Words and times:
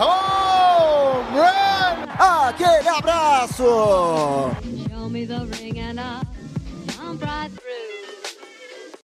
Home 0.00 1.38
run! 1.38 2.06
Aquele 2.18 2.88
abraço. 2.88 3.64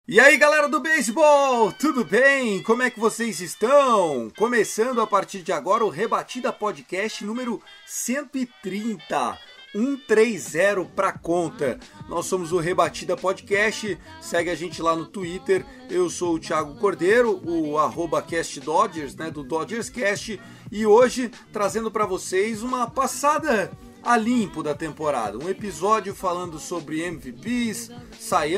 E 0.07 0.21
aí 0.21 0.37
galera 0.37 0.69
do 0.69 0.80
beisebol, 0.80 1.73
tudo 1.73 2.05
bem? 2.05 2.62
Como 2.62 2.83
é 2.83 2.91
que 2.91 3.01
vocês 3.01 3.41
estão? 3.41 4.30
Começando 4.37 5.01
a 5.01 5.07
partir 5.07 5.43
de 5.43 5.51
agora 5.51 5.85
o 5.85 5.88
Rebatida 5.88 6.52
Podcast 6.52 7.24
número 7.24 7.62
130. 7.87 9.54
130 9.74 10.84
pra 10.95 11.10
conta. 11.12 11.80
Nós 12.09 12.27
somos 12.27 12.52
o 12.52 12.59
Rebatida 12.59 13.16
Podcast. 13.16 13.98
Segue 14.20 14.48
a 14.48 14.55
gente 14.55 14.80
lá 14.80 14.95
no 14.95 15.05
Twitter. 15.05 15.66
Eu 15.91 16.09
sou 16.09 16.37
o 16.37 16.38
Thiago 16.38 16.77
Cordeiro, 16.77 17.42
o 17.45 17.77
arroba 17.77 18.23
Cast 18.23 18.60
Dodgers, 18.60 19.16
né, 19.16 19.32
do 19.32 19.42
Dodgers 19.42 19.91
Cast, 19.91 20.41
e 20.70 20.87
hoje 20.87 21.29
trazendo 21.52 21.91
para 21.91 22.06
vocês 22.06 22.62
uma 22.62 22.88
passada 22.88 23.73
a 24.01 24.16
limpo 24.16 24.62
da 24.62 24.74
temporada. 24.74 25.38
Um 25.38 25.49
episódio 25.49 26.15
falando 26.15 26.60
sobre 26.60 27.02
MVPs, 27.02 27.90
Cy 28.18 28.54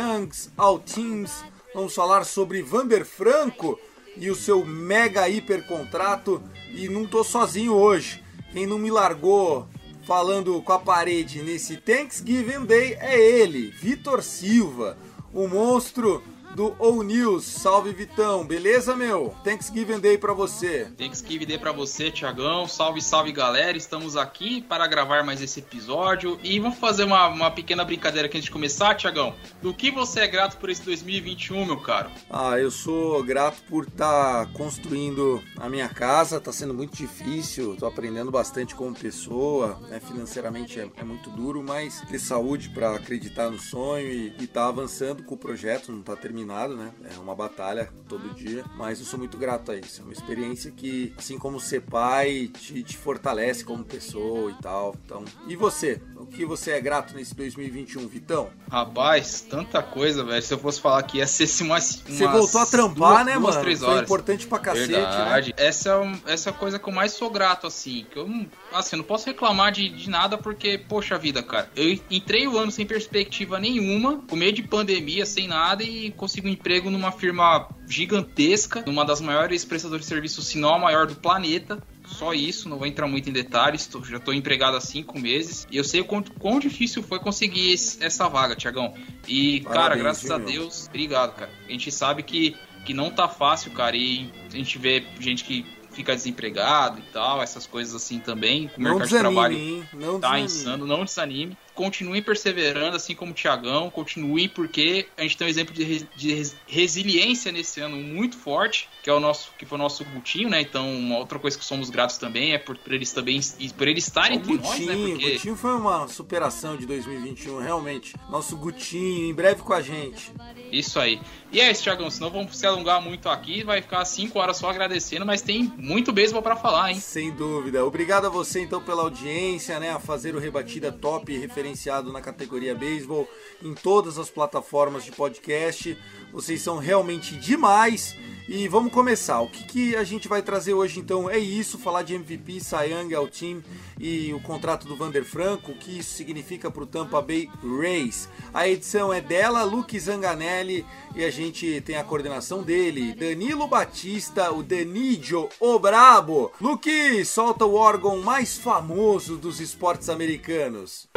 All 0.54 0.78
Teams. 0.78 1.44
Vamos 1.74 1.94
falar 1.94 2.24
sobre 2.24 2.62
Vander 2.62 3.06
Franco 3.06 3.78
e 4.16 4.30
o 4.30 4.34
seu 4.34 4.66
mega 4.66 5.26
hiper 5.28 5.66
contrato. 5.66 6.42
E 6.74 6.88
não 6.90 7.06
tô 7.06 7.24
sozinho 7.24 7.72
hoje. 7.72 8.22
Quem 8.52 8.66
não 8.66 8.78
me 8.78 8.90
largou 8.90 9.66
falando 10.06 10.62
com 10.62 10.72
a 10.72 10.78
parede 10.78 11.42
nesse 11.42 11.76
Thanksgiving 11.78 12.64
Day 12.64 12.96
é 13.00 13.18
ele, 13.18 13.72
Vitor 13.72 14.22
Silva, 14.22 14.96
o 15.34 15.48
monstro 15.48 16.22
do 16.56 16.74
O 16.78 17.02
News. 17.02 17.44
Salve 17.44 17.92
Vitão, 17.92 18.42
beleza 18.42 18.96
meu? 18.96 19.34
Thanksgiving 19.44 20.00
Day 20.00 20.16
pra 20.16 20.32
você. 20.32 20.90
Thanksgiving 20.96 21.44
Day 21.44 21.58
pra 21.58 21.70
você, 21.70 22.10
Tiagão. 22.10 22.66
Salve, 22.66 23.02
salve 23.02 23.30
galera. 23.30 23.76
Estamos 23.76 24.16
aqui 24.16 24.62
para 24.62 24.86
gravar 24.86 25.22
mais 25.22 25.42
esse 25.42 25.60
episódio. 25.60 26.40
E 26.42 26.58
vamos 26.58 26.78
fazer 26.78 27.04
uma, 27.04 27.28
uma 27.28 27.50
pequena 27.50 27.84
brincadeira 27.84 28.26
aqui 28.26 28.38
antes 28.38 28.46
de 28.46 28.50
começar, 28.50 28.94
Tiagão. 28.94 29.34
Do 29.60 29.74
que 29.74 29.90
você 29.90 30.20
é 30.20 30.26
grato 30.26 30.56
por 30.56 30.70
esse 30.70 30.82
2021, 30.82 31.66
meu 31.66 31.76
caro? 31.76 32.10
Ah, 32.30 32.58
eu 32.58 32.70
sou 32.70 33.22
grato 33.22 33.62
por 33.68 33.84
estar 33.84 34.50
construindo 34.54 35.42
a 35.58 35.68
minha 35.68 35.90
casa, 35.90 36.40
tá 36.40 36.52
sendo 36.52 36.72
muito 36.72 36.96
difícil, 36.96 37.76
tô 37.76 37.84
aprendendo 37.84 38.30
bastante 38.30 38.74
como 38.74 38.94
pessoa, 38.94 39.78
né? 39.90 40.00
financeiramente 40.00 40.80
é, 40.80 40.88
é 40.96 41.04
muito 41.04 41.28
duro, 41.28 41.62
mas 41.62 42.00
ter 42.08 42.18
saúde 42.18 42.70
para 42.70 42.96
acreditar 42.96 43.50
no 43.50 43.58
sonho 43.58 44.08
e, 44.10 44.34
e 44.40 44.46
tá 44.46 44.68
avançando 44.68 45.22
com 45.22 45.34
o 45.34 45.38
projeto, 45.38 45.92
não 45.92 46.00
tá 46.00 46.16
terminado, 46.46 46.76
né? 46.76 46.92
É 47.12 47.18
uma 47.18 47.34
batalha 47.34 47.90
todo 48.08 48.32
dia, 48.34 48.64
mas 48.76 49.00
eu 49.00 49.04
sou 49.04 49.18
muito 49.18 49.36
grato 49.36 49.72
a 49.72 49.76
isso. 49.76 50.00
É 50.00 50.04
uma 50.04 50.12
experiência 50.12 50.70
que, 50.70 51.12
assim 51.18 51.38
como 51.38 51.58
ser 51.58 51.82
pai, 51.82 52.48
te, 52.48 52.82
te 52.82 52.96
fortalece 52.96 53.64
como 53.64 53.84
pessoa 53.84 54.50
e 54.50 54.54
tal. 54.62 54.94
Então, 55.04 55.24
e 55.48 55.56
você? 55.56 56.00
O 56.16 56.26
que 56.26 56.44
você 56.44 56.72
é 56.72 56.80
grato 56.80 57.14
nesse 57.14 57.34
2021, 57.34 58.06
Vitão? 58.06 58.50
Rapaz, 58.70 59.40
tanta 59.40 59.82
coisa, 59.82 60.24
velho. 60.24 60.42
Se 60.42 60.54
eu 60.54 60.58
fosse 60.58 60.80
falar 60.80 61.00
aqui, 61.00 61.18
ia 61.18 61.26
ser 61.26 61.46
umas. 61.62 62.02
Você 62.06 62.24
umas 62.24 62.36
voltou 62.36 62.60
a 62.60 62.66
trampar, 62.66 62.94
duas, 62.94 63.26
né, 63.26 63.32
duas, 63.32 63.54
mano? 63.54 63.60
Três 63.64 63.80
Foi 63.80 63.88
horas. 63.88 64.02
importante 64.02 64.46
pra 64.46 64.58
cacete, 64.58 64.92
né? 64.92 64.98
Verdade. 64.98 65.54
Essa, 65.56 65.90
é 66.26 66.32
essa 66.32 66.50
é 66.50 66.52
a 66.52 66.56
coisa 66.56 66.78
que 66.78 66.88
eu 66.88 66.92
mais 66.92 67.12
sou 67.12 67.30
grato, 67.30 67.66
assim. 67.66 68.06
Que 68.10 68.18
eu 68.18 68.28
não. 68.28 68.46
Assim, 68.72 68.96
eu 68.96 68.98
não 68.98 69.04
posso 69.04 69.26
reclamar 69.26 69.72
de, 69.72 69.88
de 69.88 70.10
nada 70.10 70.38
porque, 70.38 70.78
poxa 70.78 71.18
vida, 71.18 71.42
cara. 71.42 71.70
Eu 71.74 71.98
entrei 72.10 72.46
o 72.46 72.58
ano 72.58 72.70
sem 72.70 72.86
perspectiva 72.86 73.58
nenhuma, 73.58 74.22
com 74.28 74.36
meio 74.36 74.52
de 74.52 74.62
pandemia, 74.62 75.24
sem 75.24 75.48
nada, 75.48 75.82
e 75.82 76.10
consigo 76.26 76.48
um 76.48 76.50
emprego 76.50 76.90
numa 76.90 77.12
firma 77.12 77.68
gigantesca, 77.88 78.82
numa 78.86 79.04
das 79.04 79.20
maiores 79.20 79.64
prestadoras 79.64 80.02
de 80.02 80.08
serviços, 80.08 80.46
se 80.46 80.58
não 80.58 80.74
a 80.74 80.78
maior 80.78 81.06
do 81.06 81.14
planeta. 81.14 81.82
Só 82.06 82.32
isso, 82.32 82.68
não 82.68 82.78
vou 82.78 82.86
entrar 82.86 83.06
muito 83.08 83.28
em 83.28 83.32
detalhes, 83.32 83.86
tô- 83.86 84.02
já 84.04 84.20
tô 84.20 84.32
empregado 84.32 84.76
há 84.76 84.80
cinco 84.80 85.18
meses. 85.18 85.66
E 85.70 85.76
eu 85.76 85.82
sei 85.82 86.00
o 86.00 86.04
quão, 86.04 86.22
quão 86.22 86.60
difícil 86.60 87.02
foi 87.02 87.18
conseguir 87.18 87.72
esse- 87.72 88.02
essa 88.04 88.28
vaga, 88.28 88.54
Tiagão. 88.54 88.94
E, 89.26 89.60
cara, 89.60 89.74
Parabéns, 89.74 90.02
graças 90.02 90.22
viu, 90.24 90.34
a? 90.34 90.38
Deus, 90.38 90.86
obrigado, 90.88 91.34
cara. 91.34 91.50
A 91.68 91.72
gente 91.72 91.90
sabe 91.90 92.22
que, 92.22 92.54
que 92.84 92.94
não 92.94 93.10
tá 93.10 93.28
fácil, 93.28 93.72
cara, 93.72 93.96
e 93.96 94.30
a 94.52 94.56
gente 94.56 94.78
vê 94.78 95.04
gente 95.18 95.42
que 95.44 95.66
fica 95.96 96.14
desempregado 96.14 96.98
e 97.00 97.02
tal, 97.12 97.42
essas 97.42 97.66
coisas 97.66 97.94
assim 97.94 98.18
também. 98.20 98.70
O 98.76 98.80
mercado 98.80 99.02
de 99.02 99.08
desanime, 99.14 99.34
trabalho 99.34 99.56
hein? 99.58 99.88
Não 99.94 100.20
tá 100.20 100.28
desanime. 100.28 100.44
insano, 100.46 100.86
não 100.86 101.04
desanime. 101.04 101.58
Continuem 101.74 102.22
perseverando, 102.22 102.96
assim 102.96 103.14
como 103.14 103.32
o 103.32 103.34
Thiagão. 103.34 103.90
Continuem, 103.90 104.48
porque 104.48 105.06
a 105.16 105.22
gente 105.22 105.36
tem 105.36 105.46
um 105.46 105.50
exemplo 105.50 105.74
de, 105.74 105.84
res- 105.84 106.06
de 106.16 106.32
res- 106.32 106.56
resiliência 106.66 107.52
nesse 107.52 107.80
ano 107.80 107.96
muito 107.98 108.34
forte, 108.36 108.88
que 109.02 109.10
é 109.10 109.12
o 109.12 109.20
nosso, 109.20 109.50
que 109.58 109.66
foi 109.66 109.76
o 109.76 109.82
nosso 109.82 110.02
Gutinho, 110.04 110.48
né? 110.48 110.60
Então, 110.62 110.90
uma 110.90 111.18
outra 111.18 111.38
coisa 111.38 111.58
que 111.58 111.64
somos 111.64 111.90
gratos 111.90 112.16
também 112.16 112.54
é 112.54 112.58
por, 112.58 112.78
por 112.78 112.94
eles 112.94 113.12
também 113.12 113.38
e 113.58 113.68
por 113.70 113.86
ele 113.88 113.98
estar 113.98 114.30
O 114.30 114.34
entre 114.34 114.54
nós, 114.56 114.78
né? 114.80 114.86
Gutinho, 114.94 115.10
Porque 115.18 115.32
Gutinho 115.32 115.56
foi 115.56 115.74
uma 115.74 116.08
superação 116.08 116.78
de 116.78 116.86
2021, 116.86 117.58
realmente. 117.60 118.14
Nosso 118.30 118.56
Gutinho, 118.56 119.28
em 119.30 119.34
breve 119.34 119.60
com 119.60 119.74
a 119.74 119.82
gente. 119.82 120.32
isso 120.72 120.98
aí. 120.98 121.20
E 121.52 121.60
é 121.60 121.70
isso, 121.70 121.82
Thiagão. 121.82 122.10
Senão 122.10 122.30
vamos 122.30 122.56
se 122.56 122.66
alongar 122.66 123.02
muito 123.02 123.28
aqui, 123.28 123.62
vai 123.62 123.82
ficar 123.82 124.02
cinco 124.06 124.38
horas 124.38 124.56
só 124.56 124.70
agradecendo, 124.70 125.26
mas 125.26 125.42
tem 125.42 125.70
muito 125.86 126.12
beisebol 126.12 126.42
pra 126.42 126.56
falar, 126.56 126.90
hein? 126.90 126.98
Sem 126.98 127.30
dúvida. 127.30 127.86
Obrigado 127.86 128.26
a 128.26 128.28
você 128.28 128.60
então 128.60 128.82
pela 128.82 129.02
audiência, 129.02 129.78
né? 129.78 129.92
A 129.92 130.00
fazer 130.00 130.34
o 130.34 130.38
Rebatida 130.40 130.90
Top 130.90 131.32
referenciado 131.38 132.12
na 132.12 132.20
categoria 132.20 132.74
beisebol 132.74 133.28
em 133.62 133.72
todas 133.72 134.18
as 134.18 134.28
plataformas 134.28 135.04
de 135.04 135.12
podcast. 135.12 135.96
Vocês 136.32 136.60
são 136.60 136.78
realmente 136.78 137.36
demais. 137.36 138.16
E 138.48 138.68
vamos 138.68 138.92
começar. 138.92 139.40
O 139.40 139.48
que, 139.48 139.64
que 139.64 139.96
a 139.96 140.04
gente 140.04 140.28
vai 140.28 140.40
trazer 140.40 140.72
hoje 140.72 141.00
então 141.00 141.28
é 141.28 141.36
isso, 141.36 141.78
falar 141.78 142.04
de 142.04 142.14
MVP, 142.14 142.58
Young, 142.88 143.12
ao 143.12 143.26
time 143.26 143.60
e 143.98 144.32
o 144.32 144.40
contrato 144.40 144.86
do 144.86 144.94
Vander 144.94 145.24
Franco, 145.24 145.72
o 145.72 145.76
que 145.76 145.98
isso 145.98 146.14
significa 146.14 146.70
para 146.70 146.84
o 146.84 146.86
Tampa 146.86 147.20
Bay 147.20 147.50
Rays. 147.60 148.28
A 148.54 148.68
edição 148.68 149.12
é 149.12 149.20
dela, 149.20 149.64
Luke 149.64 149.98
Zanganelli, 149.98 150.86
e 151.16 151.24
a 151.24 151.30
gente 151.30 151.80
tem 151.80 151.96
a 151.96 152.04
coordenação 152.04 152.62
dele, 152.62 153.14
Danilo 153.14 153.66
Batista, 153.66 154.52
o 154.52 154.62
Danidio, 154.62 155.48
o 155.74 155.78
Brabo. 155.78 156.52
Luke, 156.60 157.24
solta 157.24 157.64
o 157.64 157.74
órgão 157.74 158.22
mais 158.22 158.56
famoso 158.56 159.36
dos 159.36 159.60
esportes 159.60 160.08
americanos. 160.08 161.08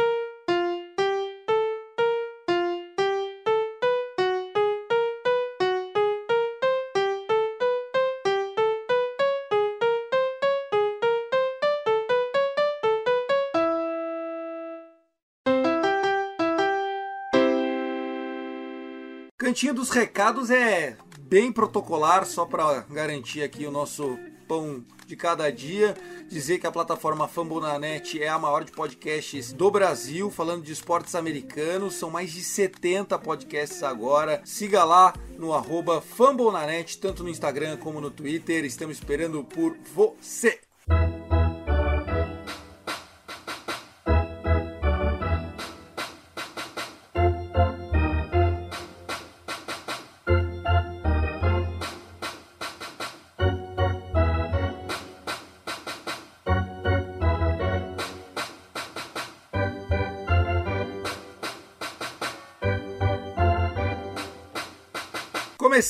Cantinho 19.38 19.74
dos 19.74 19.90
recados 19.90 20.50
é 20.50 20.96
bem 21.20 21.52
protocolar, 21.52 22.26
só 22.26 22.44
para 22.44 22.80
garantir 22.90 23.42
aqui 23.42 23.66
o 23.66 23.70
nosso 23.70 24.18
pão 24.50 24.84
de 25.06 25.14
cada 25.14 25.48
dia. 25.52 25.96
Dizer 26.28 26.58
que 26.58 26.66
a 26.66 26.72
plataforma 26.72 27.28
Fambonanet 27.28 28.20
é 28.20 28.28
a 28.28 28.36
maior 28.36 28.64
de 28.64 28.72
podcasts 28.72 29.52
do 29.52 29.70
Brasil, 29.70 30.28
falando 30.28 30.64
de 30.64 30.72
esportes 30.72 31.14
americanos. 31.14 31.94
São 31.94 32.10
mais 32.10 32.32
de 32.32 32.42
70 32.42 33.16
podcasts 33.20 33.84
agora. 33.84 34.42
Siga 34.44 34.82
lá 34.82 35.14
no 35.38 35.54
arroba 35.54 36.00
Fambonanet, 36.00 36.98
tanto 36.98 37.22
no 37.22 37.28
Instagram 37.28 37.76
como 37.76 38.00
no 38.00 38.10
Twitter. 38.10 38.64
Estamos 38.64 38.96
esperando 38.96 39.44
por 39.44 39.76
você. 39.94 40.69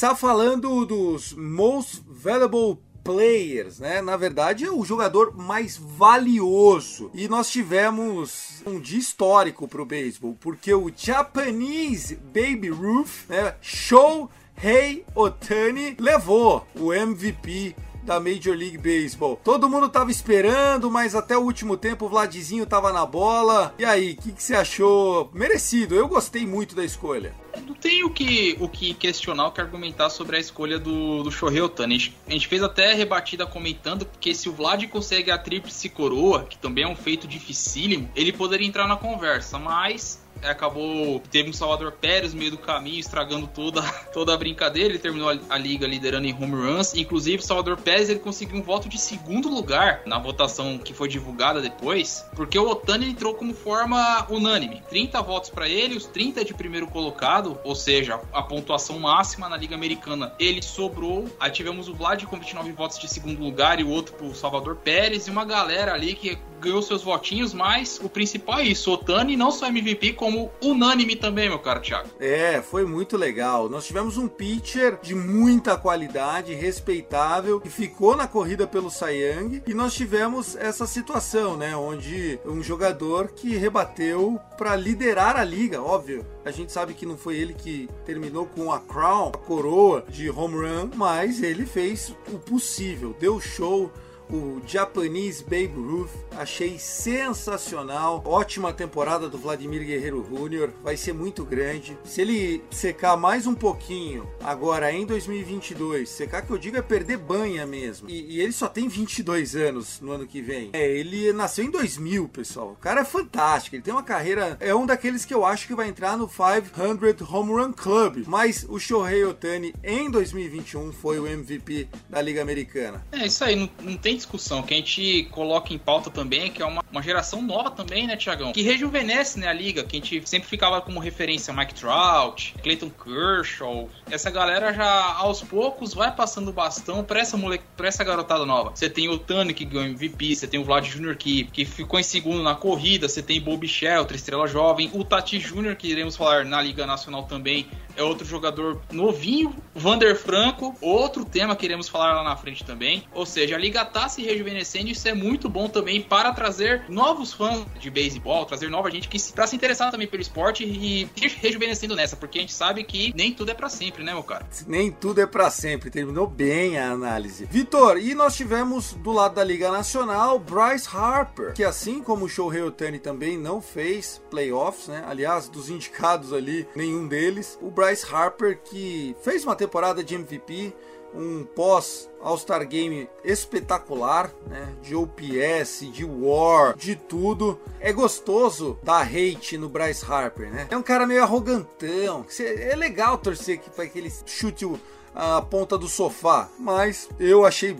Começar 0.00 0.16
falando 0.16 0.86
dos 0.86 1.34
Most 1.34 2.02
Valuable 2.08 2.78
players, 3.04 3.80
né? 3.80 4.00
Na 4.00 4.16
verdade, 4.16 4.64
é 4.64 4.70
o 4.70 4.82
jogador 4.82 5.36
mais 5.36 5.76
valioso. 5.76 7.10
E 7.12 7.28
nós 7.28 7.50
tivemos 7.50 8.62
um 8.64 8.80
dia 8.80 8.98
histórico 8.98 9.68
pro 9.68 9.84
beisebol, 9.84 10.34
porque 10.40 10.72
o 10.72 10.90
Japanese 10.96 12.16
Baby 12.16 12.70
Ruth, 12.70 13.28
né, 13.28 13.54
Shohei 13.60 15.04
Otani, 15.14 15.94
levou 16.00 16.66
o 16.74 16.94
MVP 16.94 17.76
da 18.02 18.20
Major 18.20 18.56
League 18.56 18.78
Baseball. 18.78 19.38
Todo 19.42 19.68
mundo 19.68 19.88
tava 19.88 20.10
esperando, 20.10 20.90
mas 20.90 21.14
até 21.14 21.36
o 21.36 21.42
último 21.42 21.76
tempo 21.76 22.06
o 22.06 22.08
Vladzinho 22.08 22.66
tava 22.66 22.92
na 22.92 23.04
bola. 23.06 23.74
E 23.78 23.84
aí, 23.84 24.12
o 24.12 24.16
que, 24.16 24.32
que 24.32 24.42
você 24.42 24.54
achou? 24.54 25.30
Merecido, 25.32 25.94
eu 25.94 26.08
gostei 26.08 26.46
muito 26.46 26.74
da 26.74 26.84
escolha. 26.84 27.34
Não 27.66 27.74
tem 27.74 28.04
o 28.04 28.10
que, 28.10 28.56
o 28.60 28.68
que 28.68 28.94
questionar, 28.94 29.48
o 29.48 29.52
que 29.52 29.60
argumentar 29.60 30.08
sobre 30.10 30.36
a 30.36 30.40
escolha 30.40 30.78
do, 30.78 31.22
do 31.22 31.30
Shohei 31.30 31.60
Otani. 31.60 32.14
A 32.26 32.30
gente, 32.32 32.46
fez 32.46 32.62
até 32.62 32.94
rebatida 32.94 33.46
comentando 33.46 34.06
que 34.20 34.34
se 34.34 34.48
o 34.48 34.52
Vlad 34.52 34.86
consegue 34.86 35.30
a 35.30 35.38
tríplice 35.38 35.88
coroa, 35.88 36.44
que 36.44 36.56
também 36.56 36.84
é 36.84 36.88
um 36.88 36.96
feito 36.96 37.26
dificílimo, 37.26 38.08
ele 38.14 38.32
poderia 38.32 38.66
entrar 38.66 38.86
na 38.86 38.96
conversa, 38.96 39.58
mas 39.58 40.22
acabou 40.42 41.20
teve 41.30 41.50
um 41.50 41.52
Salvador 41.52 41.92
Pérez 41.92 42.32
no 42.32 42.38
meio 42.38 42.52
do 42.52 42.58
caminho 42.58 42.98
estragando 42.98 43.46
toda, 43.46 43.82
toda 44.12 44.34
a 44.34 44.36
brincadeira. 44.36 44.90
Ele 44.90 44.98
terminou 44.98 45.30
a, 45.30 45.38
a, 45.48 45.58
liga 45.58 45.86
liderando 45.86 46.26
em 46.26 46.34
home 46.34 46.54
runs. 46.54 46.94
Inclusive 46.94 47.38
o 47.38 47.46
Salvador 47.46 47.76
Pérez 47.76 48.08
ele 48.08 48.20
conseguiu 48.20 48.56
um 48.56 48.62
voto 48.62 48.88
de 48.88 48.98
segundo 48.98 49.48
lugar 49.48 50.02
na 50.06 50.18
votação 50.18 50.78
que 50.78 50.94
foi 50.94 51.08
divulgada 51.08 51.60
depois 51.60 52.24
porque 52.34 52.58
o 52.58 52.68
Otani 52.68 53.10
entrou 53.10 53.34
como 53.34 53.54
forma 53.54 54.26
unânime. 54.28 54.82
30 54.88 55.20
votos 55.22 55.50
para 55.50 55.68
ele 55.68 55.96
os 55.96 56.06
30 56.06 56.44
de 56.44 56.54
primeiro 56.54 56.86
colocado 56.86 57.58
ou 57.64 57.74
seja 57.74 58.20
a 58.32 58.42
pontuação 58.42 58.98
máxima 58.98 59.48
na 59.48 59.56
liga 59.56 59.74
americana 59.74 60.32
ele 60.38 60.62
sobrou. 60.62 61.28
Aí 61.38 61.50
tivemos 61.50 61.88
o 61.88 61.94
Vlad 61.94 62.24
com 62.24 62.38
29 62.38 62.72
votos 62.72 62.98
de 62.98 63.08
segundo 63.08 63.42
lugar 63.42 63.80
e 63.80 63.84
o 63.84 63.88
outro 63.88 64.14
pro 64.14 64.34
Salvador 64.34 64.76
Pérez. 64.76 65.26
E 65.26 65.30
uma 65.30 65.44
galera 65.44 65.92
ali 65.92 66.14
que 66.14 66.38
ganhou 66.60 66.82
seus 66.82 67.02
votinhos 67.02 67.52
mas 67.54 67.98
o 68.02 68.08
principal 68.08 68.58
é 68.58 68.64
isso 68.64 68.92
Otani 68.92 69.36
não 69.36 69.50
só 69.50 69.66
MVP 69.66 70.14
como 70.14 70.50
unânime 70.62 71.16
também, 71.16 71.48
meu 71.48 71.58
caro 71.58 71.80
Thiago. 71.80 72.08
É, 72.18 72.60
foi 72.60 72.84
muito 72.84 73.16
legal. 73.16 73.68
Nós 73.68 73.86
tivemos 73.86 74.16
um 74.16 74.28
pitcher 74.28 74.98
de 75.02 75.14
muita 75.14 75.76
qualidade, 75.76 76.54
respeitável, 76.54 77.60
que 77.60 77.70
ficou 77.70 78.16
na 78.16 78.26
corrida 78.26 78.66
pelo 78.66 78.90
Sayang, 78.90 79.62
e 79.66 79.74
nós 79.74 79.94
tivemos 79.94 80.56
essa 80.56 80.86
situação, 80.86 81.56
né, 81.56 81.76
onde 81.76 82.38
um 82.44 82.62
jogador 82.62 83.28
que 83.28 83.56
rebateu 83.56 84.40
para 84.56 84.76
liderar 84.76 85.36
a 85.36 85.44
liga, 85.44 85.82
óbvio. 85.82 86.24
A 86.44 86.50
gente 86.50 86.72
sabe 86.72 86.94
que 86.94 87.06
não 87.06 87.16
foi 87.16 87.36
ele 87.36 87.54
que 87.54 87.88
terminou 88.04 88.46
com 88.46 88.72
a 88.72 88.80
crown, 88.80 89.28
a 89.28 89.38
coroa 89.38 90.04
de 90.08 90.30
home 90.30 90.56
run, 90.56 90.90
mas 90.94 91.42
ele 91.42 91.64
fez 91.66 92.14
o 92.32 92.38
possível, 92.38 93.14
deu 93.18 93.40
show 93.40 93.90
o 94.32 94.60
Japanese 94.66 95.42
Babe 95.42 95.74
Ruth. 95.74 96.10
Achei 96.36 96.78
sensacional. 96.78 98.22
Ótima 98.24 98.72
temporada 98.72 99.28
do 99.28 99.36
Vladimir 99.36 99.84
Guerreiro 99.84 100.22
Jr. 100.22 100.70
Vai 100.82 100.96
ser 100.96 101.12
muito 101.12 101.44
grande. 101.44 101.98
Se 102.04 102.20
ele 102.20 102.62
secar 102.70 103.16
mais 103.16 103.46
um 103.46 103.54
pouquinho 103.54 104.28
agora 104.42 104.92
em 104.92 105.04
2022, 105.04 106.08
secar 106.08 106.42
que 106.42 106.50
eu 106.50 106.58
digo 106.58 106.76
é 106.76 106.82
perder 106.82 107.18
banha 107.18 107.66
mesmo. 107.66 108.08
E, 108.08 108.36
e 108.36 108.40
ele 108.40 108.52
só 108.52 108.68
tem 108.68 108.88
22 108.88 109.56
anos 109.56 110.00
no 110.00 110.12
ano 110.12 110.26
que 110.26 110.40
vem. 110.40 110.70
É, 110.72 110.88
ele 110.88 111.32
nasceu 111.32 111.64
em 111.64 111.70
2000, 111.70 112.28
pessoal. 112.28 112.70
O 112.72 112.76
cara 112.76 113.00
é 113.00 113.04
fantástico. 113.04 113.76
Ele 113.76 113.82
tem 113.82 113.92
uma 113.92 114.02
carreira. 114.02 114.56
É 114.60 114.74
um 114.74 114.86
daqueles 114.86 115.24
que 115.24 115.34
eu 115.34 115.44
acho 115.44 115.66
que 115.66 115.74
vai 115.74 115.88
entrar 115.88 116.16
no 116.16 116.28
500 116.28 117.28
Home 117.30 117.52
Run 117.52 117.72
Club. 117.72 118.24
Mas 118.26 118.64
o 118.68 118.78
Shohei 118.78 119.24
Otani 119.24 119.74
em 119.82 120.10
2021 120.10 120.92
foi 120.92 121.18
o 121.18 121.26
MVP 121.26 121.88
da 122.08 122.22
Liga 122.22 122.40
Americana. 122.40 123.04
É 123.12 123.26
isso 123.26 123.44
aí. 123.44 123.56
Não, 123.56 123.70
não 123.82 123.96
tem 123.96 124.19
discussão 124.20 124.62
que 124.62 124.74
a 124.74 124.76
gente 124.76 125.28
coloca 125.30 125.72
em 125.72 125.78
pauta 125.78 126.10
também, 126.10 126.50
que 126.50 126.62
é 126.62 126.66
uma, 126.66 126.82
uma 126.90 127.02
geração 127.02 127.42
nova 127.42 127.70
também, 127.70 128.06
né, 128.06 128.16
Tiagão? 128.16 128.52
Que 128.52 128.62
rejuvenesce, 128.62 129.38
né, 129.38 129.48
a 129.48 129.52
liga, 129.52 129.82
que 129.82 129.96
a 129.96 130.00
gente 130.00 130.28
sempre 130.28 130.48
ficava 130.48 130.80
como 130.80 131.00
referência 131.00 131.52
Mike 131.52 131.74
Trout, 131.74 132.54
Clayton 132.62 132.90
Kershaw. 132.90 133.88
Essa 134.10 134.30
galera 134.30 134.72
já, 134.72 135.14
aos 135.14 135.42
poucos, 135.42 135.94
vai 135.94 136.14
passando 136.14 136.48
o 136.48 136.52
bastão 136.52 137.02
pra 137.02 137.20
essa, 137.20 137.36
moleque, 137.36 137.64
pra 137.76 137.88
essa 137.88 138.04
garotada 138.04 138.44
nova. 138.46 138.70
Você 138.74 138.88
tem 138.88 139.08
o 139.08 139.18
Tani, 139.18 139.54
que 139.54 139.64
ganhou 139.64 139.86
MVP, 139.86 140.36
você 140.36 140.46
tem 140.46 140.60
o 140.60 140.64
Vlad 140.64 140.86
Jr., 140.86 141.16
que, 141.16 141.44
que 141.44 141.64
ficou 141.64 141.98
em 141.98 142.04
segundo 142.04 142.42
na 142.42 142.54
corrida, 142.54 143.08
você 143.08 143.22
tem 143.22 143.40
Bob 143.40 143.66
Shell, 143.66 144.00
outra 144.00 144.16
estrela 144.16 144.46
jovem, 144.46 144.90
o 144.92 145.04
Tati 145.04 145.38
Jr., 145.38 145.76
que 145.76 145.88
iremos 145.88 146.16
falar 146.16 146.44
na 146.44 146.60
Liga 146.60 146.86
Nacional 146.86 147.24
também, 147.24 147.66
é 148.00 148.02
outro 148.02 148.26
jogador 148.26 148.80
novinho, 148.90 149.54
Vander 149.74 150.16
Franco, 150.16 150.74
outro 150.80 151.24
tema 151.24 151.54
que 151.54 151.66
iremos 151.66 151.88
falar 151.88 152.14
lá 152.14 152.24
na 152.24 152.36
frente 152.36 152.64
também. 152.64 153.04
Ou 153.12 153.26
seja, 153.26 153.56
a 153.56 153.58
liga 153.58 153.84
tá 153.84 154.08
se 154.08 154.22
rejuvenescendo 154.22 154.88
isso 154.88 155.06
é 155.06 155.14
muito 155.14 155.48
bom 155.48 155.68
também 155.68 156.00
para 156.00 156.32
trazer 156.32 156.84
novos 156.88 157.32
fãs 157.32 157.64
de 157.78 157.90
beisebol, 157.90 158.46
trazer 158.46 158.70
nova 158.70 158.90
gente 158.90 159.08
que 159.08 159.20
pra 159.32 159.46
se 159.46 159.54
interessar 159.54 159.90
também 159.90 160.06
pelo 160.06 160.22
esporte 160.22 160.64
e 160.64 161.08
rejuvenescendo 161.42 161.94
nessa, 161.94 162.16
porque 162.16 162.38
a 162.38 162.40
gente 162.40 162.54
sabe 162.54 162.84
que 162.84 163.12
nem 163.14 163.32
tudo 163.32 163.50
é 163.50 163.54
para 163.54 163.68
sempre, 163.68 164.02
né, 164.02 164.12
meu 164.12 164.22
cara? 164.22 164.46
Nem 164.66 164.90
tudo 164.90 165.20
é 165.20 165.26
para 165.26 165.50
sempre, 165.50 165.90
terminou 165.90 166.26
bem 166.26 166.78
a 166.78 166.90
análise. 166.90 167.46
Vitor, 167.50 167.98
e 167.98 168.14
nós 168.14 168.34
tivemos 168.34 168.94
do 168.94 169.12
lado 169.12 169.34
da 169.34 169.44
Liga 169.44 169.70
Nacional 169.70 170.38
Bryce 170.38 170.88
Harper, 170.90 171.52
que 171.52 171.64
assim 171.64 172.02
como 172.02 172.24
o 172.24 172.28
Shohei 172.28 172.62
Otani 172.62 172.98
também 172.98 173.36
não 173.36 173.60
fez 173.60 174.22
playoffs, 174.30 174.88
né? 174.88 175.04
Aliás, 175.06 175.48
dos 175.48 175.68
indicados 175.68 176.32
ali, 176.32 176.66
nenhum 176.74 177.06
deles. 177.06 177.58
O 177.60 177.70
Bryce 177.70 177.89
Harper 178.10 178.58
que 178.62 179.14
fez 179.22 179.44
uma 179.44 179.56
temporada 179.56 180.02
de 180.02 180.14
MVP, 180.14 180.72
um 181.14 181.44
pós 181.44 182.08
All-Star 182.22 182.66
Game 182.66 183.08
espetacular, 183.24 184.30
né? 184.46 184.72
De 184.82 184.94
OPS, 184.94 185.90
de 185.92 186.04
War, 186.04 186.76
de 186.76 186.94
tudo. 186.94 187.60
É 187.80 187.92
gostoso 187.92 188.78
dar 188.82 189.02
hate 189.06 189.58
no 189.58 189.68
Bryce 189.68 190.04
Harper, 190.04 190.50
né? 190.50 190.68
É 190.70 190.76
um 190.76 190.82
cara 190.82 191.06
meio 191.06 191.22
arrogantão. 191.22 192.24
É 192.38 192.76
legal 192.76 193.18
torcer 193.18 193.60
para 193.74 193.86
que 193.86 193.98
ele 193.98 194.12
chute 194.26 194.66
a 195.14 195.42
ponta 195.42 195.76
do 195.76 195.88
sofá, 195.88 196.48
mas 196.58 197.08
eu 197.18 197.44
achei 197.44 197.76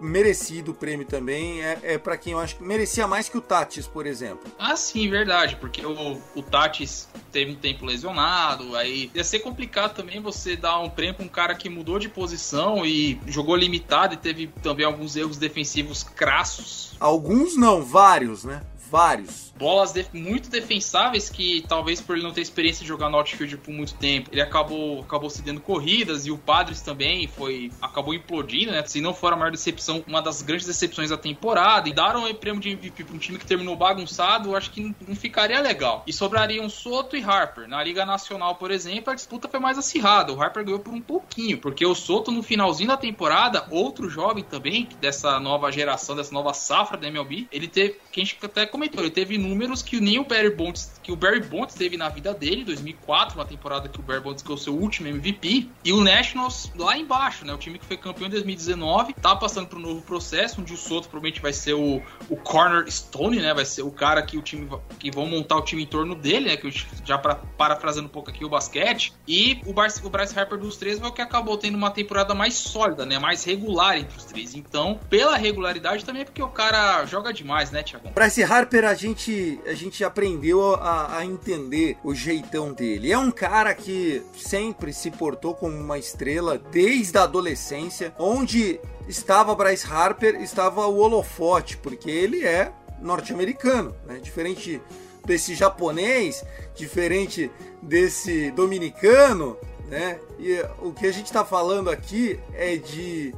merecido 0.00 0.72
o 0.72 0.74
prêmio 0.74 1.06
também. 1.06 1.62
É, 1.62 1.78
é 1.82 1.98
para 1.98 2.16
quem 2.16 2.32
eu 2.32 2.38
acho 2.38 2.56
que 2.56 2.62
merecia 2.62 3.06
mais 3.06 3.28
que 3.28 3.36
o 3.36 3.40
Tatis, 3.40 3.86
por 3.86 4.06
exemplo. 4.06 4.50
Ah, 4.58 4.76
sim, 4.76 5.08
verdade, 5.08 5.56
porque 5.56 5.84
o, 5.84 6.20
o 6.34 6.42
Tatis 6.42 7.08
teve 7.32 7.50
um 7.50 7.56
tempo 7.56 7.84
lesionado, 7.84 8.76
aí 8.76 9.10
ia 9.14 9.24
ser 9.24 9.40
complicado 9.40 9.94
também 9.94 10.20
você 10.20 10.54
dar 10.54 10.78
um 10.78 10.90
prêmio 10.90 11.14
pra 11.14 11.24
um 11.24 11.28
cara 11.28 11.54
que 11.54 11.68
mudou 11.68 11.98
de 11.98 12.08
posição 12.08 12.84
e 12.84 13.18
jogou 13.26 13.56
limitado 13.56 14.14
e 14.14 14.16
teve 14.16 14.48
também 14.62 14.84
alguns 14.84 15.16
erros 15.16 15.38
defensivos 15.38 16.02
crassos. 16.02 16.92
Alguns 17.00 17.56
não, 17.56 17.82
vários, 17.82 18.44
né? 18.44 18.62
Vários. 18.92 19.50
Bolas 19.58 19.94
muito 20.12 20.50
defensáveis 20.50 21.30
que 21.30 21.64
talvez 21.66 22.00
por 22.00 22.14
ele 22.14 22.24
não 22.24 22.32
ter 22.32 22.42
experiência 22.42 22.82
de 22.82 22.88
jogar 22.88 23.08
no 23.08 23.16
outfield 23.16 23.56
por 23.56 23.72
muito 23.72 23.94
tempo, 23.94 24.28
ele 24.30 24.42
acabou 24.42 25.00
acabou 25.00 25.30
cedendo 25.30 25.60
corridas 25.60 26.26
e 26.26 26.30
o 26.30 26.36
Padres 26.36 26.82
também 26.82 27.26
foi 27.26 27.70
acabou 27.80 28.12
implodindo, 28.12 28.72
né? 28.72 28.84
Se 28.84 29.00
não 29.00 29.14
for 29.14 29.32
a 29.32 29.36
maior 29.36 29.50
decepção, 29.50 30.04
uma 30.06 30.20
das 30.20 30.42
grandes 30.42 30.66
decepções 30.66 31.08
da 31.08 31.16
temporada 31.16 31.88
e 31.88 31.92
daram 31.92 32.28
o 32.28 32.34
prêmio 32.34 32.60
de 32.60 32.70
MVP 32.70 33.04
para 33.04 33.14
um 33.14 33.18
time 33.18 33.38
que 33.38 33.46
terminou 33.46 33.76
bagunçado, 33.76 34.54
acho 34.54 34.70
que 34.70 34.82
não, 34.82 34.94
não 35.08 35.16
ficaria 35.16 35.60
legal. 35.60 36.02
E 36.06 36.12
sobrariam 36.12 36.68
Soto 36.68 37.16
e 37.16 37.22
Harper. 37.22 37.68
Na 37.68 37.82
Liga 37.82 38.04
Nacional, 38.04 38.56
por 38.56 38.70
exemplo, 38.70 39.12
a 39.12 39.14
disputa 39.14 39.48
foi 39.48 39.60
mais 39.60 39.78
acirrada. 39.78 40.32
O 40.32 40.42
Harper 40.42 40.64
ganhou 40.64 40.80
por 40.80 40.92
um 40.92 41.00
pouquinho, 41.00 41.58
porque 41.58 41.86
o 41.86 41.94
Soto 41.94 42.30
no 42.30 42.42
finalzinho 42.42 42.88
da 42.88 42.96
temporada, 42.96 43.66
outro 43.70 44.10
jovem 44.10 44.44
também 44.44 44.88
dessa 45.00 45.38
nova 45.40 45.70
geração, 45.70 46.16
dessa 46.16 46.32
nova 46.32 46.52
safra 46.52 46.98
da 46.98 47.06
MLB, 47.06 47.48
ele 47.52 47.68
teve, 47.68 47.96
que 48.10 48.20
a 48.20 48.24
gente 48.24 48.38
até 48.42 48.66
comentou, 48.66 48.81
ele 48.84 49.10
teve 49.10 49.38
números 49.38 49.82
que 49.82 50.00
nem 50.00 50.18
o 50.18 50.24
Barry 50.24 50.50
Bonds, 50.50 50.92
que 51.02 51.12
o 51.12 51.16
Barry 51.16 51.40
Bonds 51.40 51.74
teve 51.74 51.96
na 51.96 52.08
vida 52.08 52.32
dele, 52.32 52.64
2004, 52.64 53.38
uma 53.38 53.44
temporada 53.44 53.88
que 53.88 53.98
o 53.98 54.02
Barry 54.02 54.20
Bonds 54.20 54.42
ganhou 54.42 54.58
seu 54.58 54.74
último 54.74 55.08
MVP, 55.08 55.68
e 55.84 55.92
o 55.92 56.00
Nationals 56.00 56.70
lá 56.76 56.96
embaixo, 56.96 57.44
né, 57.44 57.52
o 57.52 57.58
time 57.58 57.78
que 57.78 57.84
foi 57.84 57.96
campeão 57.96 58.26
em 58.26 58.30
2019, 58.30 59.14
tá 59.14 59.34
passando 59.36 59.66
por 59.66 59.78
um 59.78 59.82
novo 59.82 60.02
processo, 60.02 60.60
onde 60.60 60.72
o 60.72 60.76
Soto 60.76 61.08
provavelmente 61.08 61.40
vai 61.40 61.52
ser 61.52 61.74
o, 61.74 62.02
o 62.28 62.36
cornerstone, 62.36 63.40
né, 63.40 63.52
vai 63.54 63.64
ser 63.64 63.82
o 63.82 63.90
cara 63.90 64.22
que 64.22 64.36
o 64.36 64.42
time 64.42 64.68
que 64.98 65.10
vão 65.10 65.26
montar 65.26 65.56
o 65.56 65.62
time 65.62 65.82
em 65.82 65.86
torno 65.86 66.14
dele, 66.14 66.50
né, 66.50 66.56
que 66.56 66.66
eu, 66.66 66.70
já 67.04 67.18
para 67.18 67.34
parafrasando 67.34 68.06
um 68.06 68.10
pouco 68.10 68.30
aqui 68.30 68.44
o 68.44 68.48
basquete, 68.48 69.12
e 69.26 69.60
o, 69.66 69.72
Bar 69.72 69.88
o 70.02 70.10
Bryce 70.10 70.38
Harper 70.38 70.58
dos 70.58 70.76
três 70.76 70.98
foi 70.98 71.08
o 71.08 71.12
que 71.12 71.22
acabou 71.22 71.56
tendo 71.56 71.76
uma 71.76 71.90
temporada 71.90 72.34
mais 72.34 72.54
sólida, 72.54 73.04
né, 73.04 73.18
mais 73.18 73.44
regular 73.44 73.98
entre 73.98 74.16
os 74.16 74.24
três. 74.24 74.54
Então, 74.54 74.98
pela 75.08 75.36
regularidade 75.36 76.04
também 76.04 76.22
é 76.22 76.24
porque 76.24 76.42
o 76.42 76.48
cara 76.48 77.04
joga 77.06 77.32
demais, 77.32 77.70
né, 77.70 77.82
Thiago? 77.82 78.10
Bryce 78.10 78.42
Harper 78.42 78.71
Harper 78.72 78.84
a 78.86 78.94
gente, 78.94 79.60
a 79.66 79.74
gente 79.74 80.02
aprendeu 80.02 80.74
a, 80.76 81.18
a, 81.18 81.26
entender 81.26 81.98
o 82.02 82.14
jeitão 82.14 82.72
dele. 82.72 83.12
É 83.12 83.18
um 83.18 83.30
cara 83.30 83.74
que 83.74 84.22
sempre 84.34 84.94
se 84.94 85.10
portou 85.10 85.54
como 85.54 85.76
uma 85.76 85.98
estrela 85.98 86.56
desde 86.56 87.18
a 87.18 87.24
adolescência, 87.24 88.14
onde 88.18 88.80
estava 89.06 89.54
Bryce 89.54 89.86
Harper, 89.86 90.40
estava 90.40 90.86
o 90.86 90.96
holofote, 90.96 91.76
porque 91.76 92.10
ele 92.10 92.46
é 92.46 92.72
norte-americano, 92.98 93.94
né? 94.06 94.18
Diferente 94.22 94.80
desse 95.22 95.54
japonês, 95.54 96.42
diferente 96.74 97.50
desse 97.82 98.50
dominicano, 98.52 99.58
né? 99.86 100.18
E 100.38 100.58
o 100.80 100.92
que 100.92 101.06
a 101.06 101.12
gente 101.12 101.26
está 101.26 101.44
falando 101.44 101.90
aqui 101.90 102.40
é 102.54 102.76
de 102.76 103.34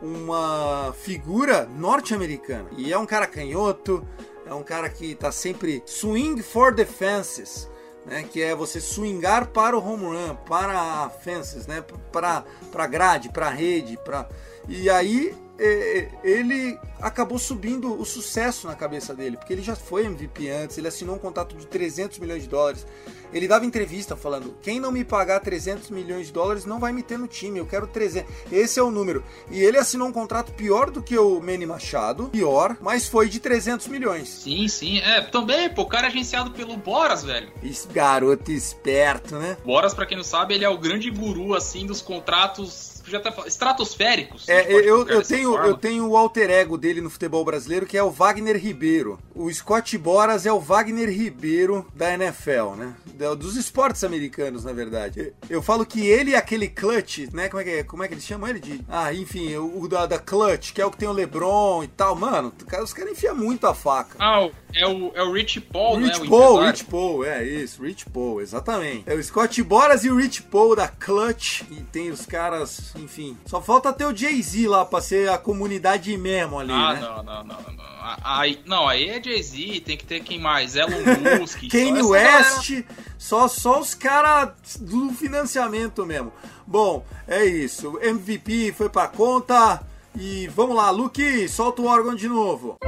uma 0.00 0.94
figura 1.00 1.66
norte-americana. 1.66 2.68
E 2.76 2.92
é 2.92 2.98
um 2.98 3.06
cara 3.06 3.26
canhoto, 3.26 4.06
é 4.46 4.54
um 4.54 4.62
cara 4.62 4.88
que 4.88 5.14
tá 5.14 5.30
sempre 5.32 5.82
swing 5.84 6.42
for 6.42 6.74
the 6.74 6.84
fences. 6.84 7.68
Né, 8.04 8.22
que 8.22 8.40
é 8.40 8.54
você 8.54 8.80
swingar 8.80 9.48
para 9.48 9.76
o 9.76 9.84
home 9.84 10.04
run, 10.04 10.36
para 10.48 11.10
fences, 11.24 11.66
né, 11.66 11.84
para 12.12 12.44
para 12.70 12.86
grade, 12.86 13.30
para 13.30 13.48
rede, 13.50 13.98
para 14.04 14.28
e 14.68 14.88
aí 14.88 15.36
é, 15.58 16.08
ele 16.22 16.78
acabou 17.00 17.38
subindo 17.38 17.98
o 17.98 18.04
sucesso 18.04 18.66
na 18.66 18.74
cabeça 18.74 19.14
dele, 19.14 19.36
porque 19.36 19.52
ele 19.52 19.62
já 19.62 19.76
foi 19.76 20.06
MVP 20.06 20.50
antes, 20.50 20.78
ele 20.78 20.88
assinou 20.88 21.16
um 21.16 21.18
contrato 21.18 21.56
de 21.56 21.66
300 21.66 22.18
milhões 22.18 22.42
de 22.42 22.48
dólares. 22.48 22.86
Ele 23.32 23.48
dava 23.48 23.66
entrevista 23.66 24.16
falando: 24.16 24.56
quem 24.62 24.78
não 24.78 24.92
me 24.92 25.04
pagar 25.04 25.40
300 25.40 25.90
milhões 25.90 26.28
de 26.28 26.32
dólares 26.32 26.64
não 26.64 26.78
vai 26.78 26.92
me 26.92 27.02
ter 27.02 27.18
no 27.18 27.26
time, 27.26 27.58
eu 27.58 27.66
quero 27.66 27.86
300. 27.86 28.32
Esse 28.50 28.78
é 28.78 28.82
o 28.82 28.90
número. 28.90 29.24
E 29.50 29.62
ele 29.62 29.78
assinou 29.78 30.08
um 30.08 30.12
contrato 30.12 30.52
pior 30.52 30.90
do 30.90 31.02
que 31.02 31.18
o 31.18 31.40
Manny 31.40 31.66
Machado, 31.66 32.28
pior, 32.28 32.76
mas 32.80 33.08
foi 33.08 33.28
de 33.28 33.40
300 33.40 33.88
milhões. 33.88 34.28
Sim, 34.28 34.68
sim. 34.68 34.98
É, 34.98 35.20
também, 35.22 35.68
pô, 35.68 35.82
o 35.82 35.86
cara 35.86 36.06
é 36.06 36.10
agenciado 36.10 36.50
pelo 36.52 36.76
Boras, 36.76 37.24
velho. 37.24 37.50
Esse 37.62 37.88
garoto 37.88 38.52
esperto, 38.52 39.36
né? 39.36 39.56
Boras, 39.64 39.92
pra 39.92 40.06
quem 40.06 40.16
não 40.16 40.24
sabe, 40.24 40.54
ele 40.54 40.64
é 40.64 40.68
o 40.68 40.78
grande 40.78 41.10
guru, 41.10 41.54
assim, 41.54 41.84
dos 41.86 42.00
contratos 42.00 42.95
já 43.10 43.20
tá 43.20 43.32
estratosféricos. 43.46 44.48
É, 44.48 44.70
eu, 44.72 45.06
eu 45.06 45.22
tenho, 45.22 45.56
eu 45.56 45.76
tenho 45.76 46.08
o 46.08 46.16
alter 46.16 46.50
ego 46.50 46.76
dele 46.76 47.00
no 47.00 47.10
futebol 47.10 47.44
brasileiro, 47.44 47.86
que 47.86 47.96
é 47.96 48.02
o 48.02 48.10
Wagner 48.10 48.56
Ribeiro. 48.56 49.18
O 49.34 49.52
Scott 49.52 49.96
Boras 49.98 50.46
é 50.46 50.52
o 50.52 50.60
Wagner 50.60 51.08
Ribeiro 51.08 51.86
da 51.94 52.12
NFL, 52.14 52.74
né? 52.76 52.94
Dos 53.38 53.56
esportes 53.56 54.04
americanos, 54.04 54.64
na 54.64 54.72
verdade. 54.72 55.32
Eu 55.48 55.62
falo 55.62 55.86
que 55.86 56.06
ele 56.06 56.34
é 56.34 56.36
aquele 56.36 56.68
clutch, 56.68 57.28
né? 57.32 57.48
Como 57.48 57.60
é 57.60 57.64
que, 57.64 57.70
é, 57.70 57.82
como 57.82 58.02
é 58.02 58.08
que 58.08 58.14
eles 58.14 58.24
chamam 58.24 58.48
ele 58.48 58.60
de? 58.60 58.80
Ah, 58.88 59.12
enfim, 59.12 59.56
o, 59.56 59.86
da, 59.88 60.06
da 60.06 60.18
clutch, 60.18 60.72
que 60.72 60.80
é 60.80 60.86
o 60.86 60.90
que 60.90 60.98
tem 60.98 61.08
o 61.08 61.12
LeBron 61.12 61.84
e 61.84 61.88
tal. 61.88 62.14
Mano, 62.14 62.52
os 62.82 62.92
caras 62.92 63.12
enfiam 63.12 63.34
muito 63.34 63.66
a 63.66 63.74
faca. 63.74 64.16
Ah, 64.18 64.48
é 64.76 64.86
o, 64.86 65.10
é 65.14 65.22
o 65.22 65.32
Rich 65.32 65.60
Paul, 65.62 65.96
Rich 65.96 66.20
né? 66.20 66.28
Paul, 66.28 66.60
Rich 66.66 66.84
Paul, 66.84 67.24
é 67.24 67.42
isso, 67.42 67.82
Rich 67.82 68.06
Paul, 68.10 68.42
exatamente. 68.42 69.04
É 69.06 69.14
o 69.14 69.22
Scott 69.22 69.62
Boras 69.62 70.04
e 70.04 70.10
o 70.10 70.16
Rich 70.16 70.42
Paul 70.42 70.76
da 70.76 70.86
Clutch. 70.86 71.62
E 71.70 71.80
tem 71.90 72.10
os 72.10 72.26
caras, 72.26 72.94
enfim. 72.94 73.38
Só 73.46 73.62
falta 73.62 73.90
ter 73.90 74.04
o 74.04 74.14
Jay-Z 74.14 74.68
lá 74.68 74.84
pra 74.84 75.00
ser 75.00 75.30
a 75.30 75.38
comunidade 75.38 76.14
mesmo 76.18 76.58
ali, 76.58 76.72
ah, 76.72 76.92
né? 76.92 77.00
não, 77.00 77.22
não, 77.22 77.44
não, 77.44 77.72
não. 77.72 77.86
Aí, 78.22 78.60
não, 78.66 78.86
aí 78.86 79.08
é 79.08 79.22
Jay-Z, 79.22 79.80
tem 79.80 79.96
que 79.96 80.04
ter 80.04 80.20
quem 80.20 80.38
mais? 80.38 80.76
Elon 80.76 80.90
Musk. 81.40 81.68
Kanye 81.70 82.02
West, 82.02 82.84
só, 83.16 83.48
só 83.48 83.80
os 83.80 83.94
caras 83.94 84.50
do 84.78 85.10
financiamento 85.10 86.04
mesmo. 86.04 86.32
Bom, 86.66 87.02
é 87.26 87.46
isso. 87.46 87.98
MVP 88.02 88.74
foi 88.76 88.90
pra 88.90 89.08
conta. 89.08 89.80
E 90.18 90.48
vamos 90.48 90.76
lá, 90.76 90.90
Luke, 90.90 91.48
solta 91.48 91.80
o 91.82 91.86
órgão 91.86 92.14
de 92.14 92.28
novo. 92.28 92.78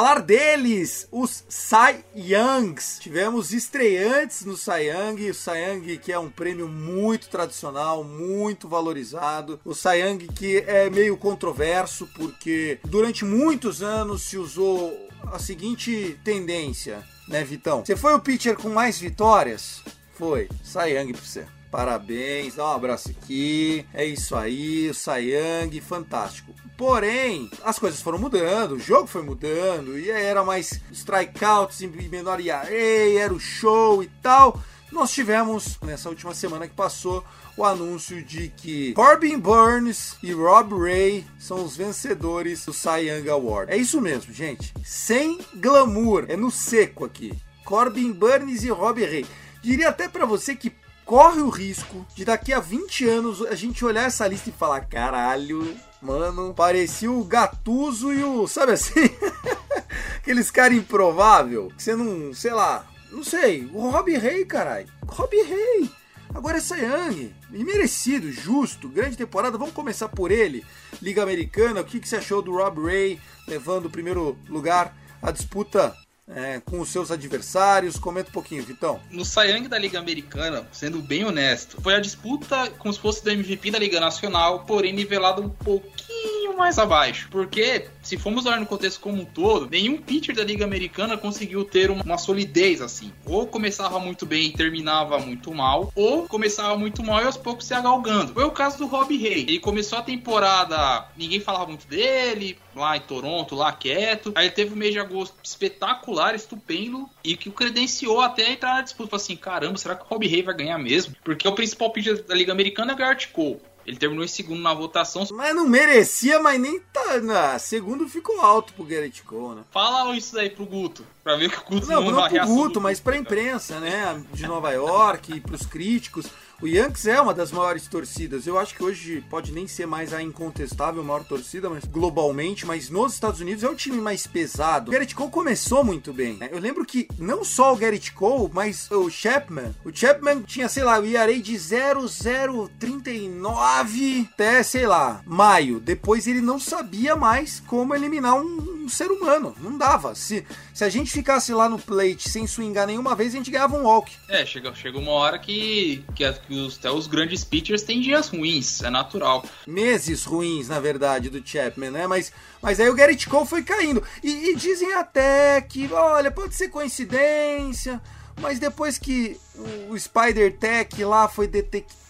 Falar 0.00 0.22
deles, 0.22 1.06
os 1.12 1.44
Cy 1.46 2.02
Youngs. 2.16 2.98
Tivemos 3.00 3.52
estreantes 3.52 4.46
no 4.46 4.56
Cy 4.56 4.88
Young, 4.88 5.28
o 5.28 5.34
Cy 5.34 5.58
Young 5.58 5.98
que 5.98 6.10
é 6.10 6.18
um 6.18 6.30
prêmio 6.30 6.66
muito 6.66 7.28
tradicional, 7.28 8.02
muito 8.02 8.66
valorizado. 8.66 9.60
O 9.62 9.74
Cy 9.74 9.96
Young 9.96 10.26
que 10.28 10.64
é 10.66 10.88
meio 10.88 11.18
controverso 11.18 12.08
porque 12.14 12.80
durante 12.86 13.26
muitos 13.26 13.82
anos 13.82 14.22
se 14.22 14.38
usou 14.38 15.06
a 15.30 15.38
seguinte 15.38 16.18
tendência, 16.24 17.04
né, 17.28 17.44
Vitão? 17.44 17.84
Você 17.84 17.94
foi 17.94 18.14
o 18.14 18.20
pitcher 18.20 18.56
com 18.56 18.70
mais 18.70 18.98
vitórias? 18.98 19.82
Foi. 20.14 20.48
Cy 20.64 20.96
Young 20.96 21.12
pra 21.12 21.20
você. 21.20 21.59
Parabéns, 21.70 22.56
dá 22.56 22.64
um 22.64 22.72
abraço 22.72 23.10
aqui. 23.10 23.86
É 23.94 24.04
isso 24.04 24.34
aí, 24.34 24.90
o 24.90 24.94
Sayang, 24.94 25.80
fantástico. 25.80 26.52
Porém, 26.76 27.50
as 27.62 27.78
coisas 27.78 28.00
foram 28.00 28.18
mudando, 28.18 28.72
o 28.72 28.78
jogo 28.78 29.06
foi 29.06 29.22
mudando, 29.22 29.98
e 29.98 30.10
era 30.10 30.42
mais 30.42 30.80
strikeouts 30.90 31.82
em 31.82 31.88
menor 32.08 32.40
ERA, 32.40 32.68
era 32.72 33.32
o 33.32 33.38
show 33.38 34.02
e 34.02 34.08
tal. 34.22 34.60
Nós 34.90 35.12
tivemos, 35.12 35.78
nessa 35.82 36.08
última 36.08 36.34
semana 36.34 36.66
que 36.66 36.74
passou, 36.74 37.24
o 37.56 37.64
anúncio 37.64 38.24
de 38.24 38.48
que 38.48 38.92
Corbin 38.94 39.38
Burns 39.38 40.16
e 40.22 40.32
Rob 40.32 40.74
Ray 40.74 41.24
são 41.38 41.62
os 41.64 41.76
vencedores 41.76 42.64
do 42.64 42.72
Cy 42.72 43.08
Young 43.08 43.28
Award. 43.28 43.70
É 43.70 43.76
isso 43.76 44.00
mesmo, 44.00 44.32
gente. 44.32 44.72
Sem 44.84 45.38
glamour, 45.54 46.24
é 46.28 46.36
no 46.36 46.50
seco 46.50 47.04
aqui. 47.04 47.32
Corbin 47.64 48.12
Burns 48.12 48.64
e 48.64 48.70
Rob 48.70 49.04
Ray. 49.04 49.26
Diria 49.62 49.90
até 49.90 50.08
para 50.08 50.24
você 50.24 50.56
que 50.56 50.70
corre 51.10 51.40
o 51.40 51.48
risco 51.48 52.06
de 52.14 52.24
daqui 52.24 52.52
a 52.52 52.60
20 52.60 53.08
anos 53.08 53.42
a 53.42 53.56
gente 53.56 53.84
olhar 53.84 54.04
essa 54.04 54.28
lista 54.28 54.48
e 54.48 54.52
falar: 54.52 54.82
caralho, 54.82 55.76
mano, 56.00 56.54
parecia 56.54 57.10
o 57.10 57.24
Gatuso 57.24 58.12
e 58.12 58.22
o. 58.22 58.46
Sabe 58.46 58.72
assim? 58.72 59.10
Aqueles 60.18 60.52
caras 60.52 60.78
improvável. 60.78 61.66
Que 61.76 61.82
você 61.82 61.96
não. 61.96 62.32
Sei 62.32 62.52
lá. 62.52 62.86
Não 63.10 63.24
sei. 63.24 63.68
O 63.74 63.90
Rob 63.90 64.16
Rey, 64.16 64.44
caralho. 64.44 64.86
Rob 65.04 65.36
Rey. 65.36 65.90
Agora 66.32 66.58
é 66.58 66.60
Sayang. 66.60 67.34
Merecido, 67.50 68.30
justo, 68.30 68.88
grande 68.88 69.16
temporada. 69.16 69.58
Vamos 69.58 69.74
começar 69.74 70.08
por 70.08 70.30
ele. 70.30 70.64
Liga 71.02 71.24
Americana, 71.24 71.80
o 71.80 71.84
que, 71.84 71.98
que 71.98 72.08
você 72.08 72.18
achou 72.18 72.40
do 72.40 72.52
Rob 72.52 72.86
Ray 72.86 73.20
levando 73.48 73.86
o 73.86 73.90
primeiro 73.90 74.38
lugar? 74.48 74.96
A 75.20 75.32
disputa 75.32 75.92
é, 76.34 76.60
com 76.60 76.80
os 76.80 76.88
seus 76.88 77.10
adversários? 77.10 77.98
Comenta 77.98 78.30
um 78.30 78.32
pouquinho, 78.32 78.64
Vitão. 78.64 79.00
No 79.10 79.24
Sayang 79.24 79.68
da 79.68 79.78
Liga 79.78 79.98
Americana, 79.98 80.66
sendo 80.72 81.00
bem 81.00 81.24
honesto, 81.24 81.80
foi 81.82 81.94
a 81.94 82.00
disputa 82.00 82.70
como 82.78 82.92
se 82.92 83.00
fosse 83.00 83.22
do 83.22 83.30
MVP 83.30 83.70
da 83.70 83.78
Liga 83.78 84.00
Nacional, 84.00 84.64
porém 84.66 84.92
nivelado 84.92 85.42
um 85.42 85.48
pouquinho 85.48 86.39
mais 86.56 86.78
abaixo. 86.78 87.28
Porque, 87.30 87.86
se 88.02 88.16
formos 88.16 88.46
olhar 88.46 88.60
no 88.60 88.66
contexto 88.66 89.00
como 89.00 89.22
um 89.22 89.24
todo, 89.24 89.68
nenhum 89.70 89.96
pitcher 89.96 90.34
da 90.34 90.44
Liga 90.44 90.64
Americana 90.64 91.16
conseguiu 91.16 91.64
ter 91.64 91.90
uma, 91.90 92.02
uma 92.02 92.18
solidez 92.18 92.80
assim. 92.80 93.12
Ou 93.24 93.46
começava 93.46 93.98
muito 93.98 94.26
bem 94.26 94.46
e 94.46 94.52
terminava 94.52 95.18
muito 95.18 95.52
mal, 95.54 95.92
ou 95.94 96.26
começava 96.26 96.76
muito 96.76 97.02
mal 97.02 97.20
e 97.22 97.24
aos 97.24 97.36
poucos 97.36 97.66
se 97.66 97.74
agalgando. 97.74 98.32
Foi 98.32 98.44
o 98.44 98.50
caso 98.50 98.78
do 98.78 98.86
Rob 98.86 99.16
Ray. 99.16 99.42
Ele 99.42 99.58
começou 99.58 99.98
a 99.98 100.02
temporada, 100.02 101.06
ninguém 101.16 101.40
falava 101.40 101.66
muito 101.66 101.86
dele, 101.86 102.58
lá 102.74 102.96
em 102.96 103.00
Toronto, 103.00 103.54
lá 103.54 103.72
quieto. 103.72 104.32
Aí 104.34 104.46
ele 104.46 104.54
teve 104.54 104.74
um 104.74 104.76
mês 104.76 104.92
de 104.92 104.98
agosto 104.98 105.34
espetacular, 105.42 106.34
estupendo, 106.34 107.08
e 107.24 107.36
que 107.36 107.48
o 107.48 107.52
credenciou 107.52 108.20
até 108.20 108.50
entrar 108.50 108.74
na 108.74 108.82
disputa. 108.82 109.10
Falei 109.10 109.24
assim, 109.24 109.36
caramba, 109.36 109.78
será 109.78 109.94
que 109.94 110.02
o 110.02 110.06
Robbie 110.06 110.28
Ray 110.28 110.42
vai 110.42 110.54
ganhar 110.54 110.78
mesmo? 110.78 111.14
Porque 111.24 111.46
o 111.46 111.52
principal 111.52 111.90
pitcher 111.90 112.22
da 112.24 112.34
Liga 112.34 112.52
Americana 112.52 112.92
é 112.92 112.96
Garrett 112.96 113.28
Cole. 113.28 113.60
Ele 113.90 113.98
terminou 113.98 114.24
em 114.24 114.28
segundo 114.28 114.62
na 114.62 114.72
votação. 114.72 115.26
Mas 115.32 115.52
não 115.52 115.66
merecia, 115.66 116.38
mas 116.38 116.60
nem 116.60 116.78
tá. 116.78 117.20
Na 117.20 117.58
segundo 117.58 118.08
ficou 118.08 118.40
alto 118.40 118.72
pro 118.72 118.84
Garrett 118.84 119.20
Cole, 119.24 119.56
né? 119.56 119.62
Fala 119.72 120.16
isso 120.16 120.38
aí 120.38 120.48
pro 120.48 120.64
Guto, 120.64 121.04
pra 121.24 121.34
ver 121.34 121.50
que 121.50 121.58
o 121.58 121.64
Guto 121.64 121.88
não 121.88 122.00
não, 122.00 122.12
não 122.12 122.28
pro 122.28 122.46
Guto, 122.46 122.80
mas 122.80 123.00
pra 123.00 123.16
imprensa, 123.16 123.80
né? 123.80 124.22
De 124.32 124.46
Nova 124.46 124.70
York, 124.70 125.40
pros 125.40 125.66
críticos. 125.66 126.26
O 126.62 126.68
Yankees 126.68 127.06
é 127.06 127.18
uma 127.18 127.32
das 127.32 127.50
maiores 127.50 127.86
torcidas. 127.86 128.46
Eu 128.46 128.58
acho 128.58 128.74
que 128.74 128.84
hoje 128.84 129.24
pode 129.30 129.50
nem 129.50 129.66
ser 129.66 129.86
mais 129.86 130.12
a 130.12 130.22
incontestável 130.22 131.02
maior 131.02 131.24
torcida, 131.24 131.70
mas 131.70 131.86
globalmente, 131.86 132.66
mas 132.66 132.90
nos 132.90 133.14
Estados 133.14 133.40
Unidos 133.40 133.64
é 133.64 133.68
o 133.68 133.74
time 133.74 133.96
mais 133.96 134.26
pesado. 134.26 134.90
O 134.90 134.92
Garrett 134.92 135.14
Cole 135.14 135.30
começou 135.30 135.82
muito 135.82 136.12
bem. 136.12 136.36
Né? 136.36 136.50
Eu 136.52 136.58
lembro 136.58 136.84
que 136.84 137.08
não 137.18 137.42
só 137.42 137.72
o 137.72 137.76
Garrett 137.76 138.12
Cole, 138.12 138.50
mas 138.52 138.90
o 138.90 139.08
Chapman. 139.08 139.74
O 139.82 139.90
Chapman 139.90 140.42
tinha, 140.42 140.68
sei 140.68 140.84
lá, 140.84 141.00
o 141.00 141.06
ERA 141.06 141.40
de 141.40 141.56
0,039 141.56 144.28
até, 144.30 144.62
sei 144.62 144.86
lá, 144.86 145.22
maio. 145.24 145.80
Depois 145.80 146.26
ele 146.26 146.42
não 146.42 146.60
sabia 146.60 147.16
mais 147.16 147.60
como 147.60 147.94
eliminar 147.94 148.34
um, 148.34 148.79
ser 148.90 149.10
humano. 149.10 149.54
Não 149.60 149.76
dava. 149.76 150.14
Se, 150.14 150.44
se 150.74 150.84
a 150.84 150.88
gente 150.88 151.10
ficasse 151.10 151.52
lá 151.52 151.68
no 151.68 151.78
plate 151.78 152.28
sem 152.28 152.46
swingar 152.46 152.86
nenhuma 152.86 153.14
vez, 153.14 153.34
a 153.34 153.36
gente 153.38 153.50
ganhava 153.50 153.76
um 153.76 153.84
walk. 153.84 154.12
É, 154.28 154.44
chegou, 154.44 154.74
chegou 154.74 155.00
uma 155.00 155.12
hora 155.12 155.38
que, 155.38 156.04
que, 156.14 156.30
que 156.32 156.54
os, 156.54 156.78
até 156.78 156.90
os 156.90 157.06
grandes 157.06 157.44
pitchers 157.44 157.82
têm 157.82 158.00
dias 158.00 158.28
ruins, 158.28 158.82
é 158.82 158.90
natural. 158.90 159.44
Meses 159.66 160.24
ruins, 160.24 160.68
na 160.68 160.80
verdade, 160.80 161.30
do 161.30 161.46
Chapman, 161.46 161.90
né? 161.90 162.06
Mas, 162.06 162.32
mas 162.60 162.80
aí 162.80 162.88
o 162.88 162.94
Garrett 162.94 163.28
Cole 163.28 163.46
foi 163.46 163.62
caindo. 163.62 164.02
E, 164.22 164.50
e 164.50 164.56
dizem 164.56 164.92
até 164.94 165.60
que, 165.60 165.88
olha, 165.92 166.30
pode 166.30 166.54
ser 166.54 166.68
coincidência, 166.68 168.00
mas 168.40 168.58
depois 168.58 168.98
que 168.98 169.38
o 169.88 169.98
Spider 169.98 170.56
Tech 170.56 171.04
lá 171.04 171.28
foi 171.28 171.46
detectado, 171.46 172.00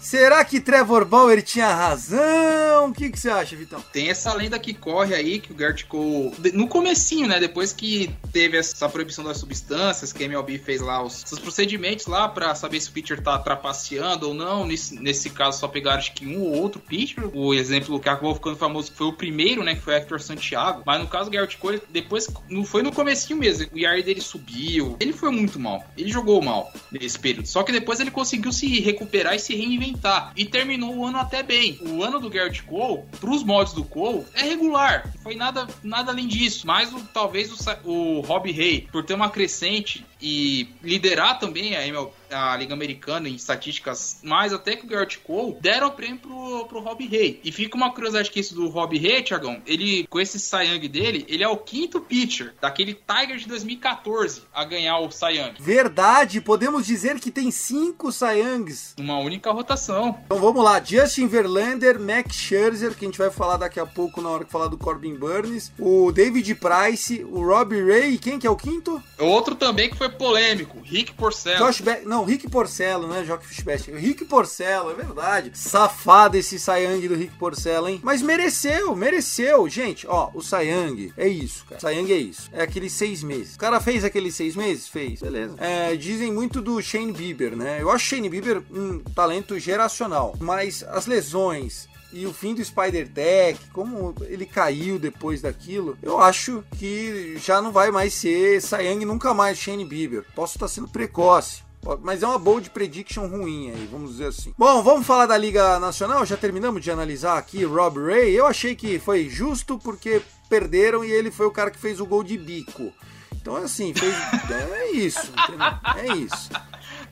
será 0.00 0.44
que 0.44 0.60
Trevor 0.60 1.04
Bauer 1.04 1.42
tinha 1.42 1.72
razão? 1.72 2.88
O 2.88 2.92
que, 2.92 3.10
que 3.10 3.18
você 3.18 3.28
acha, 3.28 3.54
Vitão? 3.54 3.82
Tem 3.92 4.08
essa 4.08 4.32
lenda 4.32 4.58
que 4.58 4.72
corre 4.72 5.14
aí 5.14 5.38
que 5.38 5.52
o 5.52 5.58
Gert 5.58 5.86
Cole, 5.86 6.32
no 6.54 6.66
comecinho, 6.68 7.28
né, 7.28 7.38
depois 7.38 7.72
que 7.72 8.14
teve 8.32 8.56
essa 8.56 8.88
proibição 8.88 9.24
das 9.24 9.38
substâncias, 9.38 10.12
que 10.12 10.22
a 10.22 10.26
MLB 10.26 10.58
fez 10.58 10.80
lá 10.80 11.02
os 11.02 11.24
procedimentos 11.40 12.06
lá 12.06 12.28
para 12.28 12.54
saber 12.54 12.80
se 12.80 12.88
o 12.88 12.92
pitcher 12.92 13.22
tá 13.22 13.38
trapaceando 13.38 14.28
ou 14.28 14.34
não. 14.34 14.66
Nesse, 14.66 14.94
nesse 14.94 15.30
caso 15.30 15.58
só 15.58 15.68
pegaram 15.68 15.98
acho 15.98 16.14
que 16.14 16.26
um 16.26 16.40
ou 16.42 16.54
outro 16.54 16.80
pitcher. 16.80 17.28
O 17.34 17.52
exemplo 17.52 18.00
que 18.00 18.08
acabou 18.08 18.34
ficando 18.34 18.56
famoso 18.56 18.92
foi 18.94 19.06
o 19.06 19.12
primeiro, 19.12 19.62
né, 19.62 19.74
que 19.74 19.80
foi 19.82 19.94
Hector 19.94 20.20
Santiago. 20.20 20.82
Mas 20.84 21.00
no 21.00 21.08
caso 21.08 21.30
do 21.30 21.36
Gert 21.36 21.56
Cole, 21.58 21.82
depois 21.90 22.28
não 22.48 22.64
foi 22.64 22.82
no 22.82 22.92
comecinho 22.92 23.38
mesmo. 23.38 23.66
O 23.72 23.78
ERA 23.78 24.02
dele 24.02 24.20
subiu. 24.20 24.96
Ele 25.00 25.12
foi 25.12 25.30
muito 25.30 25.58
mal. 25.58 25.84
Ele 25.96 26.10
jogou 26.10 26.42
mal 26.42 26.72
nesse 26.90 27.18
período. 27.18 27.46
Só 27.46 27.62
que 27.62 27.72
depois 27.72 28.00
ele 28.00 28.10
conseguiu 28.10 28.52
se 28.52 28.80
recuperar 28.80 29.34
e 29.34 29.38
se 29.38 29.54
reinventar. 29.54 30.32
E 30.36 30.44
terminou 30.44 30.94
o 30.96 31.06
ano 31.06 31.18
até 31.18 31.42
bem. 31.42 31.78
O 31.82 32.02
ano 32.02 32.20
do 32.20 32.30
Garrett 32.30 32.62
Cole, 32.62 33.02
pros 33.20 33.42
mods 33.42 33.72
do 33.72 33.84
Cole, 33.84 34.24
é 34.34 34.42
regular. 34.42 35.10
Não 35.14 35.22
foi 35.22 35.34
nada, 35.34 35.66
nada 35.82 36.12
além 36.12 36.26
disso. 36.26 36.66
Mas 36.66 36.92
o, 36.92 37.00
talvez 37.12 37.50
o, 37.50 37.90
o 37.90 38.20
Rob 38.20 38.50
Hay, 38.50 38.88
por 38.92 39.04
ter 39.04 39.14
uma 39.14 39.30
crescente 39.30 40.04
e 40.20 40.68
liderar 40.82 41.38
também 41.38 41.76
a, 41.76 41.86
ML, 41.86 42.08
a 42.30 42.56
Liga 42.56 42.74
Americana 42.74 43.28
em 43.28 43.34
estatísticas, 43.34 44.18
mais 44.22 44.52
até 44.52 44.76
que 44.76 44.84
o 44.84 44.88
Garrett 44.88 45.18
Cole, 45.18 45.56
deram 45.60 45.88
o 45.88 45.92
prêmio 45.92 46.18
pro, 46.18 46.66
pro 46.66 46.80
Rob 46.80 47.04
Hay. 47.04 47.40
E 47.42 47.52
fica 47.52 47.76
uma 47.76 47.92
curiosidade 47.92 48.30
que 48.30 48.40
isso 48.40 48.54
do 48.54 48.68
Rob 48.68 48.96
Hay, 48.96 49.22
Thiagão, 49.22 49.60
ele, 49.66 50.06
com 50.08 50.20
esse 50.20 50.36
Young 50.56 50.88
dele, 50.88 51.24
ele 51.28 51.42
é 51.42 51.48
o 51.48 51.56
quinto 51.56 52.00
pitcher 52.00 52.54
daquele 52.60 52.94
Tiger 52.94 53.36
de 53.36 53.46
2014 53.46 54.42
a 54.52 54.64
ganhar 54.64 54.98
o 54.98 55.08
Young. 55.08 55.54
Verdade, 55.58 56.40
podemos 56.40 56.86
dizer 56.86 57.20
que 57.20 57.30
tem 57.30 57.50
cinco 57.50 58.12
Cy 58.12 58.38
Youngs. 58.38 58.94
Uma 58.98 59.18
única 59.18 59.50
rotação. 59.50 60.18
Então 60.24 60.38
vamos 60.38 60.62
lá, 60.64 60.82
Justin 60.82 61.26
Verlander, 61.26 62.00
Max 62.00 62.36
Scherzer, 62.36 62.94
que 62.94 63.04
a 63.04 63.08
gente 63.08 63.18
vai 63.18 63.30
falar 63.30 63.56
daqui 63.56 63.80
a 63.80 63.86
pouco 63.86 64.20
na 64.20 64.28
hora 64.30 64.44
que 64.44 64.50
falar 64.50 64.68
do 64.68 64.78
Corbin 64.78 65.14
Burns, 65.14 65.72
o 65.78 66.12
David 66.12 66.54
Price, 66.54 67.24
o 67.24 67.44
Robbie 67.44 67.82
Ray, 67.82 68.18
quem 68.18 68.38
que 68.38 68.46
é 68.46 68.50
o 68.50 68.56
quinto? 68.56 69.02
Outro 69.18 69.54
também 69.54 69.90
que 69.90 69.96
foi 69.96 70.08
polêmico, 70.08 70.78
Rick 70.82 71.12
Porcello. 71.14 71.66
Josh 71.66 71.80
Be 71.80 72.02
não, 72.04 72.15
Rick 72.24 72.48
Porcello, 72.50 73.06
né? 73.06 73.24
Jock 73.24 73.46
Fishbest. 73.46 73.90
Rick 73.90 74.24
Porcello, 74.24 74.90
é 74.90 74.94
verdade. 74.94 75.50
Safado 75.54 76.36
esse 76.36 76.58
Sayang 76.58 77.06
do 77.08 77.14
Rick 77.14 77.36
Porcello, 77.36 77.88
hein? 77.88 78.00
Mas 78.02 78.22
mereceu, 78.22 78.94
mereceu. 78.94 79.68
Gente, 79.68 80.06
ó, 80.06 80.30
o 80.34 80.42
Sayang 80.42 81.12
é 81.16 81.28
isso, 81.28 81.64
cara. 81.66 81.80
Sayang 81.80 82.12
é 82.12 82.16
isso. 82.16 82.48
É 82.52 82.62
aqueles 82.62 82.92
seis 82.92 83.22
meses. 83.22 83.54
O 83.54 83.58
cara 83.58 83.80
fez 83.80 84.04
aqueles 84.04 84.34
seis 84.34 84.56
meses? 84.56 84.88
Fez, 84.88 85.20
beleza. 85.20 85.56
É, 85.58 85.96
dizem 85.96 86.32
muito 86.32 86.60
do 86.60 86.80
Shane 86.82 87.12
Bieber, 87.12 87.56
né? 87.56 87.80
Eu 87.80 87.90
acho 87.90 88.06
Shane 88.06 88.28
Bieber 88.28 88.62
um 88.70 88.98
talento 89.00 89.58
geracional. 89.58 90.34
Mas 90.40 90.82
as 90.84 91.06
lesões, 91.06 91.88
e 92.12 92.24
o 92.26 92.32
fim 92.32 92.54
do 92.54 92.64
Spider 92.64 93.08
Tech, 93.08 93.58
como 93.72 94.14
ele 94.22 94.46
caiu 94.46 94.98
depois 94.98 95.42
daquilo, 95.42 95.98
eu 96.02 96.20
acho 96.20 96.64
que 96.78 97.36
já 97.38 97.60
não 97.60 97.72
vai 97.72 97.90
mais 97.90 98.14
ser 98.14 98.60
Sayang 98.62 99.04
nunca 99.04 99.34
mais 99.34 99.58
Shane 99.58 99.84
Bieber. 99.84 100.24
Posso 100.34 100.56
estar 100.56 100.68
sendo 100.68 100.88
precoce. 100.88 101.65
Mas 102.02 102.22
é 102.22 102.26
uma 102.26 102.38
bold 102.38 102.70
prediction 102.70 103.26
ruim 103.26 103.70
aí, 103.70 103.88
vamos 103.90 104.12
dizer 104.12 104.28
assim. 104.28 104.52
Bom, 104.56 104.82
vamos 104.82 105.06
falar 105.06 105.26
da 105.26 105.36
Liga 105.36 105.78
Nacional. 105.78 106.24
Já 106.26 106.36
terminamos 106.36 106.82
de 106.82 106.90
analisar 106.90 107.38
aqui 107.38 107.64
Rob 107.64 107.98
Ray. 108.00 108.34
Eu 108.34 108.46
achei 108.46 108.74
que 108.74 108.98
foi 108.98 109.28
justo 109.28 109.78
porque 109.78 110.22
perderam 110.48 111.04
e 111.04 111.10
ele 111.10 111.30
foi 111.30 111.46
o 111.46 111.50
cara 111.50 111.70
que 111.70 111.78
fez 111.78 112.00
o 112.00 112.06
gol 112.06 112.24
de 112.24 112.36
bico. 112.36 112.92
Então, 113.34 113.56
assim, 113.56 113.94
fez... 113.94 114.14
é 114.50 114.90
isso, 114.90 115.30
entendeu? 115.30 115.66
É 115.96 116.16
isso. 116.16 116.50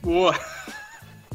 Boa. 0.01 0.37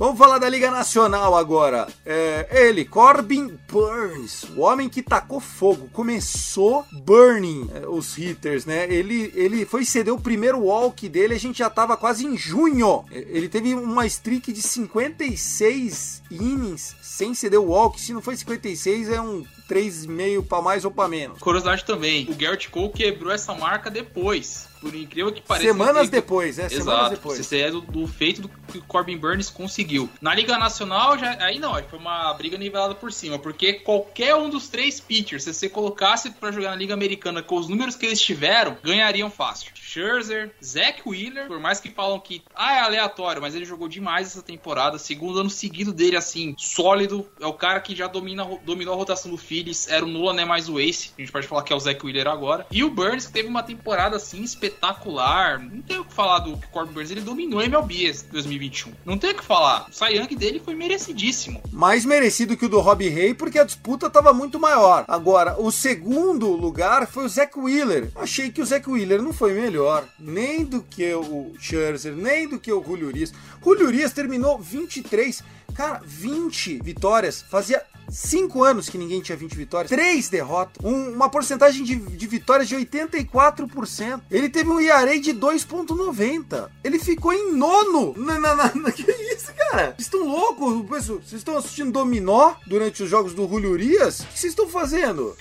Vamos 0.01 0.17
falar 0.17 0.39
da 0.39 0.49
Liga 0.49 0.71
Nacional 0.71 1.37
agora. 1.37 1.87
É, 2.07 2.49
ele, 2.67 2.87
Corbin 2.87 3.59
Burns, 3.71 4.45
o 4.57 4.63
homem 4.63 4.89
que 4.89 5.03
tacou 5.03 5.41
fogo, 5.41 5.91
começou 5.93 6.87
burning 6.91 7.71
é, 7.75 7.87
os 7.87 8.17
hitters, 8.17 8.65
né? 8.65 8.91
Ele, 8.91 9.31
ele 9.35 9.67
foi 9.67 9.85
ceder 9.85 10.15
o 10.15 10.19
primeiro 10.19 10.59
walk 10.59 11.07
dele, 11.07 11.35
a 11.35 11.39
gente 11.39 11.59
já 11.59 11.69
tava 11.69 11.99
quase 11.99 12.25
em 12.25 12.35
junho. 12.35 13.05
É, 13.13 13.19
ele 13.29 13.47
teve 13.47 13.75
uma 13.75 14.07
streak 14.07 14.55
de 14.55 14.63
56 14.63 16.23
innings 16.31 16.97
sem 17.03 17.35
ceder 17.35 17.61
o 17.61 17.67
walk. 17.67 18.01
Se 18.01 18.15
não 18.15 18.23
foi 18.23 18.39
56, 18.39 19.11
é 19.11 19.21
um 19.21 19.45
3,5 19.71 20.47
para 20.47 20.63
mais 20.63 20.85
ou 20.85 20.91
para 20.91 21.09
menos. 21.09 21.39
Curiosidade 21.39 21.85
também, 21.85 22.27
o 22.29 22.35
Garrett 22.35 22.69
Cole 22.69 22.91
quebrou 22.91 23.33
essa 23.33 23.55
marca 23.55 23.91
depois 23.91 24.69
por 24.81 24.95
incrível 24.95 25.31
que 25.31 25.43
pareça. 25.43 25.69
Semanas 25.69 26.09
depois, 26.09 26.59
é, 26.59 26.65
Exato. 26.65 26.77
semanas 26.77 27.11
depois. 27.11 27.39
Isso 27.39 27.55
é 27.55 27.71
do, 27.71 27.81
do, 27.83 28.07
feito 28.07 28.43
do 28.43 28.49
que 28.49 28.79
o 28.79 28.83
Corbin 28.83 29.17
Burns 29.17 29.51
conseguiu. 29.51 30.09
Na 30.21 30.35
Liga 30.35 30.57
Nacional, 30.59 31.19
já, 31.19 31.37
aí 31.45 31.59
não, 31.59 31.75
foi 31.85 31.99
uma 31.99 32.33
briga 32.35 32.57
nivelada 32.57 32.95
por 32.95 33.13
cima, 33.13 33.39
porque 33.39 33.75
qualquer 33.75 34.35
um 34.35 34.49
dos 34.49 34.69
três 34.69 34.99
pitchers, 34.99 35.45
se 35.45 35.53
você 35.53 35.69
colocasse 35.69 36.31
para 36.31 36.51
jogar 36.51 36.71
na 36.71 36.77
Liga 36.77 36.95
Americana 36.95 37.43
com 37.43 37.59
os 37.59 37.69
números 37.69 37.95
que 37.95 38.07
eles 38.07 38.21
tiveram, 38.21 38.77
ganhariam 38.83 39.31
fácil. 39.31 39.71
Scherzer, 39.75 40.53
Zach 40.65 41.03
Wheeler, 41.07 41.47
por 41.47 41.61
mais 41.61 41.81
que 41.81 41.91
falam 41.91 42.19
que 42.19 42.43
ah, 42.55 42.75
é 42.75 42.81
aleatório, 42.81 43.43
mas 43.43 43.55
ele 43.55 43.65
jogou 43.65 43.89
demais 43.89 44.29
essa 44.29 44.43
temporada, 44.43 44.99
segundo 44.99 45.41
ano 45.41 45.51
seguido 45.51 45.93
dele, 45.93 46.17
assim, 46.17 46.55
sólido, 46.57 47.29
é 47.41 47.47
o 47.47 47.53
cara 47.53 47.81
que 47.81 47.95
já 47.95 48.07
domina, 48.07 48.49
dominou 48.65 48.95
a 48.95 48.97
rotação 48.97 49.31
do 49.31 49.37
Phillies, 49.61 49.89
era 49.89 50.05
o 50.05 50.09
Nolan, 50.09 50.35
né, 50.35 50.45
mais 50.45 50.69
o 50.69 50.81
Ace, 50.81 51.11
a 51.17 51.21
gente 51.21 51.31
pode 51.31 51.47
falar 51.47 51.63
que 51.63 51.73
é 51.73 51.77
o 51.77 51.81
Zach 51.81 52.05
Wheeler 52.05 52.27
agora, 52.27 52.67
e 52.71 52.83
o 52.83 52.91
Burns, 52.91 53.27
que 53.27 53.33
teve 53.33 53.49
uma 53.49 53.63
temporada, 53.63 54.17
assim, 54.17 54.43
espetacular. 54.43 55.61
Não 55.61 55.83
tem 55.83 55.99
o 55.99 56.05
que 56.05 56.15
falar 56.15 56.39
do 56.41 56.59
Corbin 56.69 56.95
Burns 56.95 57.11
ele 57.11 57.21
dominou 57.21 57.61
a 57.61 57.65
MLB 57.65 58.13
2021. 58.31 58.93
Não 59.05 59.19
tem 59.19 59.31
o 59.31 59.35
que 59.35 59.45
falar. 59.45 59.87
O 59.89 59.93
Cy 59.93 60.17
Young 60.17 60.35
dele 60.35 60.63
foi 60.65 60.75
merecidíssimo. 60.75 61.61
Mais 61.73 62.05
merecido 62.05 62.57
que 62.57 62.65
o 62.65 62.69
do 62.69 62.81
Robbie 62.81 63.09
Ray 63.09 63.35
porque 63.35 63.59
a 63.59 63.65
disputa 63.65 64.07
estava 64.07 64.33
muito 64.33 64.59
maior. 64.59 65.05
Agora, 65.07 65.61
o 65.61 65.71
segundo 65.71 66.51
lugar 66.51 67.07
foi 67.07 67.27
o 67.27 67.29
Zach 67.29 67.59
Wheeler. 67.59 68.11
Achei 68.17 68.51
que 68.51 68.63
o 68.63 68.67
Zach 68.67 68.89
Wheeler 68.89 69.23
não 69.23 69.33
foi 69.33 69.53
melhor, 69.53 70.05
nem 70.19 70.65
do 70.65 70.83
que 70.83 71.13
o 71.15 71.53
Scherzer, 71.59 72.15
nem 72.15 72.49
do 72.49 72.59
que 72.59 72.73
o 72.73 72.83
Julio 72.83 73.09
Urias. 73.09 73.33
Julio 73.63 73.87
Urias 73.87 74.13
terminou 74.13 74.59
23 74.59 75.43
Cara, 75.75 76.01
20 76.05 76.81
vitórias. 76.83 77.43
Fazia 77.43 77.83
5 78.11 78.65
anos 78.65 78.89
que 78.89 78.99
ninguém 78.99 79.21
tinha 79.21 79.37
20 79.37 79.55
vitórias. 79.57 79.91
3 79.91 80.29
derrotas. 80.29 80.85
Um, 80.85 81.13
uma 81.13 81.29
porcentagem 81.29 81.85
de, 81.85 81.97
de, 81.97 82.27
vitórias 82.27 82.69
de 82.69 82.77
84%. 82.77 84.21
Ele 84.31 84.49
teve 84.49 84.69
um 84.69 84.81
ERA 84.81 85.19
de 85.19 85.33
2,90. 85.33 86.69
Ele 86.83 86.99
ficou 86.99 87.33
em 87.33 87.53
nono. 87.53 88.15
Na, 88.17 88.39
na, 88.39 88.55
na, 88.57 88.71
que 88.93 89.03
isso, 89.11 89.53
cara? 89.55 89.95
Vocês 89.97 90.01
estão 90.01 90.27
loucos? 90.27 91.07
Vocês 91.07 91.33
estão 91.33 91.57
assistindo 91.57 91.93
Dominó 91.93 92.55
durante 92.67 93.03
os 93.03 93.11
jogos 93.11 93.35
do 93.35 93.49
Julio 93.49 93.71
Urias? 93.71 94.21
O 94.21 94.27
que 94.27 94.39
vocês 94.39 94.53
estão 94.53 94.69
fazendo? 94.69 95.37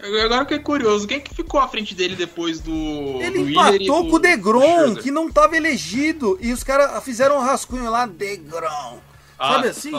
Agora 0.00 0.44
que 0.44 0.54
é 0.54 0.58
curioso, 0.60 1.08
quem 1.08 1.20
que 1.20 1.34
ficou 1.34 1.58
à 1.58 1.66
frente 1.66 1.92
dele 1.92 2.14
depois 2.14 2.60
do. 2.60 2.72
Ele 2.72 3.42
do 3.42 3.50
empatou 3.50 4.04
do, 4.04 4.10
com 4.10 4.16
o 4.16 4.18
Degrom, 4.20 4.94
que 4.94 5.10
não 5.10 5.28
estava 5.28 5.56
elegido. 5.56 6.38
E 6.40 6.52
os 6.52 6.62
caras 6.62 7.02
fizeram 7.02 7.36
um 7.36 7.40
rascunho 7.40 7.90
lá, 7.90 8.06
Degrom. 8.06 9.00
Ah, 9.36 9.54
Sabe 9.54 9.68
assim? 9.68 9.92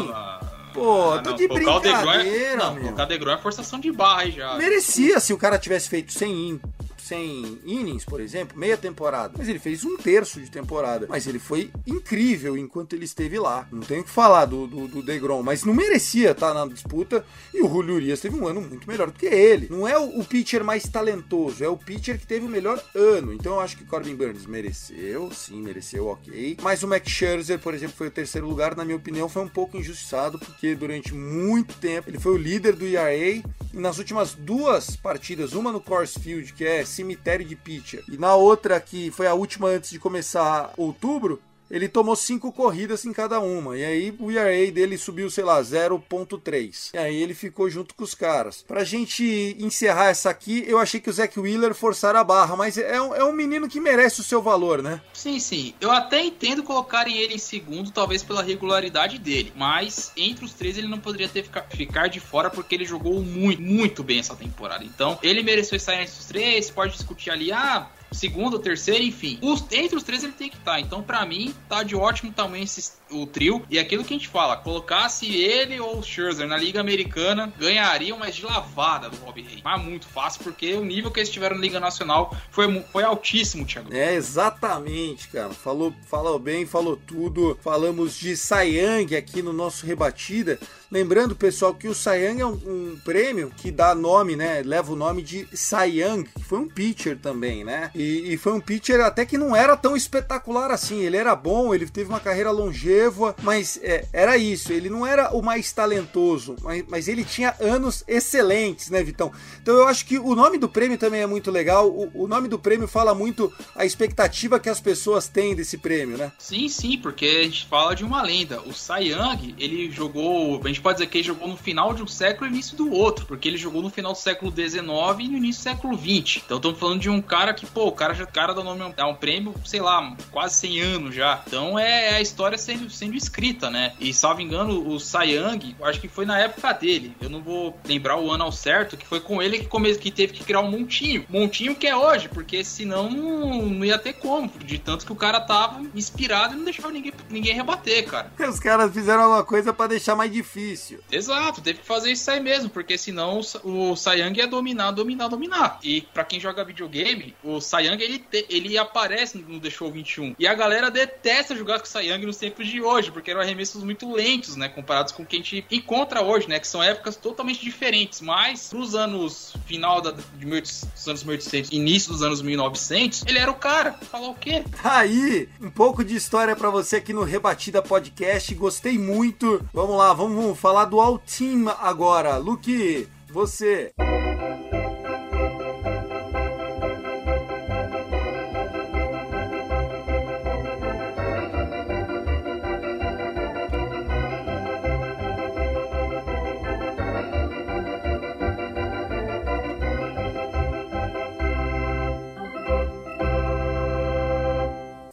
Pô, 0.80 1.12
ah, 1.12 1.20
tô 1.20 1.32
não, 1.32 1.36
de 1.36 1.48
brincadeira, 1.48 1.98
é, 2.24 2.56
não, 2.56 2.74
meu. 2.74 2.94
O 2.94 3.30
é 3.30 3.38
forçação 3.38 3.80
de 3.80 3.92
barra 3.92 4.22
aí 4.22 4.32
já. 4.32 4.56
Merecia 4.56 5.20
se 5.20 5.34
o 5.34 5.38
cara 5.38 5.60
tivesse 5.60 5.90
feito 5.90 6.14
100 6.14 6.62
100 7.10 7.62
innings, 7.66 8.06
por 8.06 8.22
exemplo, 8.22 8.58
meia 8.58 8.78
temporada. 8.78 9.34
Mas 9.38 9.50
ele 9.50 9.60
fez 9.60 9.84
um 9.84 9.98
terço 9.98 10.40
de 10.40 10.50
temporada. 10.50 11.08
Mas 11.10 11.26
ele 11.26 11.40
foi 11.40 11.72
incrível 11.88 12.56
enquanto 12.56 12.94
ele 12.94 13.06
esteve 13.06 13.40
lá. 13.40 13.68
Não 13.72 13.82
tenho 13.82 14.04
que 14.04 14.10
falar 14.10 14.46
do, 14.46 14.68
do, 14.68 14.88
do 14.88 15.02
Degrom, 15.02 15.42
mas 15.42 15.64
não 15.64 15.74
merecia 15.74 16.32
estar 16.32 16.54
na 16.54 16.68
disputa. 16.68 17.26
E 17.54 17.62
o 17.62 17.68
Julio 17.68 17.96
Urias 17.96 18.20
teve 18.20 18.36
um 18.36 18.48
ano 18.48 18.62
muito 18.62 18.88
melhor 18.88 19.08
do 19.08 19.18
que 19.18 19.26
ele. 19.26 19.68
Não 19.70 19.88
é 19.88 19.98
o, 19.98 20.20
o 20.20 20.24
pitcher 20.24 20.64
mais 20.64 20.84
talentoso, 20.84 21.64
é 21.64 21.68
o 21.68 21.78
pitcher 21.78 22.20
que 22.20 22.28
teve 22.28 22.46
o 22.46 22.50
melhor 22.50 22.82
ano. 22.94 23.34
Então 23.34 23.56
eu 23.56 23.60
acho 23.60 23.78
que 23.78 23.86
Corbin 23.86 24.16
Burns 24.16 24.46
mereceu, 24.46 25.32
sim, 25.32 25.62
mereceu, 25.62 26.08
ok. 26.08 26.58
Mas 26.62 26.84
o 26.84 26.88
Max 26.88 27.10
Scherzer, 27.10 27.60
por 27.60 27.74
exemplo, 27.74 27.96
foi 27.98 28.08
o 28.08 28.12
terceiro 28.12 28.48
lugar. 28.48 28.76
Na 28.76 28.86
minha 28.86 28.98
opinião, 28.98 29.28
foi 29.28 29.42
um 29.42 29.48
pouco 29.48 29.78
injustiçado, 29.78 30.38
porque 30.38 30.76
durante 30.76 31.14
muito 31.14 31.74
tempo 31.76 32.10
ele 32.10 32.20
foi 32.20 32.34
o 32.34 32.38
líder 32.38 32.76
do 32.76 32.86
ERA. 32.86 33.44
Nas 33.74 34.00
últimas 34.00 34.34
duas 34.34 34.96
partidas, 34.96 35.54
uma 35.54 35.72
no 35.72 35.80
Coors 35.80 36.18
Field, 36.18 36.54
que 36.54 36.66
é 36.66 36.84
cemitério 36.84 37.46
de 37.46 37.56
pitcher. 37.56 38.04
E 38.08 38.18
na 38.18 38.36
outra, 38.36 38.80
que 38.80 39.12
foi 39.12 39.28
a 39.28 39.34
última 39.34 39.68
antes 39.68 39.92
de 39.92 40.00
começar 40.00 40.74
outubro, 40.76 41.40
ele 41.70 41.88
tomou 41.88 42.16
cinco 42.16 42.52
corridas 42.52 43.06
em 43.06 43.14
cada 43.14 43.40
uma. 43.40 43.78
E 43.78 43.84
aí 43.84 44.16
o 44.20 44.32
ERA 44.32 44.72
dele 44.72 44.98
subiu, 44.98 45.30
sei 45.30 45.44
lá, 45.44 45.62
0.3. 45.62 46.92
E 46.94 46.98
aí 46.98 47.22
ele 47.22 47.34
ficou 47.34 47.70
junto 47.70 47.94
com 47.94 48.04
os 48.04 48.16
caras. 48.16 48.64
Pra 48.68 48.84
gente 48.84 49.56
encerrar 49.60 50.08
essa 50.08 50.30
aqui, 50.30 50.64
eu 50.68 50.80
achei 50.80 51.00
que 51.00 51.10
o 51.10 51.14
Zack 51.14 51.40
Wheeler 51.40 51.74
forçara 51.74 52.20
a 52.20 52.24
barra, 52.24 52.56
mas 52.56 52.78
é 52.78 53.02
um, 53.02 53.16
é 53.16 53.24
um 53.24 53.32
menino 53.32 53.70
que 53.70 53.80
merece 53.80 54.22
o 54.22 54.24
seu 54.24 54.42
valor, 54.42 54.82
né? 54.82 55.02
Sim, 55.14 55.40
sim. 55.40 55.74
Eu 55.80 55.92
até 55.92 56.24
entendo 56.24 56.64
colocarem 56.64 57.18
ele 57.18 57.36
em 57.36 57.40
segundo, 57.40 57.92
talvez 57.92 58.24
pela 58.24 58.42
regularidade 58.42 59.18
dele. 59.18 59.54
Mas 59.56 60.12
entre 60.18 60.46
os 60.46 60.54
três 60.54 60.78
ele 60.78 60.88
não 60.88 61.00
poderia 61.00 61.30
ter 61.30 61.44
ficar, 61.44 61.64
ficar 61.70 62.08
de 62.08 62.20
fora 62.20 62.50
porque 62.50 62.76
ele 62.76 62.86
jogou 62.86 63.22
muito, 63.22 63.62
muito 63.62 64.04
bem 64.04 64.20
essa 64.20 64.36
temporada. 64.36 64.84
Então 64.84 65.20
ele 65.22 65.44
mereceu 65.44 65.76
estar 65.76 65.94
entre 65.94 66.14
os 66.14 66.26
três. 66.26 66.70
Pode 66.70 66.94
discutir 66.94 67.30
ali, 67.30 67.52
ah 67.52 67.90
segundo, 68.12 68.60
terceiro, 68.60 69.04
enfim. 69.04 69.38
Os, 69.42 69.64
entre 69.72 69.96
os 69.96 70.04
três 70.04 70.24
ele 70.24 70.34
tem 70.34 70.50
que 70.50 70.58
estar. 70.58 70.74
Tá. 70.74 70.80
Então, 70.80 71.02
para 71.02 71.26
mim, 71.26 71.54
tá 71.68 71.84
de 71.84 71.96
ótimo 71.96 72.32
tamanho 72.32 72.64
esse, 72.64 72.92
o 73.12 73.26
trio. 73.26 73.64
E 73.70 73.80
aquilo 73.80 74.04
que 74.04 74.14
a 74.14 74.18
gente 74.18 74.28
fala, 74.28 74.58
colocasse 74.58 75.26
ele 75.28 75.80
ou 75.80 76.00
o 76.00 76.04
Scherzer 76.04 76.48
na 76.48 76.58
Liga 76.58 76.80
Americana, 76.80 77.52
ganhariam, 77.58 78.18
mas 78.18 78.36
de 78.36 78.46
lavada 78.46 79.10
do 79.10 79.18
Rob 79.18 79.42
Ray. 79.42 79.62
Mas 79.64 79.82
muito 79.82 80.08
fácil, 80.08 80.44
porque 80.44 80.74
o 80.74 80.84
nível 80.84 81.12
que 81.12 81.20
eles 81.20 81.30
tiveram 81.30 81.56
na 81.56 81.62
Liga 81.62 81.80
Nacional 81.80 82.36
foi, 82.52 82.82
foi 82.92 83.04
altíssimo, 83.04 83.66
Thiago. 83.66 83.94
É, 83.94 84.14
exatamente, 84.14 85.28
cara. 85.30 85.52
Falou, 85.52 85.94
falou 86.08 86.40
bem, 86.40 86.66
falou 86.66 86.96
tudo. 86.96 87.58
Falamos 87.62 88.18
de 88.18 88.36
Sayang 88.36 89.16
aqui 89.16 89.42
no 89.42 89.54
nosso 89.54 89.86
Rebatida. 89.86 90.60
Lembrando, 90.92 91.36
pessoal, 91.36 91.76
que 91.76 91.88
o 91.88 91.94
Cy 91.94 92.16
Young 92.16 92.42
é 92.42 92.46
um, 92.46 92.54
um, 92.54 93.00
prêmio 93.06 93.52
que 93.56 93.70
dá 93.70 93.94
nome, 93.94 94.36
né? 94.36 94.64
Leva 94.66 94.92
o 94.92 94.96
nome 94.96 95.22
de 95.22 95.48
Cy 95.54 96.02
Young, 96.02 96.24
que 96.24 96.44
foi 96.44 96.58
um 96.58 96.68
pitcher 96.68 97.16
também, 97.16 97.64
né? 97.64 97.92
E, 97.94 98.34
e, 98.34 98.38
foi 98.38 98.54
um 98.54 98.60
pitcher 98.60 99.00
até 99.00 99.24
que 99.24 99.38
não 99.38 99.56
era 99.56 99.78
tão 99.78 99.96
espetacular 99.96 100.72
assim. 100.72 101.02
Ele 101.02 101.16
era 101.16 101.36
bom, 101.36 101.76
ele 101.76 101.88
teve 101.88 102.10
uma 102.10 102.20
carreira 102.20 102.50
longeva, 102.50 103.36
mas 103.44 103.80
é, 103.84 104.08
era 104.12 104.36
isso. 104.36 104.74
Ele 104.74 104.90
não 104.90 105.06
era 105.06 105.32
o 105.32 105.44
mais 105.44 105.72
talentoso, 105.72 106.56
mas, 106.64 106.84
mas, 106.88 107.08
ele 107.08 107.24
tinha 107.24 107.56
anos 107.60 108.04
excelentes, 108.08 108.90
né, 108.90 109.04
Vitão? 109.04 109.32
Então 109.62 109.76
eu 109.76 109.88
acho 109.88 110.08
que 110.08 110.18
o 110.18 110.34
nome 110.34 110.58
do 110.58 110.68
prêmio 110.68 110.98
também 110.98 111.22
é 111.22 111.28
muito 111.28 111.52
legal. 111.52 111.88
O, 111.88 112.24
o 112.24 112.28
nome 112.28 112.48
do 112.48 112.58
prêmio 112.58 112.88
fala 112.88 113.14
muito 113.14 113.54
a 113.76 113.86
expectativa 113.86 114.60
que 114.60 114.70
as 114.70 114.82
pessoas 114.82 115.28
têm 115.28 115.56
desse 115.56 115.78
prêmio, 115.78 116.18
né? 116.18 116.32
Sim, 116.40 116.68
sim, 116.68 116.98
porque 116.98 117.26
a 117.26 117.44
gente 117.44 117.68
fala 117.68 117.96
de 117.96 118.04
uma 118.04 118.24
lenda. 118.24 118.60
O 118.62 118.74
Cy 118.74 119.12
Young, 119.12 119.54
ele 119.60 119.92
jogou. 119.92 120.60
A 120.64 120.68
gente 120.68 120.79
pode 120.82 120.98
dizer 120.98 121.08
que 121.08 121.18
ele 121.18 121.28
jogou 121.28 121.48
no 121.48 121.58
final 121.58 121.94
de 121.94 122.04
um 122.04 122.08
século 122.08 122.50
e 122.50 122.54
início 122.54 122.76
do 122.76 122.92
outro, 122.92 123.26
porque 123.26 123.48
ele 123.48 123.58
jogou 123.58 123.82
no 123.82 123.90
final 123.90 124.14
do 124.14 124.18
século 124.18 124.52
XIX 124.52 124.78
e 125.20 125.28
no 125.28 125.38
início 125.38 125.62
do 125.62 125.64
século 125.64 125.98
XX. 125.98 126.44
Então 126.46 126.58
estamos 126.58 126.80
falando 126.80 127.00
de 127.00 127.10
um 127.10 127.22
cara 127.22 127.54
que, 127.54 127.66
pô, 127.66 127.88
o 127.88 127.92
cara 127.92 128.14
já 128.14 128.26
cara 128.26 128.54
dá 128.54 128.64
nome 128.64 128.94
dá 128.96 129.08
um 129.08 129.16
prêmio, 129.16 129.54
sei 129.66 129.82
lá, 129.82 130.16
quase 130.32 130.56
100 130.56 130.82
anos 130.82 131.16
já. 131.16 131.44
Então 131.46 131.78
é, 131.78 132.12
é 132.12 132.16
a 132.16 132.22
história 132.22 132.58
sendo, 132.58 132.90
sendo 132.90 133.16
escrita, 133.16 133.70
né? 133.70 133.94
E 134.00 134.14
salvo 134.14 134.42
engano, 134.42 134.80
o 134.88 134.98
Young, 135.24 135.76
acho 135.84 136.00
que 136.00 136.08
foi 136.08 136.26
na 136.26 136.40
época 136.40 136.72
dele. 136.74 137.16
Eu 137.22 137.30
não 137.30 137.42
vou 137.42 137.78
lembrar 137.86 138.18
o 138.18 138.32
ano 138.32 138.44
ao 138.44 138.52
certo, 138.52 138.96
que 138.96 139.06
foi 139.06 139.20
com 139.20 139.42
ele 139.42 139.60
que, 139.60 139.68
come, 139.68 139.94
que 139.96 140.12
teve 140.12 140.34
que 140.34 140.44
criar 140.44 140.62
um 140.62 140.72
montinho. 140.72 141.26
Montinho 141.30 141.76
que 141.76 141.88
é 141.88 141.96
hoje, 141.96 142.30
porque 142.30 142.64
senão 142.64 143.10
não, 143.10 143.66
não 143.66 143.86
ia 143.86 143.98
ter 143.98 144.14
como. 144.14 144.50
De 144.64 144.78
tanto 144.78 145.06
que 145.06 145.12
o 145.12 145.16
cara 145.16 145.42
tava 145.42 145.82
inspirado 145.94 146.54
e 146.54 146.58
não 146.58 146.64
deixava 146.64 146.92
ninguém, 146.92 147.14
ninguém 147.30 147.54
rebater, 147.54 148.06
cara. 148.06 148.32
Os 148.50 148.60
caras 148.60 148.94
fizeram 148.94 149.24
alguma 149.24 149.44
coisa 149.44 149.74
para 149.74 149.88
deixar 149.88 150.16
mais 150.16 150.32
difícil. 150.32 150.69
Exato, 151.12 151.62
teve 151.62 151.80
que 151.80 151.86
fazer 151.86 152.12
isso 152.12 152.30
aí 152.30 152.40
mesmo, 152.40 152.70
porque 152.70 152.98
senão 152.98 153.42
o, 153.64 153.92
o 153.92 153.96
Sayang 153.96 154.38
ia 154.38 154.48
dominar, 154.48 154.92
dominar, 154.92 155.28
dominar. 155.28 155.80
E 155.84 156.02
para 156.02 156.24
quem 156.24 156.40
joga 156.40 156.64
videogame, 156.64 157.36
o 157.44 157.60
Sayang 157.60 158.02
ele, 158.02 158.20
te, 158.20 158.46
ele 158.50 158.78
aparece 158.78 159.38
no 159.38 159.60
The 159.60 159.70
Show 159.70 159.92
21. 159.92 160.36
E 160.40 160.48
a 160.48 160.54
galera 160.54 160.92
detesta 160.92 161.56
jogar 161.56 161.80
com 161.80 161.86
o 161.86 161.90
Sayang 161.90 162.26
nos 162.26 162.38
tempos 162.38 162.68
de 162.68 162.82
hoje, 162.82 163.12
porque 163.12 163.32
eram 163.32 163.42
arremessos 163.42 163.84
muito 163.84 164.12
lentos, 164.12 164.56
né, 164.56 164.70
comparados 164.70 165.12
com 165.12 165.24
o 165.24 165.26
que 165.26 165.36
a 165.36 165.40
gente 165.40 165.66
encontra 165.72 166.22
hoje, 166.22 166.48
né, 166.48 166.60
que 166.60 166.68
são 166.68 166.82
épocas 166.82 167.16
totalmente 167.16 167.62
diferentes. 167.62 168.22
Mas 168.22 168.70
pros 168.70 168.96
anos 168.96 169.54
final 169.66 170.02
da, 170.02 170.12
de 170.12 170.46
1800, 170.46 170.90
dos 170.94 171.08
anos 171.08 171.24
1800, 171.24 171.72
início 171.72 172.12
dos 172.12 172.24
anos 172.24 172.42
1900, 172.42 173.26
ele 173.28 173.40
era 173.40 173.52
o 173.52 173.56
cara. 173.56 173.94
Falar 173.94 174.30
o 174.30 174.36
quê? 174.36 174.64
Aí, 174.84 175.50
um 175.62 175.70
pouco 175.70 176.04
de 176.04 176.16
história 176.16 176.56
para 176.56 176.70
você 176.70 176.98
aqui 176.98 177.14
no 177.14 177.24
Rebatida 177.24 177.82
Podcast. 177.82 178.54
Gostei 178.56 178.98
muito. 178.98 179.66
Vamos 179.74 179.98
lá, 179.98 180.14
vamos 180.14 180.59
falar 180.60 180.86
do 180.86 181.00
All 181.00 181.18
Team 181.18 181.70
agora. 181.70 182.36
Luke, 182.36 183.08
você. 183.32 183.94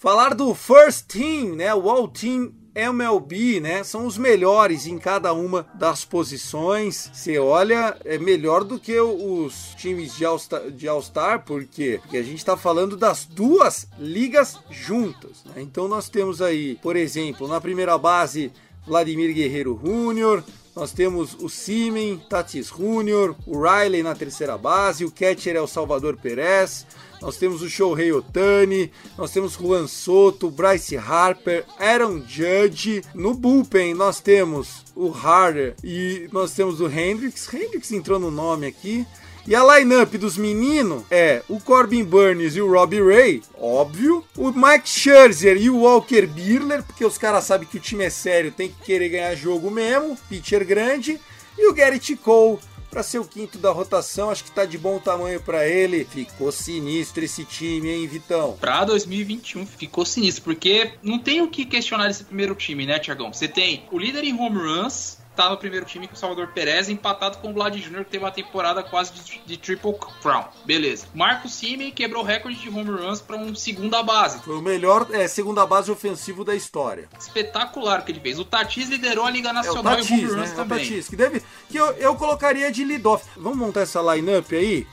Falar 0.00 0.34
do 0.34 0.54
First 0.54 1.06
Team, 1.06 1.54
né? 1.54 1.72
O 1.72 1.88
All 1.88 2.08
Team 2.08 2.65
MLB, 2.76 3.58
né? 3.58 3.82
São 3.82 4.06
os 4.06 4.18
melhores 4.18 4.86
em 4.86 4.98
cada 4.98 5.32
uma 5.32 5.66
das 5.74 6.04
posições. 6.04 7.10
Você 7.12 7.38
olha, 7.38 7.96
é 8.04 8.18
melhor 8.18 8.62
do 8.62 8.78
que 8.78 9.00
os 9.00 9.74
times 9.76 10.14
de 10.14 10.24
All-Star, 10.26 11.32
All 11.32 11.40
por 11.40 11.64
quê? 11.64 11.98
Porque 12.02 12.18
a 12.18 12.22
gente 12.22 12.36
está 12.36 12.56
falando 12.56 12.96
das 12.96 13.24
duas 13.24 13.88
ligas 13.98 14.58
juntas. 14.70 15.42
Né? 15.46 15.62
Então 15.62 15.88
nós 15.88 16.10
temos 16.10 16.42
aí, 16.42 16.78
por 16.82 16.96
exemplo, 16.96 17.48
na 17.48 17.60
primeira 17.60 17.96
base, 17.96 18.52
Vladimir 18.86 19.34
Guerreiro 19.34 19.80
Júnior, 19.82 20.44
nós 20.76 20.92
temos 20.92 21.34
o 21.40 21.48
Simen, 21.48 22.18
Tatis 22.28 22.66
Júnior, 22.66 23.34
o 23.46 23.58
Riley 23.58 24.02
na 24.02 24.14
terceira 24.14 24.58
base, 24.58 25.06
o 25.06 25.10
catcher 25.10 25.56
é 25.56 25.60
o 25.60 25.66
Salvador 25.66 26.18
Perez, 26.18 26.86
nós 27.20 27.36
temos 27.36 27.62
o 27.62 27.68
Shohei 27.68 28.12
Otani, 28.12 28.90
nós 29.16 29.30
temos 29.30 29.54
Juan 29.54 29.86
Soto, 29.86 30.50
Bryce 30.50 30.96
Harper, 30.96 31.64
Aaron 31.78 32.22
Judge. 32.26 33.02
No 33.14 33.34
bullpen 33.34 33.94
nós 33.94 34.20
temos 34.20 34.84
o 34.94 35.10
Harder 35.10 35.74
e 35.82 36.28
nós 36.32 36.52
temos 36.52 36.80
o 36.80 36.86
Hendricks. 36.86 37.52
Hendricks 37.52 37.92
entrou 37.92 38.18
no 38.18 38.30
nome 38.30 38.66
aqui. 38.66 39.06
E 39.48 39.54
a 39.54 39.62
lineup 39.78 40.12
dos 40.14 40.36
meninos 40.36 41.04
é 41.08 41.40
o 41.48 41.60
Corbin 41.60 42.02
Burns 42.02 42.56
e 42.56 42.60
o 42.60 42.68
Robbie 42.68 43.00
Ray, 43.00 43.42
óbvio. 43.56 44.24
O 44.36 44.50
Mike 44.50 44.88
Scherzer 44.88 45.56
e 45.56 45.70
o 45.70 45.82
Walker 45.82 46.26
Buehler, 46.26 46.82
porque 46.82 47.04
os 47.04 47.16
caras 47.16 47.44
sabem 47.44 47.68
que 47.68 47.76
o 47.76 47.80
time 47.80 48.02
é 48.02 48.10
sério, 48.10 48.50
tem 48.50 48.68
que 48.70 48.84
querer 48.84 49.08
ganhar 49.08 49.36
jogo 49.36 49.70
mesmo, 49.70 50.18
pitcher 50.28 50.66
grande. 50.66 51.20
E 51.56 51.68
o 51.68 51.72
Garrett 51.72 52.16
Cole, 52.16 52.58
para 52.96 53.02
ser 53.02 53.18
o 53.18 53.26
quinto 53.26 53.58
da 53.58 53.70
rotação, 53.70 54.30
acho 54.30 54.42
que 54.42 54.50
tá 54.50 54.64
de 54.64 54.78
bom 54.78 54.98
tamanho 54.98 55.38
para 55.38 55.68
ele. 55.68 56.06
Ficou 56.06 56.50
sinistro 56.50 57.22
esse 57.22 57.44
time, 57.44 57.90
hein, 57.90 58.06
Vitão? 58.06 58.56
Pra 58.58 58.86
2021 58.86 59.66
ficou 59.66 60.06
sinistro, 60.06 60.42
porque 60.44 60.92
não 61.02 61.18
tem 61.18 61.42
o 61.42 61.48
que 61.48 61.66
questionar 61.66 62.08
esse 62.08 62.24
primeiro 62.24 62.54
time, 62.54 62.86
né, 62.86 62.98
Tiagão? 62.98 63.30
Você 63.30 63.46
tem 63.46 63.84
o 63.92 63.98
líder 63.98 64.24
em 64.24 64.32
home 64.32 64.56
runs, 64.56 65.18
tá 65.36 65.50
no 65.50 65.56
primeiro 65.56 65.84
time 65.84 66.08
com 66.08 66.14
o 66.14 66.16
Salvador 66.16 66.48
Perez, 66.48 66.88
empatado 66.88 67.38
com 67.38 67.50
o 67.50 67.52
Vlad 67.52 67.74
Jr., 67.74 68.04
que 68.04 68.10
teve 68.10 68.24
uma 68.24 68.30
temporada 68.30 68.82
quase 68.82 69.12
de, 69.12 69.40
de 69.44 69.56
Triple 69.56 69.94
Crown. 70.22 70.44
Beleza. 70.64 71.06
Marcos 71.14 71.54
Simen 71.54 71.90
quebrou 71.90 72.22
o 72.22 72.26
recorde 72.26 72.58
de 72.58 72.68
home 72.68 72.90
runs 72.90 73.20
para 73.20 73.36
um 73.36 73.54
segunda 73.54 74.02
base. 74.02 74.40
Foi 74.40 74.56
o 74.56 74.62
melhor 74.62 75.06
é, 75.12 75.28
segunda 75.28 75.66
base 75.66 75.90
ofensivo 75.90 76.44
da 76.44 76.54
história. 76.54 77.08
Espetacular 77.18 78.00
o 78.00 78.04
que 78.04 78.12
ele 78.12 78.20
fez. 78.20 78.38
O 78.38 78.44
Tatis 78.44 78.88
liderou 78.88 79.26
a 79.26 79.30
Liga 79.30 79.52
Nacional 79.52 79.94
é, 79.94 79.96
o 79.96 79.96
Tatis, 79.96 80.10
em 80.10 80.14
home 80.14 80.24
runs 80.24 80.50
né? 80.50 80.56
também. 80.56 80.78
O 80.78 80.88
Tatis, 80.88 81.08
que, 81.08 81.16
deve, 81.16 81.42
que 81.68 81.76
eu, 81.76 81.86
eu 81.92 82.14
colocaria 82.16 82.72
de 82.72 82.84
lead-off. 82.84 83.24
Vamos 83.36 83.58
montar 83.58 83.82
essa 83.82 84.00
lineup 84.00 84.50
aí? 84.52 84.86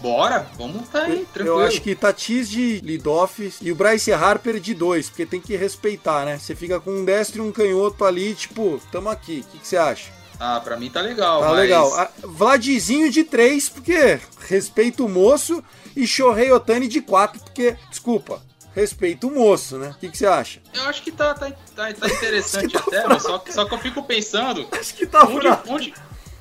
Bora, 0.00 0.46
vamos 0.56 0.88
tá 0.88 1.02
aí, 1.02 1.26
tranquilo. 1.32 1.60
Eu 1.60 1.66
acho 1.66 1.80
que 1.80 1.94
Tatis 1.94 2.48
de 2.48 2.80
lead-off 2.84 3.54
e 3.60 3.72
o 3.72 3.74
Bryce 3.74 4.12
Harper 4.12 4.60
de 4.60 4.74
dois, 4.74 5.08
porque 5.08 5.24
tem 5.24 5.40
que 5.40 5.56
respeitar, 5.56 6.26
né? 6.26 6.38
Você 6.38 6.54
fica 6.54 6.78
com 6.78 6.90
um 6.90 7.04
destro 7.04 7.42
e 7.42 7.48
um 7.48 7.52
canhoto 7.52 8.04
ali, 8.04 8.34
tipo, 8.34 8.80
tamo 8.90 9.08
aqui. 9.08 9.44
O 9.46 9.58
que, 9.58 9.66
você 9.66 9.76
acha? 9.76 10.10
Ah, 10.38 10.60
pra 10.60 10.76
mim 10.76 10.90
tá 10.90 11.00
legal. 11.00 11.40
Tá 11.40 11.48
mas... 11.50 11.58
legal. 11.58 11.94
A 11.94 12.10
Vladizinho 12.22 13.10
de 13.10 13.24
três, 13.24 13.68
porque 13.68 14.20
respeito 14.48 15.06
o 15.06 15.08
moço, 15.08 15.62
e 15.96 16.06
Shohei 16.06 16.50
Otani 16.52 16.88
de 16.88 17.00
quatro, 17.00 17.40
porque, 17.40 17.76
desculpa, 17.88 18.42
respeito 18.74 19.28
o 19.28 19.34
moço, 19.34 19.78
né? 19.78 19.90
O 19.90 19.94
que, 19.94 20.16
você 20.16 20.26
acha? 20.26 20.60
Eu 20.74 20.82
acho 20.84 21.02
que 21.02 21.12
tá, 21.12 21.34
tá, 21.34 21.50
tá, 21.74 21.92
tá 21.92 22.08
interessante 22.08 22.72
tá 22.72 22.80
até, 22.80 23.06
mas 23.06 23.22
só, 23.22 23.42
só 23.48 23.64
que 23.64 23.74
eu 23.74 23.78
fico 23.78 24.02
pensando. 24.02 24.66
Acho 24.72 24.94
que 24.94 25.06
tá 25.06 25.24
onde, 25.24 25.48
onde, 25.68 25.94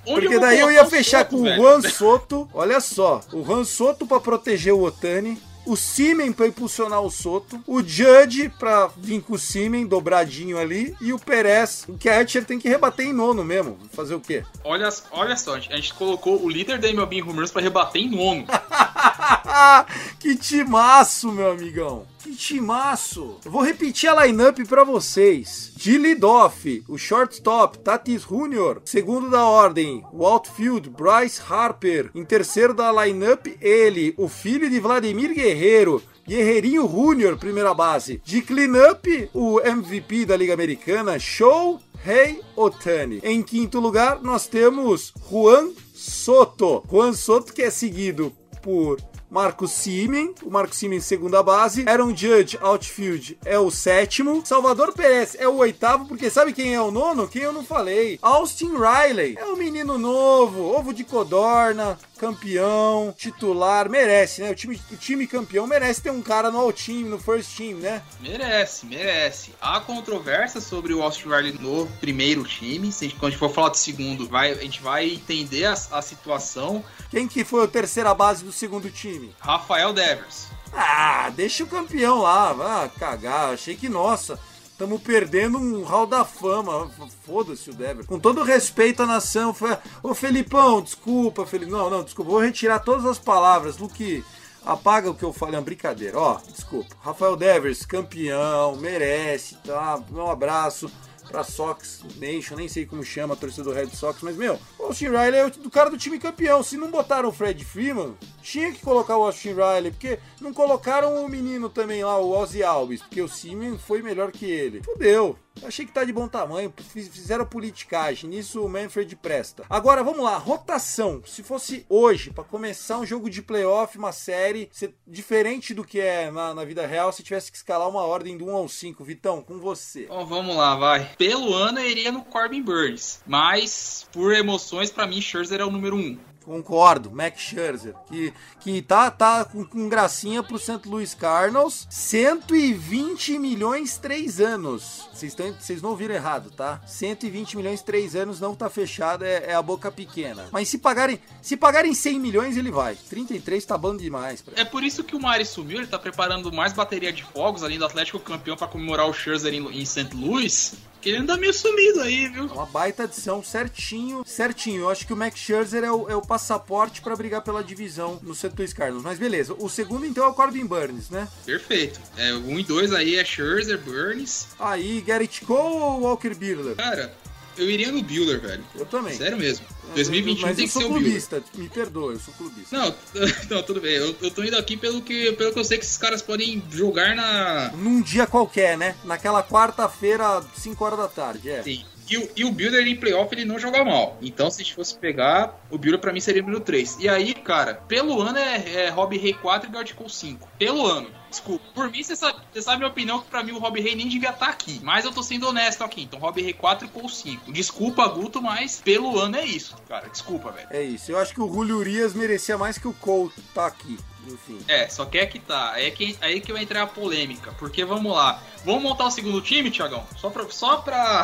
Onde 0.05 0.21
Porque 0.21 0.39
daí 0.39 0.59
eu 0.59 0.71
ia 0.71 0.85
fechar 0.85 1.19
Soto, 1.19 1.37
com 1.37 1.43
velho? 1.43 1.61
o 1.61 1.63
Juan 1.63 1.81
Soto. 1.81 2.49
Olha 2.53 2.79
só, 2.79 3.21
o 3.31 3.43
Juan 3.43 3.63
Soto 3.63 4.05
para 4.07 4.19
proteger 4.19 4.73
o 4.73 4.81
Otani. 4.83 5.41
O 5.63 5.75
Simen 5.77 6.33
para 6.33 6.47
impulsionar 6.47 7.01
o 7.01 7.11
Soto, 7.11 7.61
o 7.67 7.83
Judge 7.83 8.49
para 8.49 8.89
vir 8.97 9.21
com 9.21 9.35
o 9.35 9.37
Simen 9.37 9.85
dobradinho 9.85 10.57
ali 10.57 10.95
e 10.99 11.13
o 11.13 11.19
Perez, 11.19 11.85
o 11.87 11.95
catcher 11.99 12.43
tem 12.43 12.57
que 12.57 12.67
rebater 12.67 13.05
em 13.05 13.13
nono 13.13 13.45
mesmo. 13.45 13.77
Fazer 13.93 14.15
o 14.15 14.19
quê? 14.19 14.43
Olha, 14.63 14.89
olha 15.11 15.37
só, 15.37 15.53
a 15.53 15.59
gente 15.59 15.93
colocou 15.93 16.43
o 16.43 16.49
líder 16.49 16.79
da 16.79 16.89
MLB 16.89 17.17
em 17.17 17.21
Rumors 17.21 17.51
para 17.51 17.61
rebater 17.61 18.01
em 18.01 18.09
nono. 18.09 18.47
que 20.19 20.35
timaço, 20.35 21.31
meu 21.31 21.51
amigão. 21.51 22.07
Que 22.23 22.35
timaço! 22.35 23.37
Eu 23.43 23.51
vou 23.51 23.63
repetir 23.63 24.07
a 24.07 24.25
lineup 24.25 24.59
para 24.67 24.83
vocês. 24.83 25.73
De 25.75 25.97
leadoff, 25.97 26.83
o 26.87 26.95
shortstop 26.95 27.79
Tatis 27.79 28.21
Jr., 28.21 28.79
segundo 28.85 29.29
da 29.29 29.43
ordem, 29.43 30.03
o 30.13 30.23
outfield 30.23 30.87
Bryce 30.89 31.41
Harper, 31.49 32.11
em 32.13 32.23
terceiro 32.23 32.75
da 32.75 32.91
lineup 32.91 33.47
ele, 33.59 34.13
o 34.17 34.27
filho 34.27 34.69
de 34.69 34.79
Vladimir 34.79 35.33
Guerreiro, 35.33 36.03
Guerreirinho 36.27 36.87
Júnior, 36.87 37.37
primeira 37.37 37.73
base. 37.73 38.21
De 38.23 38.41
cleanup, 38.41 39.29
o 39.33 39.59
MVP 39.59 40.25
da 40.25 40.37
Liga 40.37 40.53
Americana, 40.53 41.17
Show 41.17 41.79
Rei 42.03 42.39
Otani. 42.55 43.19
Em 43.23 43.41
quinto 43.41 43.79
lugar, 43.79 44.21
nós 44.21 44.47
temos 44.47 45.11
Juan 45.29 45.71
Soto. 45.93 46.83
Juan 46.89 47.13
Soto 47.13 47.51
que 47.51 47.63
é 47.63 47.71
seguido 47.71 48.31
por 48.61 48.97
Marcos 49.31 49.71
Simen, 49.71 50.35
o 50.43 50.51
Marcos 50.51 50.77
Simen 50.77 50.99
segunda 50.99 51.41
base, 51.41 51.85
Aaron 51.87 52.13
Judge 52.13 52.59
outfield 52.61 53.37
é 53.45 53.57
o 53.57 53.71
sétimo, 53.71 54.45
Salvador 54.45 54.91
Perez 54.91 55.37
é 55.39 55.47
o 55.47 55.55
oitavo, 55.55 56.03
porque 56.05 56.29
sabe 56.29 56.51
quem 56.51 56.75
é 56.75 56.81
o 56.81 56.91
nono? 56.91 57.29
Quem 57.29 57.43
eu 57.43 57.53
não 57.53 57.63
falei? 57.63 58.19
Austin 58.21 58.73
Riley, 58.73 59.37
é 59.39 59.45
um 59.45 59.55
menino 59.55 59.97
novo, 59.97 60.61
ovo 60.61 60.93
de 60.93 61.05
codorna, 61.05 61.97
campeão, 62.21 63.11
titular, 63.17 63.89
merece, 63.89 64.43
né? 64.43 64.51
O 64.51 64.55
time, 64.55 64.79
o 64.91 64.95
time 64.95 65.25
campeão 65.25 65.65
merece 65.65 66.03
ter 66.03 66.11
um 66.11 66.21
cara 66.21 66.51
no 66.51 66.59
all 66.59 66.71
team, 66.71 67.09
no 67.09 67.17
first 67.17 67.57
team, 67.57 67.79
né? 67.79 68.03
Merece, 68.19 68.85
merece. 68.85 69.55
Há 69.59 69.79
controvérsia 69.79 70.61
sobre 70.61 70.93
o 70.93 71.01
Austin 71.01 71.29
Riley 71.29 71.53
no 71.59 71.87
primeiro 71.99 72.43
time. 72.43 72.91
Se 72.91 73.05
a 73.05 73.07
gente, 73.07 73.17
quando 73.17 73.29
a 73.29 73.29
gente 73.31 73.39
for 73.39 73.49
falar 73.49 73.69
do 73.69 73.77
segundo, 73.77 74.29
vai, 74.29 74.51
a 74.51 74.61
gente 74.61 74.83
vai 74.83 75.09
entender 75.09 75.65
a, 75.65 75.73
a 75.73 76.01
situação. 76.03 76.85
Quem 77.09 77.27
que 77.27 77.43
foi 77.43 77.63
a 77.63 77.67
terceira 77.67 78.13
base 78.13 78.43
do 78.43 78.51
segundo 78.51 78.91
time? 78.91 79.33
Rafael 79.39 79.91
Devers. 79.91 80.45
Ah, 80.71 81.31
deixa 81.35 81.63
o 81.63 81.67
campeão 81.67 82.19
lá, 82.19 82.53
vá 82.53 82.87
cagar. 82.87 83.55
Achei 83.55 83.75
que, 83.75 83.89
nossa, 83.89 84.39
estamos 84.81 85.01
perdendo 85.01 85.59
um 85.59 85.83
hall 85.83 86.07
da 86.07 86.25
fama. 86.25 86.89
Foda-se 87.23 87.69
o 87.69 87.73
Devers. 87.73 88.07
Com 88.07 88.19
todo 88.19 88.41
respeito 88.41 89.03
à 89.03 89.05
nação, 89.05 89.53
foi... 89.53 89.77
ô 90.01 90.15
Felipão, 90.15 90.81
desculpa, 90.81 91.45
Felipe. 91.45 91.71
Não, 91.71 91.87
não, 91.87 92.03
desculpa. 92.03 92.31
Vou 92.31 92.41
retirar 92.41 92.79
todas 92.79 93.05
as 93.05 93.19
palavras. 93.19 93.77
Luke, 93.77 94.25
apaga 94.65 95.11
o 95.11 95.13
que 95.13 95.23
eu 95.23 95.31
falei, 95.31 95.55
é 95.55 95.59
uma 95.59 95.63
brincadeira. 95.63 96.17
Ó, 96.17 96.39
desculpa. 96.51 96.95
Rafael 96.99 97.35
Devers, 97.35 97.85
campeão, 97.85 98.75
merece, 98.77 99.55
tá? 99.63 100.01
Um 100.11 100.31
abraço 100.31 100.91
pra 101.31 101.43
Sox 101.43 102.01
Nation, 102.17 102.55
nem 102.55 102.67
sei 102.67 102.85
como 102.85 103.03
chama 103.03 103.33
a 103.33 103.37
torcida 103.37 103.63
do 103.63 103.71
Red 103.71 103.89
Sox, 103.89 104.21
mas 104.21 104.35
meu, 104.35 104.59
o 104.77 104.83
Austin 104.83 105.07
Riley 105.07 105.39
é 105.39 105.45
o 105.45 105.49
do 105.49 105.69
cara 105.69 105.89
do 105.89 105.97
time 105.97 106.19
campeão. 106.19 106.61
Se 106.61 106.77
não 106.77 106.91
botaram 106.91 107.29
o 107.29 107.31
Fred 107.31 107.63
Freeman, 107.63 108.15
tinha 108.41 108.71
que 108.71 108.81
colocar 108.81 109.17
o 109.17 109.23
Austin 109.23 109.53
Riley, 109.53 109.91
porque 109.91 110.19
não 110.39 110.53
colocaram 110.53 111.23
o 111.23 111.29
menino 111.29 111.69
também 111.69 112.03
lá, 112.03 112.17
o 112.19 112.31
Ozzy 112.31 112.61
Alves, 112.63 113.01
porque 113.01 113.21
o 113.21 113.27
Simeon 113.27 113.77
foi 113.77 114.01
melhor 114.01 114.31
que 114.31 114.45
ele. 114.45 114.83
Fudeu. 114.83 115.37
Achei 115.63 115.85
que 115.85 115.91
tá 115.91 116.03
de 116.03 116.13
bom 116.13 116.27
tamanho, 116.27 116.73
fizeram 116.77 117.45
politicagem, 117.45 118.29
nisso 118.29 118.63
o 118.63 118.69
Manfred 118.69 119.15
presta. 119.15 119.63
Agora 119.69 120.03
vamos 120.03 120.23
lá, 120.23 120.37
rotação. 120.37 121.21
Se 121.25 121.43
fosse 121.43 121.85
hoje, 121.89 122.31
para 122.31 122.43
começar 122.43 122.97
um 122.97 123.05
jogo 123.05 123.29
de 123.29 123.41
playoff, 123.41 123.97
uma 123.97 124.11
série, 124.11 124.69
ser 124.71 124.95
diferente 125.05 125.73
do 125.73 125.83
que 125.83 125.99
é 125.99 126.31
na, 126.31 126.53
na, 126.53 126.65
vida 126.65 126.85
real, 126.87 127.11
se 127.11 127.23
tivesse 127.23 127.51
que 127.51 127.57
escalar 127.57 127.87
uma 127.87 128.03
ordem 128.03 128.37
do 128.37 128.45
1 128.45 128.55
ao 128.55 128.67
5, 128.67 129.03
Vitão, 129.03 129.41
com 129.41 129.59
você. 129.59 130.05
Bom, 130.05 130.25
vamos 130.25 130.55
lá, 130.55 130.75
vai. 130.75 131.13
Pelo 131.17 131.53
ano 131.53 131.79
eu 131.79 131.89
iria 131.89 132.11
no 132.11 132.23
Corbin 132.23 132.61
Burns, 132.61 133.21
mas 133.25 134.07
por 134.11 134.33
emoções, 134.33 134.89
para 134.89 135.05
mim, 135.05 135.21
Scherzer 135.21 135.59
é 135.59 135.65
o 135.65 135.71
número 135.71 135.95
1. 135.95 136.30
Concordo, 136.45 137.11
Max 137.11 137.39
Scherzer, 137.39 137.93
que, 138.07 138.33
que 138.59 138.81
tá, 138.81 139.11
tá 139.11 139.45
com, 139.45 139.63
com 139.63 139.87
gracinha 139.87 140.41
pro 140.41 140.57
St. 140.57 140.81
Louis 140.85 141.13
Cardinals, 141.13 141.87
120 141.89 143.37
milhões 143.37 143.97
3 143.97 144.41
anos. 144.41 145.07
Vocês 145.13 145.81
não 145.81 145.91
ouviram 145.91 146.15
errado, 146.15 146.49
tá? 146.49 146.81
120 146.85 147.57
milhões 147.57 147.81
3 147.81 148.15
anos 148.15 148.39
não 148.39 148.55
tá 148.55 148.69
fechado, 148.69 149.23
é, 149.23 149.51
é, 149.51 149.53
a 149.53 149.61
boca 149.61 149.91
pequena. 149.91 150.47
Mas 150.51 150.67
se 150.67 150.77
pagarem, 150.77 151.19
se 151.41 151.55
pagarem 151.55 151.93
100 151.93 152.19
milhões, 152.19 152.57
ele 152.57 152.71
vai. 152.71 152.95
33 152.95 153.63
tá 153.63 153.77
bom 153.77 153.95
demais. 153.95 154.43
É 154.55 154.65
por 154.65 154.83
isso 154.83 155.03
que 155.03 155.15
o 155.15 155.21
Mari 155.21 155.45
sumiu, 155.45 155.77
ele 155.77 155.87
tá 155.87 155.99
preparando 155.99 156.51
mais 156.51 156.73
bateria 156.73 157.13
de 157.13 157.23
fogos, 157.23 157.63
além 157.63 157.77
do 157.77 157.85
Atlético 157.85 158.19
campeão 158.19 158.57
para 158.57 158.67
comemorar 158.67 159.07
o 159.07 159.13
Scherzer 159.13 159.53
em, 159.53 159.81
em 159.81 159.85
St. 159.85 160.09
Louis. 160.15 160.90
Que 161.01 161.09
ele 161.09 161.17
anda 161.17 161.35
meio 161.35 161.53
sumido 161.53 162.01
aí, 162.01 162.27
viu? 162.27 162.45
Uma 162.45 162.65
baita 162.65 163.03
adição, 163.03 163.43
certinho, 163.43 164.23
certinho. 164.25 164.81
Eu 164.81 164.89
acho 164.89 165.07
que 165.07 165.13
o 165.13 165.17
Max 165.17 165.39
Scherzer 165.39 165.83
é 165.83 165.91
o, 165.91 166.07
é 166.07 166.15
o 166.15 166.21
passaporte 166.21 167.01
para 167.01 167.15
brigar 167.15 167.41
pela 167.41 167.63
divisão 167.63 168.19
no 168.21 168.35
St. 168.35 168.51
Louis 168.55 168.71
Cardinals. 168.71 169.03
Mas 169.03 169.17
beleza, 169.17 169.55
o 169.57 169.67
segundo 169.67 170.05
então 170.05 170.23
é 170.23 170.27
o 170.27 170.33
Corbin 170.33 170.65
Burns, 170.65 171.09
né? 171.09 171.27
Perfeito. 171.43 171.99
É, 172.15 172.33
um 172.33 172.59
e 172.59 172.63
dois 172.63 172.93
aí 172.93 173.15
é 173.15 173.25
Scherzer, 173.25 173.79
Burns. 173.79 174.47
Aí, 174.59 175.01
Garrett 175.01 175.43
Cole 175.43 175.75
ou 175.75 176.01
Walker 176.01 176.35
Buehler? 176.35 176.75
Cara, 176.75 177.11
eu 177.57 177.69
iria 177.69 177.91
no 177.91 178.01
Bueller, 178.01 178.39
velho. 178.39 178.63
Eu 178.75 178.85
também. 178.85 179.15
Sério 179.15 179.37
mesmo. 179.37 179.65
2021 179.95 180.41
Mas 180.47 180.55
tem 180.55 180.63
eu 180.63 180.67
que 180.67 180.73
sou 180.73 180.81
ser 180.81 180.87
o 180.87 180.91
clubista, 180.91 181.35
Bueller. 181.39 181.57
me 181.57 181.69
perdoa, 181.69 182.13
eu 182.13 182.19
sou 182.19 182.33
clubista. 182.33 182.77
Não, 182.77 182.95
não 183.49 183.63
tudo 183.63 183.81
bem. 183.81 183.93
Eu, 183.95 184.15
eu 184.21 184.31
tô 184.31 184.43
indo 184.43 184.57
aqui 184.57 184.77
pelo 184.77 185.01
que, 185.01 185.31
pelo 185.33 185.51
que 185.51 185.59
eu 185.59 185.63
sei 185.63 185.77
que 185.77 185.85
esses 185.85 185.97
caras 185.97 186.21
podem 186.21 186.63
jogar 186.71 187.15
na. 187.15 187.71
Num 187.73 188.01
dia 188.01 188.25
qualquer, 188.25 188.77
né? 188.77 188.95
Naquela 189.03 189.43
quarta-feira, 189.43 190.43
5 190.55 190.83
horas 190.83 190.99
da 190.99 191.07
tarde, 191.07 191.49
é. 191.49 191.63
Sim. 191.63 191.85
E, 192.11 192.17
o- 192.17 192.29
e 192.35 192.43
o 192.45 192.51
Builder 192.51 192.85
em 192.85 192.95
playoff 192.95 193.33
ele 193.33 193.45
não 193.45 193.57
joga 193.57 193.83
mal. 193.85 194.17
Então, 194.21 194.51
se 194.51 194.61
a 194.61 194.63
gente 194.65 194.75
fosse 194.75 194.97
pegar, 194.97 195.57
o 195.69 195.77
Builder 195.77 195.99
pra 195.99 196.11
mim 196.11 196.19
seria 196.19 196.41
o 196.41 196.45
número 196.45 196.61
3. 196.63 196.97
E 196.99 197.07
aí, 197.07 197.33
cara, 197.33 197.75
pelo 197.87 198.21
ano 198.21 198.37
é, 198.37 198.85
é 198.85 198.89
Rob 198.89 199.17
Rey 199.17 199.33
4 199.33 199.69
e 199.69 199.71
Gard 199.71 199.93
Cole 199.93 200.09
5. 200.09 200.47
Pelo 200.59 200.85
ano. 200.85 201.09
Desculpa. 201.29 201.63
Por 201.73 201.89
mim, 201.89 202.03
você 202.03 202.13
sabe, 202.13 202.37
sabe 202.55 202.75
a 202.75 202.77
minha 202.79 202.89
opinião 202.89 203.21
que 203.21 203.29
pra 203.29 203.41
mim 203.41 203.53
o 203.53 203.57
Rob 203.59 203.79
Rey 203.79 203.95
nem 203.95 204.09
devia 204.09 204.31
estar 204.31 204.49
aqui. 204.49 204.81
Mas 204.83 205.05
eu 205.05 205.13
tô 205.13 205.23
sendo 205.23 205.47
honesto 205.47 205.81
aqui. 205.81 206.01
Então, 206.03 206.19
Rob 206.19 206.41
Rey 206.41 206.51
4 206.51 206.85
e 206.85 206.89
Cole 206.89 207.07
5. 207.09 207.53
Desculpa, 207.53 208.05
Guto, 208.09 208.41
mas 208.41 208.81
pelo 208.83 209.17
ano 209.17 209.37
é 209.37 209.45
isso, 209.45 209.73
cara. 209.87 210.09
Desculpa, 210.09 210.51
velho. 210.51 210.67
É 210.71 210.83
isso. 210.83 211.09
Eu 211.09 211.17
acho 211.17 211.33
que 211.33 211.39
o 211.41 211.47
Julio 211.51 211.77
Urias 211.77 212.13
merecia 212.13 212.57
mais 212.57 212.77
que 212.77 212.87
o 212.89 212.93
Cole 212.93 213.31
tá 213.55 213.65
aqui. 213.67 213.97
Enfim. 214.27 214.59
É, 214.67 214.87
só 214.89 215.05
que 215.05 215.17
é 215.17 215.25
que 215.25 215.39
tá. 215.39 215.71
Aí 215.71 215.85
é 215.87 215.91
que, 215.91 216.17
aí 216.21 216.41
que 216.41 216.51
vai 216.53 216.61
entrar 216.63 216.83
a 216.83 216.87
polêmica. 216.87 217.53
Porque 217.57 217.83
vamos 217.85 218.11
lá. 218.11 218.43
Vamos 218.65 218.83
montar 218.83 219.05
o 219.05 219.11
segundo 219.11 219.41
time, 219.41 219.71
Tiagão? 219.71 220.05
Só 220.17 220.29
pra. 220.29 220.47
Só 220.49 220.77
pra... 220.77 221.23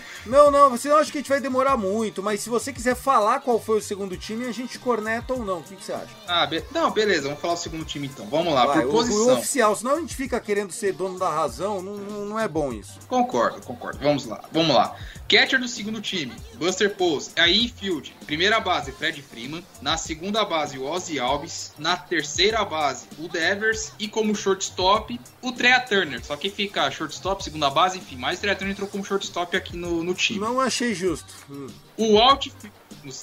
Não, 0.25 0.51
não, 0.51 0.69
você 0.69 0.87
não 0.89 0.97
acha 0.97 1.11
que 1.11 1.17
a 1.17 1.21
gente 1.21 1.29
vai 1.29 1.39
demorar 1.39 1.77
muito, 1.77 2.21
mas 2.21 2.41
se 2.41 2.49
você 2.49 2.71
quiser 2.71 2.95
falar 2.95 3.39
qual 3.41 3.59
foi 3.59 3.77
o 3.77 3.81
segundo 3.81 4.15
time, 4.17 4.45
a 4.47 4.51
gente 4.51 4.77
corneta 4.79 5.33
ou 5.33 5.43
não. 5.45 5.59
O 5.59 5.63
que, 5.63 5.75
que 5.75 5.83
você 5.83 5.93
acha? 5.93 6.07
Ah, 6.27 6.45
be- 6.45 6.63
não, 6.71 6.91
beleza. 6.91 7.23
Vamos 7.23 7.39
falar 7.41 7.53
o 7.53 7.57
segundo 7.57 7.83
time 7.85 8.07
então. 8.07 8.25
Vamos 8.27 8.53
lá, 8.53 8.65
Vai, 8.65 8.81
por 8.81 8.89
o- 8.89 8.91
posição. 8.91 9.27
O, 9.27 9.33
oficial, 9.37 9.75
senão 9.75 9.95
a 9.95 9.99
gente 9.99 10.15
fica 10.15 10.39
querendo 10.39 10.71
ser 10.71 10.93
dono 10.93 11.17
da 11.17 11.29
razão, 11.29 11.81
não, 11.81 11.95
não, 11.97 12.39
é 12.39 12.47
bom 12.47 12.71
isso. 12.71 12.99
Concordo, 13.07 13.61
concordo. 13.65 13.99
Vamos 14.01 14.25
lá, 14.25 14.43
vamos 14.51 14.75
lá. 14.75 14.95
Catcher 15.27 15.59
do 15.61 15.67
segundo 15.67 16.01
time, 16.01 16.33
Buster 16.55 16.93
Posey. 16.95 17.31
Aí 17.37 17.63
infield, 17.65 18.13
primeira 18.25 18.59
base, 18.59 18.91
Fred 18.91 19.21
Freeman. 19.21 19.63
Na 19.81 19.95
segunda 19.95 20.43
base, 20.43 20.77
o 20.77 20.83
Ozzy 20.83 21.19
Alves. 21.19 21.71
Na 21.77 21.95
terceira 21.95 22.65
base, 22.65 23.05
o 23.17 23.29
Devers. 23.29 23.93
E 23.97 24.09
como 24.09 24.35
shortstop, 24.35 25.17
o 25.41 25.51
Trea 25.53 25.79
Turner. 25.79 26.23
Só 26.25 26.35
que 26.35 26.49
fica 26.49 26.91
shortstop, 26.91 27.41
segunda 27.43 27.69
base, 27.69 27.97
enfim. 27.97 28.17
Mas 28.17 28.39
o 28.39 28.41
Trea 28.41 28.55
Turner 28.55 28.73
entrou 28.73 28.89
como 28.89 29.05
shortstop 29.05 29.55
aqui 29.55 29.77
no, 29.77 30.03
no 30.03 30.10
Não 30.39 30.59
achei 30.59 30.93
justo. 30.93 31.33
Hum. 31.49 31.67
O. 32.01 32.81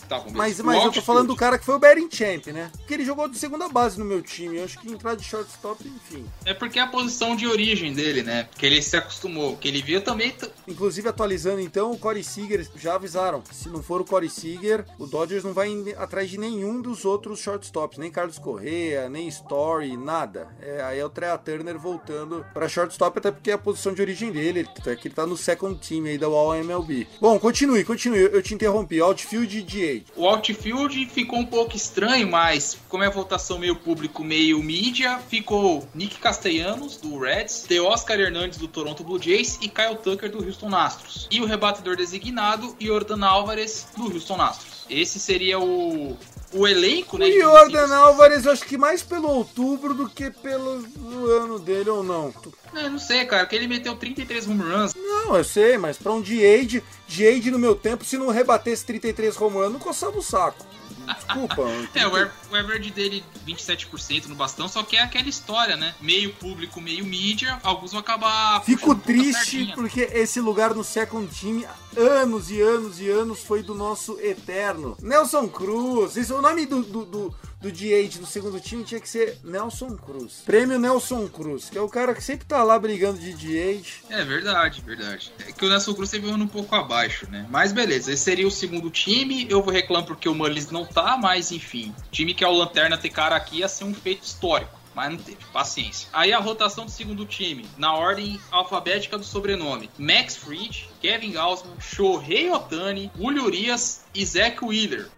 Tá 0.09 0.19
bom, 0.19 0.31
Mas, 0.33 0.59
mas 0.61 0.85
eu 0.85 0.91
tô 0.91 1.01
falando 1.01 1.29
do 1.29 1.37
cara 1.37 1.57
que 1.57 1.65
foi 1.65 1.77
o 1.77 1.79
Betting 1.79 2.09
Champ, 2.11 2.49
né? 2.49 2.71
Porque 2.79 2.95
ele 2.95 3.05
jogou 3.05 3.29
de 3.29 3.39
segunda 3.39 3.69
base 3.69 3.97
no 3.97 4.05
meu 4.05 4.21
time. 4.21 4.57
Eu 4.57 4.65
acho 4.65 4.79
que 4.81 4.91
entrar 4.91 5.15
de 5.15 5.23
shortstop, 5.23 5.87
enfim. 5.87 6.27
É 6.45 6.53
porque 6.53 6.81
é 6.81 6.83
a 6.83 6.87
posição 6.89 7.37
de 7.37 7.47
origem 7.47 7.93
dele, 7.93 8.23
né? 8.23 8.49
Que 8.57 8.67
ele 8.67 8.83
se 8.83 8.97
acostumou. 8.97 9.57
Que 9.57 9.69
ele 9.69 9.81
viu 9.81 10.01
também... 10.01 10.35
Inclusive, 10.67 11.09
atualizando 11.09 11.61
então, 11.61 11.93
o 11.93 11.99
Corey 11.99 12.25
Seager 12.25 12.67
já 12.77 12.97
avisaram. 12.97 13.43
Se 13.53 13.69
não 13.69 13.81
for 13.81 14.01
o 14.01 14.05
Corey 14.05 14.29
Seager, 14.29 14.85
o 14.99 15.07
Dodgers 15.07 15.45
não 15.45 15.53
vai 15.53 15.71
atrás 15.97 16.29
de 16.29 16.39
nenhum 16.39 16.81
dos 16.81 17.05
outros 17.05 17.39
shortstops. 17.39 17.99
Nem 17.99 18.11
Carlos 18.11 18.39
Correa, 18.39 19.09
nem 19.09 19.29
Story, 19.29 19.97
nada. 19.97 20.49
É, 20.61 20.83
aí 20.83 20.99
é 20.99 21.05
o 21.05 21.11
Trea 21.11 21.39
Turner 21.39 21.79
voltando 21.79 22.45
pra 22.53 22.69
shortstop, 22.69 23.19
até 23.19 23.31
porque 23.31 23.51
é 23.53 23.55
a 23.55 23.59
posição 23.59 23.95
de 23.95 24.03
origem 24.03 24.33
dele. 24.33 24.49
Ele, 24.59 24.97
que 24.97 25.09
ele 25.09 25.15
tá 25.15 25.27
no 25.27 25.37
second 25.37 25.79
team 25.87 26.05
aí 26.07 26.19
da 26.19 26.27
All 26.27 26.57
MLB. 26.57 27.07
Bom, 27.21 27.39
continue, 27.39 27.85
continue. 27.85 28.19
Eu 28.19 28.43
te 28.43 28.55
interrompi. 28.55 28.68
Outfield 28.69 29.59
e 29.59 29.63
DH. 29.63 30.05
O 30.17 30.27
outfield 30.27 31.07
ficou 31.07 31.39
um 31.39 31.47
pouco 31.47 31.77
estranho, 31.77 32.29
mas 32.29 32.77
como 32.89 33.05
é 33.05 33.07
a 33.07 33.11
votação 33.11 33.59
meio 33.59 33.77
público, 33.77 34.25
meio 34.25 34.63
mídia, 34.63 35.19
ficou 35.29 35.87
Nick 35.95 36.19
Castellanos, 36.19 36.97
do 36.97 37.19
Reds, 37.19 37.65
The 37.69 37.81
Oscar 37.81 38.19
Hernandes, 38.19 38.59
do 38.59 38.69
Toronto 38.69 39.05
Blue 39.05 39.21
Jays 39.21 39.59
e 39.61 39.69
Kyle 39.69 39.97
Tucker, 39.97 40.31
do 40.31 40.45
Houston 40.45 40.75
Astros. 40.75 41.29
E 41.31 41.41
o 41.41 41.47
rebatedor 41.47 41.97
designado, 41.97 42.77
Jordan 42.81 43.25
Álvares, 43.25 43.89
do 43.97 44.05
Houston 44.05 44.41
Astros. 44.41 44.87
Esse 44.89 45.19
seria 45.21 45.59
o, 45.59 46.17
o 46.53 46.67
elenco, 46.67 47.19
né? 47.19 47.27
O 47.27 47.31
digamos 47.31 47.57
assim, 47.57 47.73
Jordan 47.73 47.95
Álvares, 47.95 48.45
eu 48.45 48.53
acho 48.53 48.65
que 48.65 48.79
mais 48.79 49.03
pelo 49.03 49.29
outubro 49.29 49.95
do 49.95 50.09
que 50.09 50.31
pelo 50.31 50.85
ano 51.31 51.59
dele 51.59 51.91
ou 51.91 52.03
não. 52.03 52.33
É, 52.75 52.89
não 52.89 52.99
sei, 52.99 53.25
cara, 53.25 53.47
que 53.47 53.57
ele 53.57 53.67
meteu 53.67 53.97
33 53.97 54.47
home 54.49 54.63
runs. 54.63 54.95
Não, 54.95 55.37
eu 55.37 55.45
sei, 55.45 55.77
mas 55.79 55.97
pra 55.99 56.13
um 56.13 56.21
DH, 56.21 56.83
DH 57.09 57.51
no 57.51 57.59
meu 57.59 57.75
tempo, 57.75 58.05
se 58.05 58.17
não 58.17 58.29
rebatesse 58.29 58.85
33 58.85 59.41
home 59.41 59.57
run, 59.57 59.71
não 59.71 59.81
coçava 59.81 60.19
o 60.19 60.23
saco. 60.23 60.67
Desculpa. 61.15 61.63
É, 61.95 62.07
o 62.07 62.15
aver- 62.15 62.31
o 62.51 62.57
average 62.57 62.91
dele 62.91 63.25
27% 63.47 64.27
no 64.27 64.35
bastão, 64.35 64.69
só 64.69 64.83
que 64.83 64.97
é 64.97 65.03
aquela 65.03 65.29
história, 65.29 65.77
né? 65.77 65.95
Meio 66.01 66.33
público, 66.35 66.81
meio 66.81 67.05
mídia, 67.05 67.59
alguns 67.63 67.93
vão 67.93 68.01
acabar. 68.01 68.63
Fico 68.65 68.95
triste 68.95 69.73
porque 69.75 70.01
esse 70.13 70.41
lugar 70.41 70.75
no 70.75 70.85
second 70.85 71.29
team, 71.35 71.65
anos 71.97 72.51
e 72.51 72.61
anos 72.61 73.01
e 73.01 73.09
anos, 73.09 73.41
foi 73.43 73.63
do 73.63 73.75
nosso 73.75 74.19
eterno 74.21 74.97
Nelson 75.01 75.49
Cruz. 75.49 76.17
Esse, 76.17 76.33
o 76.33 76.41
nome 76.43 76.67
do, 76.67 76.83
do, 76.83 77.05
do, 77.05 77.35
do 77.61 77.71
DH 77.71 78.19
do 78.19 78.27
segundo 78.27 78.61
time 78.61 78.85
tinha 78.85 79.01
que 79.01 79.09
ser 79.09 79.39
Nelson 79.43 79.97
Cruz. 79.97 80.43
Prêmio 80.45 80.79
Nelson 80.79 81.29
Cruz, 81.29 81.69
que 81.71 81.79
é 81.79 81.81
o 81.81 81.89
cara 81.89 82.15
que 82.15 82.23
sempre 82.23 82.47
tá 82.47 82.63
lá 82.63 82.79
brigando 82.79 83.19
de 83.19 83.33
DH. 83.33 84.05
É 84.11 84.25
verdade, 84.25 84.81
verdade. 84.81 85.33
É 85.47 85.53
que 85.53 85.65
o 85.65 85.69
Nelson 85.69 85.95
Cruz 85.95 86.11
teve 86.11 86.27
um 86.29 86.39
um 86.39 86.47
pouco 86.47 86.75
abaixo, 86.77 87.29
né? 87.31 87.47
Mas 87.51 87.73
beleza, 87.73 88.13
esse 88.13 88.23
seria 88.23 88.47
o 88.47 88.51
segundo 88.51 88.91
time. 88.91 89.47
Eu 89.51 89.61
vou 89.61 89.73
reclamar 89.73 90.07
porque 90.07 90.29
o 90.29 90.35
Mullins 90.35 90.71
não 90.71 90.87
tá, 90.87 91.17
mas 91.17 91.51
enfim. 91.51 91.93
Time 92.13 92.33
que 92.33 92.45
é 92.45 92.49
o 92.49 92.53
Lanterna 92.53 92.97
ter 92.97 93.11
cara 93.11 93.35
aqui 93.35 93.59
ia 93.59 93.69
ser 93.69 93.85
um 93.85 93.95
feito 93.95 94.23
histórico 94.23 94.79
mas 94.99 95.13
não 95.13 95.19
teve. 95.19 95.39
Paciência. 95.53 96.09
Aí 96.13 96.33
a 96.33 96.41
rotação 96.41 96.85
do 96.85 96.91
segundo 96.91 97.25
time, 97.25 97.65
na 97.77 97.95
ordem 97.95 98.41
alfabética 98.51 99.17
do 99.17 99.23
sobrenome: 99.23 99.89
Max 99.97 100.37
Fried, 100.37 100.91
Kevin 101.01 101.31
Gausman, 101.31 101.79
Shohei 101.79 102.51
Otani, 102.51 103.09
Julio 103.17 103.45
Urias 103.45 104.05
e 104.13 104.27
Zach 104.27 104.59
Wheeler. 104.65 105.09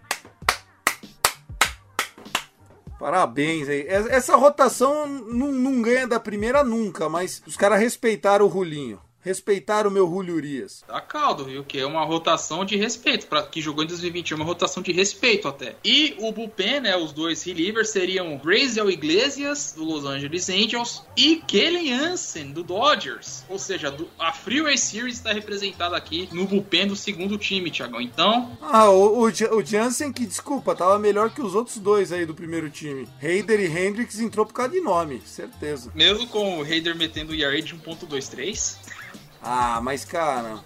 Parabéns 3.01 3.67
aí. 3.67 3.87
Essa 3.89 4.37
rotação 4.37 5.07
não, 5.07 5.51
não 5.51 5.81
ganha 5.81 6.07
da 6.07 6.21
primeira 6.21 6.63
nunca, 6.63 7.09
mas 7.09 7.43
os 7.47 7.57
caras 7.57 7.81
respeitaram 7.81 8.45
o 8.45 8.49
Rulinho 8.49 9.01
respeitar 9.23 9.87
o 9.87 9.91
meu 9.91 10.07
Julio 10.09 10.35
Urias. 10.35 10.83
Tá 10.87 11.01
caldo, 11.01 11.45
viu? 11.45 11.63
Que 11.65 11.79
é 11.79 11.87
uma 11.87 12.05
rotação 12.05 12.65
de 12.65 12.77
respeito, 12.77 13.27
para 13.27 13.43
que 13.43 13.61
jogou 13.61 13.85
em 13.85 13.87
2021, 13.87 14.37
uma 14.37 14.45
rotação 14.45 14.83
de 14.83 14.93
respeito 14.93 15.49
até. 15.49 15.77
E 15.85 16.15
o 16.19 16.33
bullpen, 16.33 16.81
né, 16.81 16.97
os 16.97 17.13
dois 17.13 17.43
relievers 17.43 17.91
seriam 17.91 18.39
Grazel 18.39 18.91
Iglesias, 18.91 19.75
do 19.77 19.85
Los 19.85 20.05
Angeles 20.05 20.49
Angels, 20.49 21.05
e 21.17 21.37
Kellen 21.37 21.93
Hansen, 21.93 22.53
do 22.53 22.63
Dodgers. 22.63 23.45
Ou 23.49 23.59
seja, 23.59 23.91
do, 23.91 24.09
a 24.19 24.33
Freeway 24.33 24.79
Series 24.79 25.17
está 25.17 25.33
representada 25.33 25.97
aqui 25.97 26.29
no 26.33 26.47
bullpen 26.47 26.89
do 26.89 26.97
segundo 26.97 27.37
time, 27.37 27.71
Thiagão. 27.71 28.01
Então... 28.01 28.57
Ah, 28.63 28.91
o, 28.91 29.25
o, 29.25 29.29
o 29.29 29.65
Jansen, 29.65 30.13
que, 30.13 30.27
desculpa, 30.27 30.75
tava 30.75 30.99
melhor 30.99 31.31
que 31.31 31.43
os 31.43 31.55
outros 31.55 31.79
dois 31.79 32.13
aí 32.13 32.25
do 32.25 32.35
primeiro 32.35 32.71
time. 32.71 33.07
Heider 33.23 33.61
e 33.61 33.67
Hendricks 33.67 34.19
entrou 34.21 34.47
por 34.47 34.55
causa 34.55 34.73
de 34.73 34.81
nome, 34.81 35.21
certeza. 35.27 35.91
Mesmo 35.95 36.27
com 36.27 36.59
o 36.59 36.65
Heider 36.65 36.97
metendo 36.97 37.33
o 37.33 37.35
ERA 37.35 37.61
de 37.61 37.75
1.23... 37.77 38.91
Ah, 39.43 39.81
mas 39.83 40.05
cara. 40.05 40.61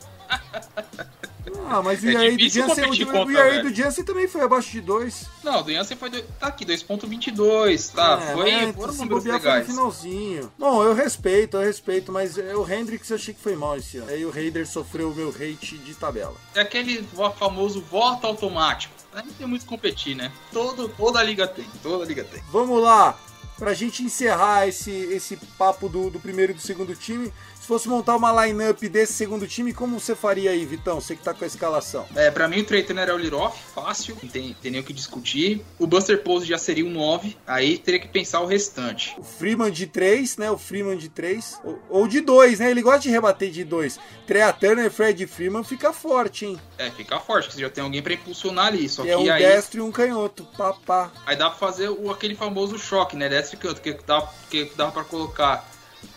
Ah, 1.68 1.82
mas 1.82 2.02
o 2.02 2.08
é 2.08 2.30
do 2.30 2.48
Jansen, 2.48 2.84
o, 2.84 3.24
o 3.24 3.30
ERA 3.30 3.62
do 3.62 3.74
Jansen 3.74 4.04
também 4.04 4.26
foi 4.26 4.40
abaixo 4.40 4.70
de 4.70 4.80
2. 4.80 5.26
Não, 5.42 5.60
o 5.60 5.62
do 5.62 5.72
Jansen 5.72 5.96
foi. 5.96 6.10
Do, 6.10 6.22
tá 6.22 6.48
aqui, 6.48 6.64
2.22, 6.64 7.92
tá? 7.92 8.18
É, 8.20 8.32
foi. 8.32 8.50
É, 8.50 8.72
foram 8.72 8.94
números 8.94 9.24
legais. 9.24 9.66
Foi 9.66 9.74
no 9.74 9.80
finalzinho. 9.80 10.52
Bom, 10.58 10.82
eu 10.82 10.94
respeito, 10.94 11.56
eu 11.56 11.62
respeito, 11.62 12.10
mas 12.10 12.38
é, 12.38 12.56
o 12.56 12.70
Hendrix 12.70 13.10
eu 13.10 13.16
achei 13.16 13.34
que 13.34 13.40
foi 13.40 13.56
mal 13.56 13.76
esse 13.76 13.98
ano. 13.98 14.10
Aí 14.10 14.24
o 14.24 14.30
Raider 14.30 14.66
sofreu 14.66 15.10
o 15.10 15.14
meu 15.14 15.28
hate 15.28 15.78
de 15.78 15.94
tabela. 15.94 16.34
É 16.54 16.60
aquele 16.60 17.06
famoso 17.38 17.80
voto 17.82 18.26
automático. 18.26 18.94
Não 19.14 19.22
tem 19.22 19.46
muito 19.46 19.64
competir, 19.64 20.16
né? 20.16 20.32
Todo, 20.52 20.88
toda 20.88 21.20
a 21.20 21.22
liga 21.22 21.46
tem, 21.46 21.66
toda 21.82 22.04
a 22.04 22.06
liga 22.06 22.24
tem. 22.24 22.42
Vamos 22.50 22.82
lá, 22.82 23.16
pra 23.56 23.72
gente 23.74 24.02
encerrar 24.02 24.66
esse, 24.66 24.90
esse 24.90 25.36
papo 25.56 25.88
do, 25.88 26.10
do 26.10 26.18
primeiro 26.18 26.52
e 26.52 26.54
do 26.54 26.60
segundo 26.60 26.96
time. 26.96 27.32
Se 27.64 27.68
fosse 27.68 27.88
montar 27.88 28.14
uma 28.14 28.44
lineup 28.44 28.78
desse 28.82 29.14
segundo 29.14 29.48
time, 29.48 29.72
como 29.72 29.98
você 29.98 30.14
faria 30.14 30.50
aí, 30.50 30.66
Vitão? 30.66 31.00
Você 31.00 31.16
que 31.16 31.22
tá 31.22 31.32
com 31.32 31.44
a 31.44 31.46
escalação. 31.46 32.06
É, 32.14 32.30
pra 32.30 32.46
mim 32.46 32.60
o 32.60 32.64
Trey 32.64 32.82
Turner 32.82 33.08
é 33.08 33.12
o 33.14 33.16
Liroff, 33.16 33.58
fácil, 33.74 34.18
não 34.22 34.28
tem, 34.28 34.54
tem 34.60 34.70
nem 34.70 34.82
o 34.82 34.84
que 34.84 34.92
discutir. 34.92 35.64
O 35.78 35.86
Buster 35.86 36.22
Pose 36.22 36.44
já 36.44 36.58
seria 36.58 36.84
um 36.84 36.90
9, 36.90 37.34
aí 37.46 37.78
teria 37.78 37.98
que 37.98 38.06
pensar 38.06 38.40
o 38.40 38.46
restante. 38.46 39.16
O 39.18 39.24
Freeman 39.24 39.70
de 39.70 39.86
3, 39.86 40.36
né? 40.36 40.50
O 40.50 40.58
Freeman 40.58 40.98
de 40.98 41.08
3. 41.08 41.58
Ou, 41.64 41.82
ou 41.88 42.06
de 42.06 42.20
2, 42.20 42.58
né? 42.58 42.70
Ele 42.70 42.82
gosta 42.82 43.00
de 43.00 43.08
rebater 43.08 43.50
de 43.50 43.64
2. 43.64 43.98
Trey 44.26 44.42
Turner, 44.60 44.90
Fred 44.90 45.26
Freeman 45.26 45.64
fica 45.64 45.90
forte, 45.90 46.44
hein? 46.44 46.60
É, 46.76 46.90
fica 46.90 47.18
forte, 47.18 47.44
porque 47.44 47.56
você 47.56 47.62
já 47.62 47.70
tem 47.70 47.82
alguém 47.82 48.02
pra 48.02 48.12
impulsionar 48.12 48.66
ali. 48.66 48.86
Só 48.90 49.04
que, 49.04 49.08
é 49.08 49.16
um 49.16 49.32
aí... 49.32 49.42
destro 49.42 49.78
e 49.78 49.82
um 49.82 49.90
canhoto, 49.90 50.46
papá. 50.54 51.10
Aí 51.24 51.34
dá 51.34 51.48
pra 51.48 51.58
fazer 51.58 51.88
o, 51.88 52.10
aquele 52.10 52.34
famoso 52.34 52.78
choque, 52.78 53.16
né? 53.16 53.26
Destro 53.26 53.56
e 53.56 53.58
canhoto, 53.58 53.80
que 53.80 53.94
dá, 54.06 54.28
que 54.50 54.70
dá 54.76 54.90
pra 54.90 55.02
colocar 55.02 55.66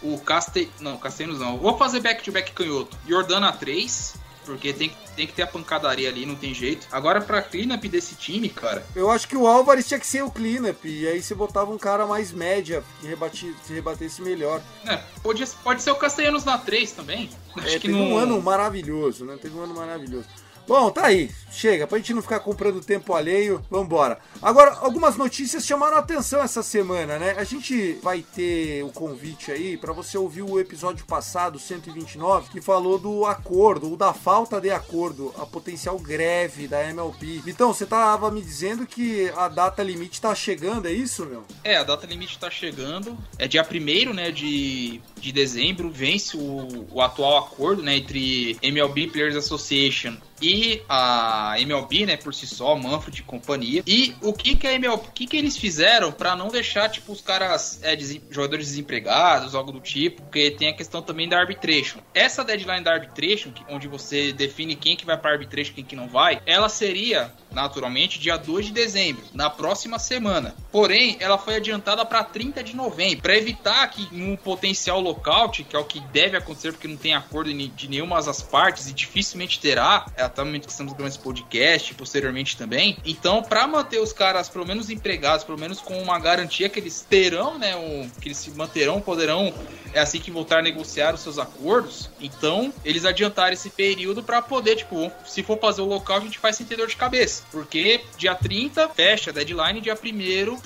o 0.01 0.17
Caste... 0.19 0.69
Não, 0.79 0.97
Castellanos 0.97 1.39
não. 1.39 1.57
Vou 1.57 1.77
fazer 1.77 1.99
back-to-back 1.99 2.51
canhoto. 2.51 2.97
Jordana 3.07 3.51
3, 3.51 4.15
porque 4.47 4.71
tem, 4.71 4.91
tem 5.15 5.27
que 5.27 5.33
ter 5.33 5.43
a 5.43 5.47
pancadaria 5.47 6.07
ali, 6.07 6.25
não 6.25 6.35
tem 6.35 6.53
jeito. 6.53 6.87
Agora, 6.91 7.19
pra 7.19 7.41
cleanup 7.41 7.87
desse 7.89 8.15
time, 8.15 8.47
cara. 8.47 8.85
Eu 8.95 9.11
acho 9.11 9.27
que 9.27 9.35
o 9.35 9.45
Álvares 9.45 9.87
tinha 9.87 9.99
que 9.99 10.07
ser 10.07 10.23
o 10.23 10.31
cleanup. 10.31 10.87
E 10.87 11.07
aí 11.07 11.21
você 11.21 11.35
botava 11.35 11.69
um 11.69 11.77
cara 11.77 12.05
mais 12.05 12.31
média, 12.31 12.83
que, 13.01 13.07
rebati, 13.07 13.53
que 13.65 13.73
rebatesse 13.73 14.21
melhor. 14.21 14.61
É, 14.85 14.97
pode, 15.21 15.45
pode 15.63 15.81
ser 15.81 15.91
o 15.91 15.95
Castellanos 15.95 16.45
na 16.45 16.57
3 16.57 16.93
também. 16.93 17.29
Acho 17.57 17.67
é, 17.67 17.71
que 17.71 17.87
teve 17.87 17.93
não... 17.93 18.13
um 18.13 18.17
ano 18.17 18.41
maravilhoso, 18.41 19.25
né? 19.25 19.37
Teve 19.41 19.57
um 19.57 19.63
ano 19.63 19.75
maravilhoso. 19.75 20.27
Bom, 20.67 20.91
tá 20.91 21.05
aí. 21.05 21.31
Chega, 21.49 21.87
pra 21.87 21.97
gente 21.97 22.13
não 22.13 22.21
ficar 22.21 22.41
comprando 22.41 22.81
tempo 22.81 23.13
alheio, 23.13 23.63
vambora. 23.71 24.19
Agora, 24.41 24.77
algumas 24.81 25.15
notícias 25.15 25.65
chamaram 25.65 25.95
a 25.95 26.01
atenção 26.01 26.41
essa 26.41 26.61
semana, 26.61 27.17
né? 27.17 27.35
A 27.37 27.43
gente 27.45 27.93
vai 28.03 28.21
ter 28.21 28.83
o 28.83 28.89
convite 28.89 29.49
aí 29.49 29.77
para 29.77 29.93
você 29.93 30.17
ouvir 30.17 30.41
o 30.41 30.59
episódio 30.59 31.05
passado, 31.05 31.57
129, 31.57 32.51
que 32.51 32.61
falou 32.61 32.99
do 32.99 33.25
acordo, 33.25 33.89
ou 33.89 33.95
da 33.95 34.13
falta 34.13 34.59
de 34.59 34.69
acordo, 34.69 35.33
a 35.37 35.45
potencial 35.45 35.97
greve 35.97 36.67
da 36.67 36.83
MLB. 36.83 37.43
Então, 37.47 37.73
você 37.73 37.85
tava 37.85 38.29
me 38.29 38.41
dizendo 38.41 38.85
que 38.85 39.31
a 39.37 39.47
data 39.47 39.81
limite 39.81 40.19
tá 40.19 40.35
chegando, 40.35 40.87
é 40.87 40.91
isso, 40.91 41.25
meu? 41.25 41.45
É, 41.63 41.77
a 41.77 41.83
data 41.83 42.05
limite 42.05 42.37
tá 42.37 42.51
chegando. 42.51 43.17
É 43.39 43.47
dia 43.47 43.65
1 43.65 44.13
né, 44.13 44.31
de, 44.31 45.01
de 45.15 45.31
dezembro, 45.31 45.89
vence 45.89 46.35
o, 46.35 46.87
o 46.91 47.01
atual 47.01 47.37
acordo, 47.37 47.81
né, 47.81 47.95
entre 47.95 48.57
MLB 48.61 49.07
Players 49.07 49.37
Association 49.37 50.17
e 50.41 50.81
a 50.87 51.55
MLB, 51.59 52.05
né, 52.05 52.17
por 52.17 52.33
si 52.33 52.47
só, 52.47 52.75
Manfred 52.75 53.19
e 53.19 53.23
companhia. 53.23 53.83
E 53.85 54.15
o 54.21 54.33
que 54.33 54.55
que 54.55 54.67
a 54.67 54.73
MLB, 54.73 55.07
o 55.07 55.11
que 55.11 55.27
que 55.27 55.37
eles 55.37 55.57
fizeram 55.57 56.11
para 56.11 56.35
não 56.35 56.49
deixar 56.49 56.89
tipo 56.89 57.11
os 57.11 57.21
caras 57.21 57.79
é, 57.83 57.97
jogadores 58.29 58.67
desempregados, 58.67 59.55
algo 59.55 59.71
do 59.71 59.79
tipo, 59.79 60.21
porque 60.23 60.51
tem 60.51 60.69
a 60.69 60.73
questão 60.73 61.01
também 61.01 61.27
da 61.27 61.39
arbitration. 61.39 61.99
Essa 62.13 62.43
deadline 62.43 62.83
da 62.83 62.93
arbitration, 62.93 63.51
onde 63.69 63.87
você 63.87 64.31
define 64.31 64.75
quem 64.75 64.95
que 64.95 65.05
vai 65.05 65.17
para 65.17 65.31
arbitration, 65.31 65.73
quem 65.73 65.83
que 65.83 65.95
não 65.95 66.07
vai, 66.07 66.41
ela 66.45 66.69
seria 66.69 67.31
naturalmente 67.51 68.19
dia 68.19 68.37
2 68.37 68.67
de 68.67 68.71
dezembro, 68.71 69.23
na 69.33 69.49
próxima 69.49 69.99
semana. 69.99 70.55
Porém, 70.71 71.17
ela 71.19 71.37
foi 71.37 71.55
adiantada 71.55 72.05
para 72.05 72.23
30 72.23 72.63
de 72.63 72.75
novembro, 72.75 73.21
para 73.21 73.37
evitar 73.37 73.87
que 73.89 74.07
um 74.13 74.35
potencial 74.35 74.99
lockout, 74.99 75.63
que 75.63 75.75
é 75.75 75.79
o 75.79 75.85
que 75.85 75.99
deve 75.99 76.37
acontecer 76.37 76.71
porque 76.71 76.87
não 76.87 76.97
tem 76.97 77.13
acordo 77.13 77.53
de 77.53 77.89
nenhuma 77.89 78.21
das 78.21 78.41
partes 78.41 78.87
e 78.87 78.93
dificilmente 78.93 79.59
terá, 79.59 80.05
é 80.15 80.23
até 80.23 80.41
o 80.41 80.45
momento 80.45 80.65
que 80.65 80.71
estamos 80.71 80.93
gravando 80.93 81.09
esse 81.09 81.19
podcast, 81.19 81.93
posteriormente 81.93 82.57
também. 82.57 82.97
Então, 83.05 83.41
para 83.41 83.65
manter 83.67 83.99
os 83.99 84.13
caras 84.13 84.49
pelo 84.49 84.65
menos 84.65 84.89
empregados, 84.89 85.43
pelo 85.43 85.59
menos 85.59 85.79
com 85.79 86.01
uma 86.01 86.19
garantia 86.19 86.69
que 86.69 86.79
eles 86.79 87.05
terão, 87.07 87.57
né, 87.57 87.75
um, 87.75 88.09
que 88.21 88.27
eles 88.27 88.37
se 88.37 88.51
manterão, 88.51 89.01
poderão 89.01 89.53
é 89.93 89.99
assim 89.99 90.19
que 90.19 90.31
voltar 90.31 90.59
a 90.59 90.61
negociar 90.61 91.13
os 91.13 91.21
seus 91.21 91.39
acordos. 91.39 92.09
Então, 92.19 92.73
eles 92.83 93.05
adiantaram 93.05 93.53
esse 93.53 93.69
período 93.69 94.21
para 94.21 94.41
poder, 94.41 94.75
tipo, 94.75 95.11
se 95.25 95.43
for 95.43 95.59
fazer 95.59 95.81
o 95.81 95.85
local, 95.85 96.17
a 96.17 96.21
gente 96.21 96.39
faz 96.39 96.55
sem 96.55 96.65
ter 96.65 96.75
dor 96.75 96.87
de 96.87 96.95
cabeça. 96.95 97.36
Porque 97.51 98.01
dia 98.17 98.35
30 98.35 98.89
fecha 98.89 99.29
a 99.29 99.33
deadline, 99.33 99.81
dia 99.81 99.95
1 99.95 100.57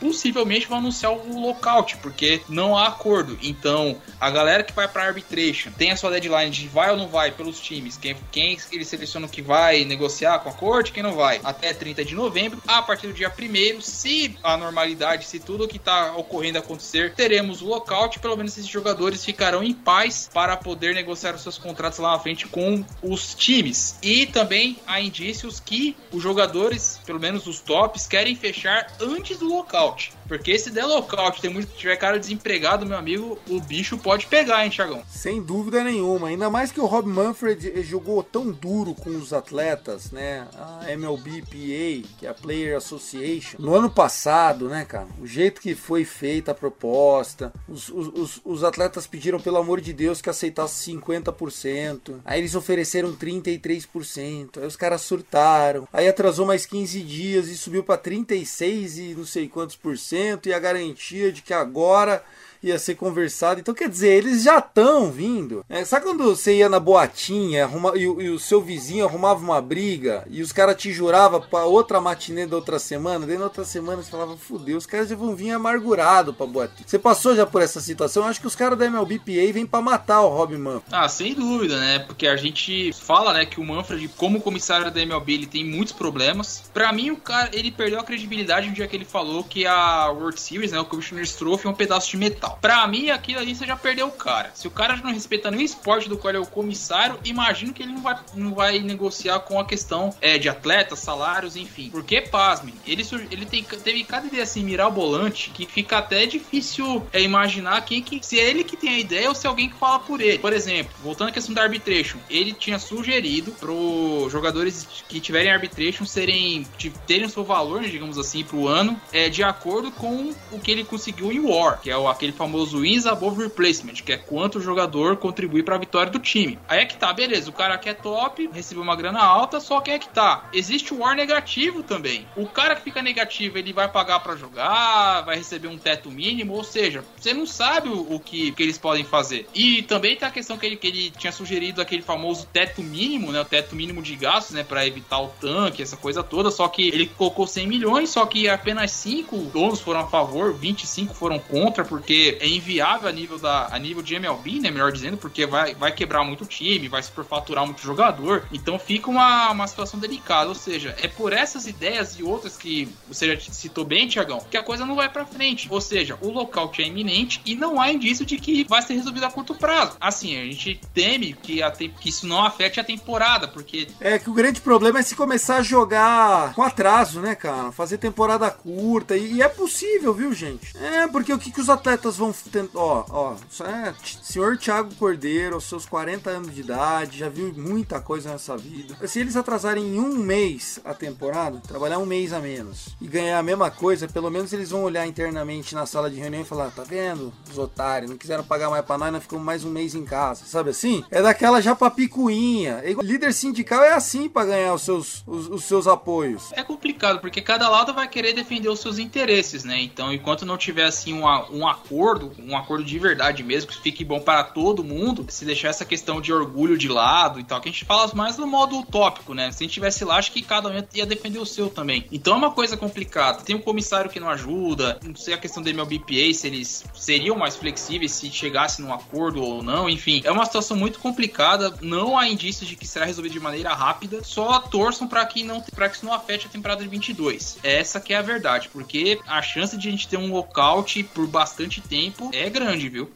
possivelmente 0.00 0.66
vão 0.66 0.78
anunciar 0.78 1.12
o 1.12 1.40
lockout, 1.40 1.96
porque 1.98 2.40
não 2.48 2.76
há 2.76 2.88
acordo. 2.88 3.38
Então, 3.42 4.00
a 4.20 4.30
galera 4.30 4.62
que 4.62 4.72
vai 4.72 4.88
para 4.88 5.04
arbitration 5.04 5.70
tem 5.72 5.90
a 5.90 5.96
sua 5.96 6.10
deadline 6.10 6.50
de 6.50 6.68
vai 6.68 6.90
ou 6.90 6.96
não 6.96 7.08
vai 7.08 7.30
pelos 7.30 7.60
times, 7.60 7.96
quem, 7.96 8.16
quem 8.30 8.58
eles 8.72 8.88
selecionam 8.88 9.28
que 9.28 9.42
vai 9.42 9.84
negociar 9.84 10.38
com 10.40 10.48
a 10.48 10.52
corte, 10.52 10.92
quem 10.92 11.02
não 11.02 11.14
vai, 11.14 11.40
até 11.44 11.72
30 11.72 12.04
de 12.04 12.14
novembro. 12.14 12.62
A 12.66 12.82
partir 12.82 13.06
do 13.06 13.12
dia 13.12 13.30
1 13.30 13.80
se 13.80 14.36
a 14.42 14.56
normalidade, 14.56 15.26
se 15.26 15.38
tudo 15.38 15.64
o 15.64 15.68
que 15.68 15.76
está 15.76 16.16
ocorrendo 16.16 16.58
acontecer, 16.58 17.14
teremos 17.14 17.62
o 17.62 17.66
lockout, 17.66 18.18
pelo 18.18 18.36
menos 18.36 18.56
esses 18.56 18.68
jogadores 18.68 19.24
ficarão 19.24 19.62
em 19.62 19.72
paz 19.72 20.28
para 20.32 20.56
poder 20.56 20.94
negociar 20.94 21.34
os 21.34 21.42
seus 21.42 21.58
contratos 21.58 21.98
lá 21.98 22.12
na 22.12 22.18
frente 22.18 22.46
com 22.46 22.84
os 23.02 23.34
times. 23.34 23.98
E 24.02 24.26
também 24.26 24.78
há 24.86 25.00
indícios 25.00 25.60
que 25.60 25.96
os 26.18 26.22
jogadores, 26.22 27.00
pelo 27.06 27.20
menos 27.20 27.46
os 27.46 27.60
tops, 27.60 28.06
querem 28.06 28.34
fechar 28.34 28.92
antes 29.00 29.38
do 29.38 29.48
lockout. 29.48 30.12
Porque 30.28 30.58
se 30.58 30.70
der 30.70 30.84
lockout, 30.84 31.40
tem 31.40 31.50
muito 31.50 31.74
tiver 31.74 31.96
cara 31.96 32.20
desempregado, 32.20 32.84
meu 32.84 32.98
amigo, 32.98 33.38
o 33.48 33.58
bicho 33.60 33.96
pode 33.96 34.26
pegar, 34.26 34.62
hein, 34.62 34.70
Thiagão? 34.70 35.02
Sem 35.08 35.42
dúvida 35.42 35.82
nenhuma. 35.82 36.28
Ainda 36.28 36.50
mais 36.50 36.70
que 36.70 36.80
o 36.80 36.84
Rob 36.84 37.08
Manfred 37.08 37.82
jogou 37.82 38.22
tão 38.22 38.52
duro 38.52 38.94
com 38.94 39.08
os 39.10 39.32
atletas, 39.32 40.12
né? 40.12 40.46
A 40.54 40.92
MLBPA, 40.92 42.06
que 42.18 42.26
é 42.26 42.28
a 42.28 42.34
Player 42.34 42.76
Association. 42.76 43.56
No 43.58 43.74
ano 43.74 43.88
passado, 43.88 44.68
né, 44.68 44.84
cara? 44.84 45.08
O 45.18 45.26
jeito 45.26 45.62
que 45.62 45.74
foi 45.74 46.04
feita 46.04 46.50
a 46.50 46.54
proposta, 46.54 47.50
os, 47.66 47.88
os, 47.88 48.40
os 48.44 48.64
atletas 48.64 49.06
pediram, 49.06 49.40
pelo 49.40 49.56
amor 49.56 49.80
de 49.80 49.94
Deus, 49.94 50.20
que 50.20 50.28
aceitasse 50.28 50.92
50%. 50.92 52.16
Aí 52.22 52.38
eles 52.38 52.54
ofereceram 52.54 53.16
33%. 53.16 54.58
Aí 54.58 54.66
os 54.66 54.76
caras 54.76 55.00
surtaram. 55.00 55.88
Aí 55.90 56.06
atrasou 56.06 56.44
mais 56.44 56.66
15 56.66 57.00
dias 57.00 57.48
e 57.48 57.56
subiu 57.56 57.82
para 57.82 57.96
36 57.96 58.98
e 58.98 59.14
não 59.14 59.24
sei 59.24 59.48
quantos 59.48 59.74
por 59.74 59.96
cento 59.96 60.17
e 60.48 60.54
a 60.54 60.58
garantia 60.58 61.30
de 61.30 61.42
que 61.42 61.54
agora 61.54 62.22
ia 62.62 62.78
ser 62.78 62.94
conversado. 62.94 63.60
Então, 63.60 63.74
quer 63.74 63.88
dizer, 63.88 64.08
eles 64.08 64.42
já 64.42 64.58
estão 64.58 65.10
vindo. 65.10 65.64
É, 65.68 65.84
sabe 65.84 66.06
quando 66.06 66.24
você 66.24 66.56
ia 66.56 66.68
na 66.68 66.80
boatinha 66.80 67.64
arruma, 67.64 67.92
e, 67.96 68.02
e, 68.02 68.30
o 68.30 68.38
seu 68.38 68.60
vizinho 68.60 69.04
arrumava 69.04 69.40
uma 69.40 69.60
briga 69.60 70.26
e 70.30 70.42
os 70.42 70.52
caras 70.52 70.76
te 70.76 70.92
juravam 70.92 71.40
pra 71.40 71.64
outra 71.64 72.00
matinê 72.00 72.46
da 72.46 72.56
outra 72.56 72.78
semana? 72.78 73.26
Daí 73.26 73.38
na 73.38 73.44
outra 73.44 73.64
semana 73.64 74.02
você 74.02 74.10
falava, 74.10 74.36
fudeu, 74.36 74.76
os 74.76 74.86
caras 74.86 75.08
já 75.08 75.16
vão 75.16 75.34
vir 75.34 75.50
amargurado 75.50 76.34
pra 76.34 76.46
boatinha. 76.46 76.86
Você 76.86 76.98
passou 76.98 77.34
já 77.34 77.46
por 77.46 77.62
essa 77.62 77.80
situação? 77.80 78.22
Eu 78.22 78.28
acho 78.28 78.40
que 78.40 78.46
os 78.46 78.56
caras 78.56 78.78
da 78.78 78.86
MLBPA 78.86 79.52
vêm 79.52 79.66
pra 79.66 79.80
matar 79.80 80.22
o 80.22 80.28
Rob 80.28 80.56
Manfred. 80.56 80.84
Ah, 80.90 81.08
sem 81.08 81.34
dúvida, 81.34 81.78
né? 81.78 81.98
Porque 82.00 82.26
a 82.26 82.36
gente 82.36 82.92
fala, 82.92 83.32
né, 83.32 83.44
que 83.44 83.60
o 83.60 83.64
Manfred, 83.64 84.08
como 84.16 84.40
comissário 84.40 84.90
da 84.90 85.00
MLB, 85.00 85.34
ele 85.34 85.46
tem 85.46 85.64
muitos 85.64 85.92
problemas. 85.92 86.64
Pra 86.72 86.92
mim, 86.92 87.10
o 87.10 87.16
cara, 87.16 87.50
ele 87.52 87.70
perdeu 87.70 88.00
a 88.00 88.04
credibilidade 88.04 88.68
no 88.68 88.74
dia 88.74 88.86
que 88.86 88.96
ele 88.96 89.04
falou 89.04 89.44
que 89.44 89.66
a 89.66 90.10
World 90.10 90.40
Series, 90.40 90.72
né, 90.72 90.80
o 90.80 90.84
Commissioner's 90.84 91.34
Trophy 91.34 91.66
é 91.66 91.70
um 91.70 91.74
pedaço 91.74 92.10
de 92.10 92.16
metal. 92.16 92.47
Pra 92.60 92.86
mim, 92.86 93.10
aquilo 93.10 93.40
ali 93.40 93.54
você 93.54 93.66
já 93.66 93.76
perdeu 93.76 94.06
o 94.06 94.12
cara. 94.12 94.50
Se 94.54 94.66
o 94.66 94.70
cara 94.70 94.96
não 94.96 95.12
respeita 95.12 95.50
nem 95.50 95.60
o 95.60 95.64
esporte 95.64 96.08
do 96.08 96.16
qual 96.16 96.30
ele 96.30 96.38
é 96.38 96.40
o 96.40 96.46
comissário, 96.46 97.18
imagino 97.24 97.72
que 97.72 97.82
ele 97.82 97.92
não 97.92 98.02
vai, 98.02 98.18
não 98.34 98.54
vai 98.54 98.78
negociar 98.78 99.40
com 99.40 99.58
a 99.58 99.64
questão 99.64 100.14
é, 100.20 100.38
de 100.38 100.48
atletas, 100.48 100.98
salários, 100.98 101.56
enfim. 101.56 101.90
Porque, 101.90 102.20
pasme, 102.20 102.74
ele, 102.86 103.04
ele 103.30 103.46
tem, 103.46 103.62
teve 103.62 104.04
cada 104.04 104.26
ideia 104.26 104.42
assim, 104.42 104.62
mirabolante, 104.62 105.50
que 105.50 105.66
fica 105.66 105.98
até 105.98 106.26
difícil 106.26 107.06
é, 107.12 107.20
imaginar 107.20 107.84
quem 107.84 108.02
que, 108.02 108.24
se 108.24 108.38
é 108.38 108.48
ele 108.48 108.64
que 108.64 108.76
tem 108.76 108.90
a 108.90 108.98
ideia 108.98 109.28
ou 109.28 109.34
se 109.34 109.46
é 109.46 109.50
alguém 109.50 109.68
que 109.68 109.76
fala 109.76 109.98
por 109.98 110.20
ele. 110.20 110.38
Por 110.38 110.52
exemplo, 110.52 110.92
voltando 111.02 111.28
à 111.28 111.32
questão 111.32 111.54
da 111.54 111.62
arbitration, 111.62 112.18
ele 112.28 112.52
tinha 112.52 112.78
sugerido 112.78 113.52
pro 113.52 114.28
jogadores 114.30 114.86
que 115.08 115.20
tiverem 115.20 115.50
arbitration 115.50 116.04
serem, 116.04 116.66
terem 117.06 117.26
o 117.26 117.30
seu 117.30 117.44
valor, 117.44 117.80
né, 117.80 117.88
digamos 117.88 118.18
assim, 118.18 118.44
pro 118.44 118.66
ano, 118.66 119.00
é, 119.12 119.28
de 119.28 119.42
acordo 119.42 119.90
com 119.90 120.34
o 120.50 120.58
que 120.58 120.70
ele 120.70 120.84
conseguiu 120.84 121.32
em 121.32 121.40
War, 121.40 121.80
que 121.80 121.90
é 121.90 121.96
o, 121.96 122.08
aquele 122.08 122.32
famoso 122.38 122.78
wins 122.78 123.04
above 123.04 123.42
replacement, 123.42 123.94
que 123.94 124.12
é 124.12 124.16
quanto 124.16 124.58
o 124.58 124.62
jogador 124.62 125.16
contribui 125.16 125.64
para 125.64 125.74
a 125.74 125.78
vitória 125.78 126.10
do 126.10 126.20
time. 126.20 126.56
Aí 126.68 126.80
é 126.80 126.86
que 126.86 126.96
tá, 126.96 127.12
beleza, 127.12 127.50
o 127.50 127.52
cara 127.52 127.76
que 127.76 127.88
é 127.88 127.94
top, 127.94 128.48
recebeu 128.52 128.82
uma 128.82 128.94
grana 128.94 129.20
alta, 129.20 129.58
só 129.58 129.80
que 129.80 129.90
é 129.90 129.98
que 129.98 130.08
tá. 130.08 130.48
Existe 130.52 130.94
o 130.94 131.00
War 131.00 131.16
negativo 131.16 131.82
também. 131.82 132.26
O 132.36 132.46
cara 132.46 132.76
que 132.76 132.82
fica 132.82 133.02
negativo, 133.02 133.58
ele 133.58 133.72
vai 133.72 133.88
pagar 133.88 134.20
para 134.20 134.36
jogar, 134.36 135.22
vai 135.22 135.36
receber 135.36 135.66
um 135.66 135.76
teto 135.76 136.10
mínimo, 136.10 136.54
ou 136.54 136.62
seja, 136.62 137.04
você 137.18 137.34
não 137.34 137.44
sabe 137.44 137.88
o, 137.88 138.20
que, 138.20 138.52
que, 138.52 138.62
eles 138.62 138.78
podem 138.78 139.04
fazer. 139.04 139.48
E 139.52 139.82
também 139.82 140.16
tem 140.16 140.28
a 140.28 140.30
questão 140.30 140.56
que 140.56 140.64
ele, 140.64 140.76
que 140.76 140.86
ele 140.86 141.10
tinha 141.10 141.32
sugerido 141.32 141.82
aquele 141.82 142.02
famoso 142.02 142.46
teto 142.52 142.82
mínimo, 142.82 143.32
né, 143.32 143.40
o 143.40 143.44
teto 143.44 143.74
mínimo 143.74 144.00
de 144.00 144.14
gastos, 144.14 144.54
né, 144.54 144.62
para 144.62 144.86
evitar 144.86 145.20
o 145.20 145.28
tanque, 145.40 145.82
essa 145.82 145.96
coisa 145.96 146.22
toda, 146.22 146.50
só 146.52 146.68
que 146.68 146.88
ele 146.88 147.06
colocou 147.06 147.46
100 147.46 147.66
milhões, 147.66 148.10
só 148.10 148.24
que 148.26 148.48
apenas 148.48 148.92
5 148.92 149.36
donos 149.52 149.80
foram 149.80 150.00
a 150.00 150.06
favor, 150.06 150.52
25 150.54 151.14
foram 151.14 151.38
contra, 151.38 151.84
porque 151.84 152.27
é 152.40 152.48
inviável 152.48 153.08
a 153.08 153.12
nível, 153.12 153.38
da, 153.38 153.68
a 153.70 153.78
nível 153.78 154.02
de 154.02 154.14
MLB, 154.14 154.60
né? 154.60 154.70
Melhor 154.70 154.92
dizendo, 154.92 155.16
porque 155.16 155.46
vai, 155.46 155.74
vai 155.74 155.92
quebrar 155.92 156.24
muito 156.24 156.44
time, 156.44 156.88
vai 156.88 157.02
superfaturar 157.02 157.64
muito 157.64 157.82
jogador. 157.82 158.44
Então 158.52 158.78
fica 158.78 159.10
uma, 159.10 159.50
uma 159.50 159.66
situação 159.66 159.98
delicada. 159.98 160.48
Ou 160.48 160.54
seja, 160.54 160.94
é 161.00 161.08
por 161.08 161.32
essas 161.32 161.66
ideias 161.66 162.18
e 162.18 162.22
outras 162.22 162.56
que 162.56 162.88
você 163.06 163.34
já 163.34 163.40
citou 163.52 163.84
bem, 163.84 164.08
Tiagão, 164.08 164.40
que 164.50 164.56
a 164.56 164.62
coisa 164.62 164.84
não 164.84 164.94
vai 164.94 165.08
para 165.08 165.24
frente. 165.24 165.68
Ou 165.70 165.80
seja, 165.80 166.18
o 166.20 166.30
lockout 166.30 166.80
é 166.82 166.86
iminente 166.86 167.40
e 167.44 167.54
não 167.54 167.80
há 167.80 167.92
indício 167.92 168.24
de 168.24 168.36
que 168.36 168.64
vai 168.64 168.82
ser 168.82 168.94
resolvido 168.94 169.24
a 169.24 169.30
curto 169.30 169.54
prazo. 169.54 169.96
Assim, 170.00 170.36
a 170.36 170.44
gente 170.44 170.80
teme 170.92 171.32
que, 171.32 171.62
a 171.62 171.70
que 171.70 172.08
isso 172.08 172.26
não 172.26 172.44
afete 172.44 172.80
a 172.80 172.84
temporada, 172.84 173.48
porque. 173.48 173.88
É 174.00 174.18
que 174.18 174.30
o 174.30 174.34
grande 174.34 174.60
problema 174.60 174.98
é 174.98 175.02
se 175.02 175.14
começar 175.14 175.56
a 175.56 175.62
jogar 175.62 176.54
com 176.54 176.62
atraso, 176.62 177.20
né, 177.20 177.34
cara? 177.34 177.72
Fazer 177.72 177.98
temporada 177.98 178.50
curta. 178.50 179.16
E, 179.16 179.34
e 179.34 179.42
é 179.42 179.48
possível, 179.48 180.12
viu, 180.12 180.32
gente? 180.32 180.76
É, 180.76 181.06
porque 181.06 181.32
o 181.32 181.38
que, 181.38 181.50
que 181.50 181.60
os 181.60 181.68
atletas 181.68 182.17
vão 182.18 182.32
tentar. 182.32 182.78
Ó, 182.78 183.04
ó, 183.08 183.36
é, 183.64 183.94
senhor 184.22 184.58
Thiago 184.58 184.94
Cordeiro, 184.96 185.54
aos 185.54 185.64
seus 185.64 185.86
40 185.86 186.30
anos 186.30 186.54
de 186.54 186.60
idade, 186.60 187.18
já 187.18 187.28
viu 187.28 187.52
muita 187.56 188.00
coisa 188.00 188.30
nessa 188.30 188.56
vida. 188.56 188.96
Se 189.06 189.20
eles 189.20 189.36
atrasarem 189.36 189.84
em 189.84 189.98
um 189.98 190.16
mês 190.16 190.80
a 190.84 190.92
temporada, 190.92 191.60
trabalhar 191.66 191.98
um 191.98 192.06
mês 192.06 192.32
a 192.32 192.40
menos 192.40 192.88
e 193.00 193.06
ganhar 193.06 193.38
a 193.38 193.42
mesma 193.42 193.70
coisa, 193.70 194.08
pelo 194.08 194.30
menos 194.30 194.52
eles 194.52 194.70
vão 194.70 194.82
olhar 194.82 195.06
internamente 195.06 195.74
na 195.74 195.86
sala 195.86 196.10
de 196.10 196.18
reunião 196.18 196.42
e 196.42 196.46
falar: 196.46 196.70
tá 196.70 196.84
vendo? 196.84 197.32
Os 197.50 197.58
otários, 197.58 198.10
não 198.10 198.18
quiseram 198.18 198.44
pagar 198.44 198.70
mais 198.70 198.84
pra 198.84 198.98
nós, 198.98 199.12
nós 199.12 199.22
ficamos 199.22 199.44
mais 199.44 199.64
um 199.64 199.70
mês 199.70 199.94
em 199.94 200.04
casa, 200.04 200.44
sabe 200.44 200.70
assim? 200.70 201.04
É 201.10 201.22
daquela 201.22 201.60
já 201.60 201.74
pra 201.74 201.90
picuinha. 201.90 202.80
É 202.84 202.92
líder 203.02 203.32
sindical 203.32 203.82
é 203.82 203.92
assim 203.92 204.28
para 204.28 204.46
ganhar 204.46 204.74
os 204.74 204.82
seus, 204.82 205.22
os, 205.26 205.48
os 205.48 205.64
seus 205.64 205.86
apoios. 205.86 206.52
É 206.52 206.62
complicado, 206.62 207.20
porque 207.20 207.40
cada 207.40 207.68
lado 207.68 207.94
vai 207.94 208.08
querer 208.08 208.32
defender 208.32 208.68
os 208.68 208.80
seus 208.80 208.98
interesses, 208.98 209.64
né? 209.64 209.80
Então, 209.80 210.12
enquanto 210.12 210.44
não 210.44 210.56
tiver 210.56 210.84
assim 210.84 211.12
um, 211.12 211.24
um 211.24 211.66
acordo, 211.66 212.07
um 212.38 212.56
acordo 212.56 212.84
de 212.84 212.98
verdade 212.98 213.42
mesmo, 213.42 213.70
que 213.70 213.80
fique 213.80 214.04
bom 214.04 214.20
para 214.20 214.42
todo 214.44 214.84
mundo, 214.84 215.26
se 215.28 215.44
deixar 215.44 215.68
essa 215.68 215.84
questão 215.84 216.20
de 216.20 216.32
orgulho 216.32 216.76
de 216.78 216.88
lado 216.88 217.40
e 217.40 217.44
tal, 217.44 217.60
que 217.60 217.68
a 217.68 217.72
gente 217.72 217.84
fala 217.84 218.10
mais 218.14 218.36
no 218.36 218.46
modo 218.46 218.78
utópico, 218.78 219.34
né? 219.34 219.50
Se 219.52 219.62
a 219.62 219.66
gente 219.66 219.74
tivesse 219.74 220.04
lá, 220.04 220.16
acho 220.16 220.32
que 220.32 220.42
cada 220.42 220.68
um 220.68 220.84
ia 220.94 221.06
defender 221.06 221.38
o 221.38 221.46
seu 221.46 221.68
também. 221.68 222.04
Então 222.10 222.34
é 222.34 222.36
uma 222.36 222.50
coisa 222.50 222.76
complicada. 222.76 223.42
Tem 223.42 223.56
um 223.56 223.60
comissário 223.60 224.10
que 224.10 224.20
não 224.20 224.28
ajuda, 224.28 224.98
não 225.04 225.16
sei 225.16 225.34
a 225.34 225.38
questão 225.38 225.62
do 225.62 225.68
MLBPA, 225.68 226.32
se 226.32 226.46
eles 226.46 226.84
seriam 226.94 227.36
mais 227.36 227.56
flexíveis 227.56 228.12
se 228.12 228.30
chegasse 228.30 228.80
num 228.80 228.92
acordo 228.92 229.42
ou 229.42 229.62
não, 229.62 229.88
enfim. 229.88 230.22
É 230.24 230.30
uma 230.30 230.44
situação 230.44 230.76
muito 230.76 230.98
complicada, 230.98 231.74
não 231.80 232.16
há 232.16 232.28
indícios 232.28 232.68
de 232.68 232.76
que 232.76 232.86
será 232.86 233.04
resolvido 233.04 233.32
de 233.32 233.40
maneira 233.40 233.74
rápida, 233.74 234.22
só 234.22 234.58
torçam 234.60 235.06
para 235.06 235.24
que 235.26 235.42
não 235.42 235.60
para 235.60 235.88
que 235.88 235.96
isso 235.96 236.06
não 236.06 236.12
afete 236.12 236.46
a 236.46 236.50
temporada 236.50 236.82
de 236.82 236.88
22. 236.88 237.58
Essa 237.62 238.00
que 238.00 238.12
é 238.12 238.16
a 238.16 238.22
verdade, 238.22 238.68
porque 238.72 239.18
a 239.26 239.42
chance 239.42 239.76
de 239.76 239.88
a 239.88 239.90
gente 239.90 240.08
ter 240.08 240.16
um 240.16 240.32
lockout 240.32 241.02
por 241.14 241.26
bastante 241.26 241.80
tempo 241.80 241.97
é 242.32 242.48
grande, 242.48 242.88
viu? 242.88 243.10